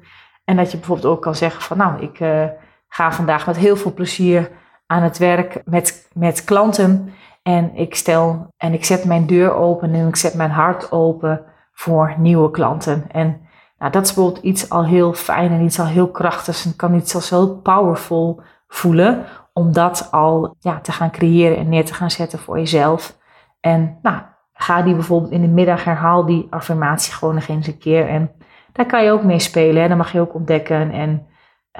En 0.45 0.55
dat 0.55 0.71
je 0.71 0.77
bijvoorbeeld 0.77 1.13
ook 1.13 1.21
kan 1.21 1.35
zeggen 1.35 1.61
van 1.61 1.77
nou 1.77 2.01
ik 2.01 2.19
uh, 2.19 2.45
ga 2.87 3.11
vandaag 3.11 3.45
met 3.45 3.57
heel 3.57 3.75
veel 3.75 3.93
plezier 3.93 4.51
aan 4.87 5.03
het 5.03 5.17
werk 5.17 5.61
met, 5.65 6.09
met 6.13 6.43
klanten. 6.43 7.13
En 7.41 7.75
ik 7.75 7.95
stel 7.95 8.47
en 8.57 8.73
ik 8.73 8.85
zet 8.85 9.05
mijn 9.05 9.25
deur 9.25 9.53
open 9.53 9.93
en 9.93 10.07
ik 10.07 10.15
zet 10.15 10.33
mijn 10.33 10.51
hart 10.51 10.91
open 10.91 11.41
voor 11.73 12.15
nieuwe 12.17 12.51
klanten. 12.51 13.05
En 13.11 13.42
dat 13.89 14.03
is 14.03 14.13
bijvoorbeeld 14.13 14.45
iets 14.45 14.69
al 14.69 14.85
heel 14.85 15.13
fijn 15.13 15.51
en 15.51 15.61
iets 15.61 15.79
al 15.79 15.85
heel 15.85 16.11
krachtigs 16.11 16.65
en 16.65 16.75
kan 16.75 16.93
iets 16.93 17.15
als 17.15 17.29
heel 17.29 17.55
powerful 17.55 18.41
voelen. 18.67 19.25
Om 19.53 19.73
dat 19.73 20.07
al 20.11 20.55
ja, 20.59 20.79
te 20.79 20.91
gaan 20.91 21.11
creëren 21.11 21.57
en 21.57 21.69
neer 21.69 21.85
te 21.85 21.93
gaan 21.93 22.11
zetten 22.11 22.39
voor 22.39 22.57
jezelf. 22.57 23.17
En 23.59 23.97
nou, 24.01 24.21
ga 24.53 24.81
die 24.81 24.93
bijvoorbeeld 24.93 25.31
in 25.31 25.41
de 25.41 25.47
middag 25.47 25.83
herhaal 25.83 26.25
die 26.25 26.47
affirmatie 26.49 27.13
gewoon 27.13 27.35
nog 27.35 27.47
eens 27.47 27.67
een 27.67 27.77
keer. 27.77 28.07
En 28.07 28.31
daar 28.71 28.85
kan 28.85 29.03
je 29.03 29.11
ook 29.11 29.23
mee 29.23 29.39
spelen. 29.39 29.81
Hè? 29.81 29.87
Dan 29.87 29.97
mag 29.97 30.11
je 30.11 30.19
ook 30.19 30.33
ontdekken 30.33 30.91
en 30.91 31.27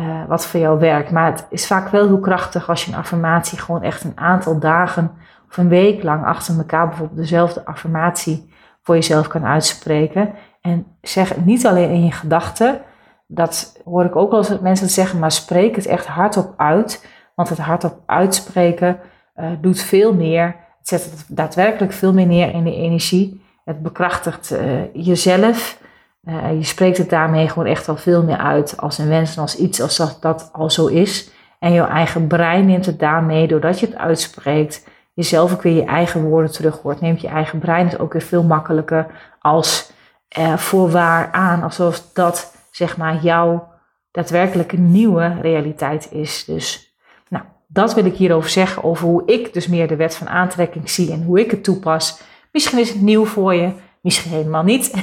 uh, 0.02 0.26
wat 0.28 0.48
voor 0.48 0.60
jou 0.60 0.80
werkt. 0.80 1.12
Maar 1.12 1.32
het 1.32 1.48
is 1.50 1.68
vaak 1.68 1.90
wel 1.90 2.08
heel 2.08 2.20
krachtig 2.20 2.70
als 2.70 2.86
je 2.86 2.92
een 2.92 2.98
affirmatie 2.98 3.60
gewoon 3.60 3.82
echt 3.82 4.04
een 4.04 4.18
aantal 4.18 4.60
dagen 4.60 5.12
of 5.50 5.58
een 5.58 5.68
week 5.68 6.04
lang 6.04 6.26
achter 6.26 6.58
elkaar 6.58 6.88
bijvoorbeeld 6.88 7.20
dezelfde 7.20 7.66
affirmatie 7.66 8.54
voor 8.82 8.96
jezelf 8.96 9.28
kan 9.28 9.46
uitspreken. 9.46 10.34
En 10.64 10.86
zeg 11.02 11.30
het 11.30 11.46
niet 11.46 11.66
alleen 11.66 11.90
in 11.90 12.06
je 12.06 12.12
gedachten. 12.12 12.82
Dat 13.28 13.82
hoor 13.86 14.06
ik 14.06 14.16
ook 14.16 14.32
wel 14.32 14.40
eens 14.40 14.60
mensen 14.60 14.90
zeggen, 14.90 15.20
maar 15.20 15.32
spreek 15.32 15.76
het 15.76 15.86
echt 15.86 16.06
hardop 16.06 16.54
uit. 16.58 17.08
Want 17.36 17.50
het 17.50 17.58
hardop 17.58 18.00
uitspreken 18.06 19.00
uh, 19.36 19.46
doet 19.62 19.82
veel 19.82 20.14
meer 20.14 20.56
Het 20.78 20.88
zet 20.88 21.26
daadwerkelijk 21.28 21.94
veel 21.94 22.14
meer 22.14 22.26
neer 22.26 22.54
in 22.54 22.64
de 22.64 22.76
energie. 22.76 23.42
Het 23.66 23.82
bekrachtigt 23.82 24.52
uh, 24.52 24.94
jezelf. 24.94 25.80
Uh, 26.24 26.54
je 26.58 26.64
spreekt 26.64 26.98
het 26.98 27.10
daarmee 27.10 27.50
gewoon 27.50 27.68
echt 27.68 27.90
al 27.90 27.96
veel 27.96 28.24
meer 28.24 28.38
uit 28.38 28.78
als 28.78 28.98
een 28.98 29.08
wens 29.08 29.36
en 29.36 29.42
als 29.42 29.58
iets 29.58 29.82
als 29.82 29.98
dat, 29.98 30.18
dat 30.22 30.50
al 30.52 30.70
zo 30.70 30.88
is. 30.88 31.32
En 31.60 31.74
jouw 31.74 31.88
eigen 31.88 32.28
brein 32.28 32.66
neemt 32.66 32.86
het 32.86 33.00
daarmee, 33.00 33.48
doordat 33.48 33.80
je 33.80 33.86
het 33.86 33.96
uitspreekt, 33.96 34.88
jezelf 35.14 35.54
ook 35.54 35.62
weer 35.62 35.76
je 35.76 35.86
eigen 35.86 36.24
woorden 36.24 36.52
terug 36.52 36.82
hoort. 36.82 37.02
Neemt 37.02 37.22
je 37.22 37.28
eigen 37.28 37.60
brein 37.60 37.88
het 37.88 38.00
ook 38.00 38.14
weer 38.14 38.22
veel 38.22 38.44
makkelijker 38.44 39.08
als 39.40 39.93
uh, 40.38 40.58
voorwaar 40.58 41.32
aan. 41.32 41.64
Alsof 41.64 42.10
dat, 42.14 42.56
zeg 42.72 42.98
maar, 42.98 43.24
jouw 43.24 43.72
daadwerkelijk 44.12 44.78
nieuwe 44.78 45.38
realiteit 45.42 46.12
is. 46.12 46.46
Dus, 46.46 46.96
nou, 47.30 47.44
dat 47.68 47.94
wil 47.94 48.06
ik 48.06 48.16
hierover 48.16 48.50
zeggen. 48.50 48.84
Over 48.84 49.08
hoe 49.08 49.26
ik 49.26 49.54
dus 49.54 49.68
meer 49.68 49.88
de 49.88 49.96
wet 49.96 50.16
van 50.16 50.30
aantrekking 50.30 50.90
zie 50.90 51.12
en 51.12 51.24
hoe 51.24 51.40
ik 51.40 51.52
het 51.52 51.64
toepas. 51.64 52.22
Misschien 52.52 52.80
is 52.80 52.90
het 52.90 53.02
nieuw 53.02 53.26
voor 53.26 53.54
je, 53.54 53.72
misschien 54.02 54.32
helemaal 54.32 54.64
niet. 54.64 54.94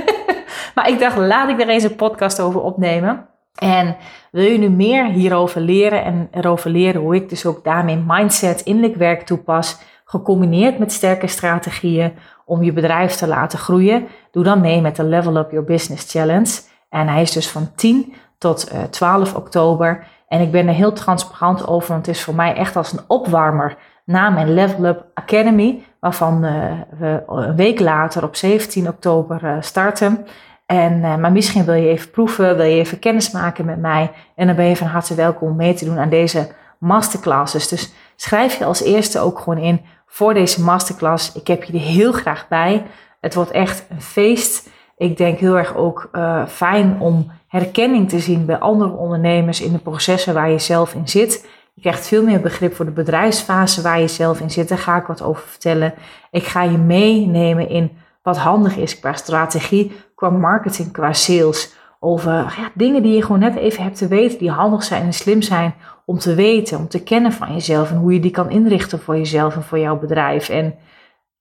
maar 0.74 0.88
ik 0.88 0.98
dacht, 0.98 1.16
laat 1.16 1.48
ik 1.48 1.60
er 1.60 1.68
eens 1.68 1.84
een 1.84 1.96
podcast 1.96 2.40
over 2.40 2.60
opnemen. 2.60 3.28
En 3.56 3.96
wil 4.30 4.44
je 4.44 4.58
nu 4.58 4.68
meer 4.68 5.06
hierover 5.06 5.60
leren 5.60 6.04
en 6.04 6.28
erover 6.30 6.70
leren 6.70 7.00
hoe 7.00 7.14
ik 7.14 7.28
dus 7.28 7.46
ook 7.46 7.64
daarmee 7.64 8.04
mindset, 8.06 8.60
innerlijk 8.60 8.96
werk 8.96 9.22
toepas, 9.22 9.78
gecombineerd 10.04 10.78
met 10.78 10.92
sterke 10.92 11.26
strategieën 11.26 12.12
om 12.46 12.62
je 12.62 12.72
bedrijf 12.72 13.14
te 13.14 13.26
laten 13.26 13.58
groeien? 13.58 14.06
Doe 14.30 14.44
dan 14.44 14.60
mee 14.60 14.80
met 14.80 14.96
de 14.96 15.04
Level 15.04 15.36
Up 15.36 15.50
Your 15.50 15.66
Business 15.66 16.10
Challenge. 16.10 16.60
En 16.88 17.08
hij 17.08 17.22
is 17.22 17.32
dus 17.32 17.48
van 17.48 17.70
10 17.74 18.14
tot 18.38 18.72
uh, 18.72 18.82
eh, 18.82 18.88
12 18.88 19.34
oktober. 19.34 20.06
En 20.28 20.40
ik 20.40 20.50
ben 20.50 20.68
er 20.68 20.74
heel 20.74 20.92
transparant 20.92 21.66
over, 21.66 21.88
want 21.92 22.06
het 22.06 22.16
is 22.16 22.22
voor 22.22 22.34
mij 22.34 22.54
echt 22.54 22.76
als 22.76 22.92
een 22.92 23.04
opwarmer 23.06 23.76
na 24.04 24.30
mijn 24.30 24.54
Level 24.54 24.84
Up 24.84 25.04
Academy, 25.14 25.82
waarvan 26.00 26.44
uh, 26.44 26.52
we 26.98 27.22
een 27.26 27.56
week 27.56 27.80
later 27.80 28.22
op 28.24 28.36
17 28.36 28.88
oktober 28.88 29.44
uh, 29.44 29.56
starten. 29.60 30.26
En, 30.66 31.00
maar 31.00 31.32
misschien 31.32 31.64
wil 31.64 31.74
je 31.74 31.88
even 31.88 32.10
proeven, 32.10 32.56
wil 32.56 32.66
je 32.66 32.78
even 32.78 32.98
kennis 32.98 33.30
maken 33.30 33.64
met 33.64 33.78
mij. 33.80 34.10
En 34.34 34.46
dan 34.46 34.56
ben 34.56 34.64
je 34.64 34.76
van 34.76 34.86
harte 34.86 35.14
welkom 35.14 35.48
om 35.48 35.56
mee 35.56 35.74
te 35.74 35.84
doen 35.84 35.98
aan 35.98 36.08
deze 36.08 36.48
masterclasses. 36.78 37.68
Dus 37.68 37.92
schrijf 38.16 38.58
je 38.58 38.64
als 38.64 38.82
eerste 38.82 39.18
ook 39.18 39.38
gewoon 39.38 39.58
in 39.58 39.80
voor 40.16 40.34
deze 40.34 40.62
masterclass. 40.62 41.32
Ik 41.32 41.46
heb 41.46 41.64
je 41.64 41.72
er 41.72 41.84
heel 41.84 42.12
graag 42.12 42.48
bij. 42.48 42.86
Het 43.20 43.34
wordt 43.34 43.50
echt 43.50 43.86
een 43.88 44.02
feest. 44.02 44.68
Ik 44.96 45.16
denk 45.16 45.38
heel 45.38 45.58
erg 45.58 45.74
ook 45.74 46.08
uh, 46.12 46.46
fijn 46.46 47.00
om 47.00 47.30
herkenning 47.48 48.08
te 48.08 48.18
zien 48.18 48.46
bij 48.46 48.58
andere 48.58 48.90
ondernemers 48.90 49.60
in 49.60 49.72
de 49.72 49.78
processen 49.78 50.34
waar 50.34 50.50
je 50.50 50.58
zelf 50.58 50.94
in 50.94 51.08
zit. 51.08 51.48
Je 51.74 51.80
krijgt 51.80 52.06
veel 52.06 52.22
meer 52.22 52.40
begrip 52.40 52.74
voor 52.74 52.84
de 52.84 52.90
bedrijfsfase 52.90 53.82
waar 53.82 54.00
je 54.00 54.08
zelf 54.08 54.40
in 54.40 54.50
zit. 54.50 54.68
Daar 54.68 54.78
ga 54.78 54.96
ik 54.96 55.06
wat 55.06 55.22
over 55.22 55.42
vertellen. 55.48 55.94
Ik 56.30 56.44
ga 56.44 56.62
je 56.62 56.78
meenemen 56.78 57.68
in 57.68 57.98
wat 58.22 58.36
handig 58.36 58.76
is 58.76 59.00
qua 59.00 59.12
strategie, 59.12 59.96
qua 60.14 60.30
marketing, 60.30 60.92
qua 60.92 61.12
sales. 61.12 61.74
Over 62.00 62.32
ja, 62.32 62.70
dingen 62.74 63.02
die 63.02 63.14
je 63.14 63.22
gewoon 63.22 63.40
net 63.40 63.56
even 63.56 63.82
hebt 63.82 63.96
te 63.96 64.08
weten, 64.08 64.38
die 64.38 64.50
handig 64.50 64.82
zijn 64.82 65.02
en 65.02 65.12
slim 65.12 65.42
zijn 65.42 65.74
om 66.06 66.18
te 66.18 66.34
weten, 66.34 66.78
om 66.78 66.88
te 66.88 67.02
kennen 67.02 67.32
van 67.32 67.52
jezelf 67.52 67.90
en 67.90 67.96
hoe 67.96 68.12
je 68.12 68.20
die 68.20 68.30
kan 68.30 68.50
inrichten 68.50 68.98
voor 69.00 69.16
jezelf 69.16 69.56
en 69.56 69.62
voor 69.62 69.78
jouw 69.78 69.98
bedrijf. 69.98 70.48
En 70.48 70.74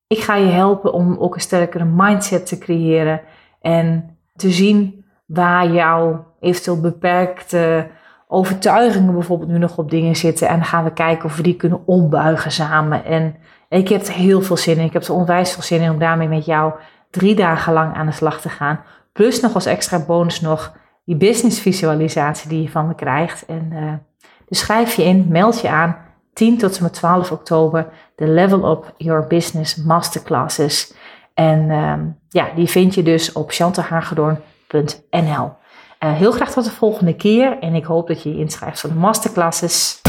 ik 0.07 0.19
ga 0.19 0.35
je 0.35 0.51
helpen 0.51 0.93
om 0.93 1.17
ook 1.17 1.35
een 1.35 1.41
sterkere 1.41 1.85
mindset 1.85 2.45
te 2.45 2.57
creëren 2.57 3.21
en 3.61 4.17
te 4.35 4.51
zien 4.51 5.05
waar 5.25 5.71
jouw 5.71 6.25
eventueel 6.39 6.81
beperkte 6.81 7.87
overtuigingen 8.27 9.13
bijvoorbeeld 9.13 9.49
nu 9.49 9.57
nog 9.57 9.77
op 9.77 9.89
dingen 9.89 10.15
zitten. 10.15 10.47
En 10.47 10.55
dan 10.55 10.65
gaan 10.65 10.83
we 10.83 10.93
kijken 10.93 11.25
of 11.25 11.35
we 11.35 11.43
die 11.43 11.55
kunnen 11.55 11.81
ombuigen 11.85 12.51
samen. 12.51 13.05
En 13.05 13.35
ik 13.69 13.89
heb 13.89 14.01
er 14.01 14.13
heel 14.13 14.41
veel 14.41 14.57
zin 14.57 14.77
in. 14.77 14.85
Ik 14.85 14.93
heb 14.93 15.03
er 15.03 15.13
onwijs 15.13 15.53
veel 15.53 15.63
zin 15.63 15.81
in 15.81 15.89
om 15.89 15.99
daarmee 15.99 16.27
met 16.27 16.45
jou 16.45 16.73
drie 17.09 17.35
dagen 17.35 17.73
lang 17.73 17.95
aan 17.95 18.05
de 18.05 18.11
slag 18.11 18.41
te 18.41 18.49
gaan. 18.49 18.79
Plus 19.13 19.41
nog 19.41 19.53
als 19.53 19.65
extra 19.65 19.99
bonus 19.99 20.41
nog 20.41 20.73
die 21.05 21.15
business 21.15 21.59
visualisatie 21.59 22.49
die 22.49 22.61
je 22.61 22.69
van 22.69 22.87
me 22.87 22.95
krijgt. 22.95 23.45
En 23.45 23.69
uh, 23.73 23.93
dus 24.47 24.59
schrijf 24.59 24.95
je 24.95 25.03
in, 25.03 25.25
meld 25.29 25.61
je 25.61 25.69
aan. 25.69 25.97
10 26.33 26.57
tot 26.57 26.77
en 26.77 26.83
met 26.83 26.93
12 26.93 27.31
oktober 27.31 27.87
de 28.15 28.27
Level 28.27 28.71
Up 28.71 28.93
Your 28.97 29.27
Business 29.27 29.75
Masterclasses. 29.75 30.93
En 31.33 31.69
uh, 31.69 31.93
ja, 32.29 32.47
die 32.55 32.67
vind 32.67 32.93
je 32.93 33.03
dus 33.03 33.31
op 33.31 33.51
chantalhagedorn.nl. 33.51 35.51
Uh, 35.99 36.13
heel 36.13 36.31
graag 36.31 36.51
tot 36.51 36.63
de 36.63 36.71
volgende 36.71 37.15
keer 37.15 37.59
en 37.59 37.75
ik 37.75 37.85
hoop 37.85 38.07
dat 38.07 38.23
je 38.23 38.29
je 38.29 38.39
inschrijft 38.39 38.79
voor 38.79 38.89
de 38.89 38.95
masterclasses. 38.95 40.01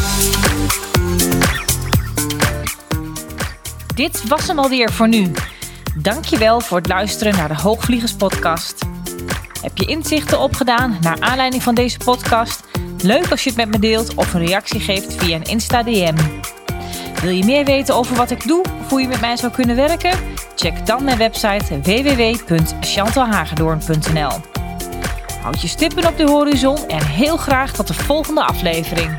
Dit 3.95 4.28
was 4.28 4.47
hem 4.47 4.59
alweer 4.59 4.93
voor 4.93 5.09
nu. 5.09 5.32
Dankjewel 6.03 6.61
voor 6.61 6.78
het 6.78 6.89
luisteren 6.89 7.37
naar 7.37 7.49
de 7.49 7.61
Hoogvliegers 7.61 8.16
podcast. 8.16 8.87
Heb 9.62 9.76
je 9.76 9.87
inzichten 9.87 10.41
opgedaan 10.41 10.97
naar 11.01 11.20
aanleiding 11.20 11.62
van 11.62 11.74
deze 11.74 11.99
podcast? 12.05 12.64
Leuk 13.03 13.30
als 13.30 13.44
je 13.44 13.49
het 13.49 13.59
met 13.59 13.68
me 13.68 13.78
deelt 13.78 14.14
of 14.14 14.34
een 14.34 14.47
reactie 14.47 14.80
geeft 14.80 15.14
via 15.14 15.36
een 15.36 15.42
Insta 15.42 15.82
DM. 15.82 16.16
Wil 17.20 17.30
je 17.30 17.44
meer 17.44 17.64
weten 17.64 17.94
over 17.94 18.16
wat 18.16 18.30
ik 18.30 18.47
doe 18.47 18.64
of 18.80 18.88
hoe 18.88 19.01
je 19.01 19.09
met 19.09 19.20
mij 19.20 19.36
zou 19.36 19.53
kunnen 19.53 19.76
werken? 19.76 20.18
Check 20.55 20.86
dan 20.86 21.05
mijn 21.05 21.18
website 21.18 21.80
www.chantalhagedoorn.nl 21.80 24.40
Houd 25.42 25.62
je 25.62 25.68
stippen 25.68 26.07
op 26.07 26.16
de 26.16 26.26
horizon 26.26 26.88
en 26.88 27.07
heel 27.07 27.36
graag 27.36 27.72
tot 27.72 27.86
de 27.86 27.94
volgende 27.94 28.44
aflevering. 28.44 29.18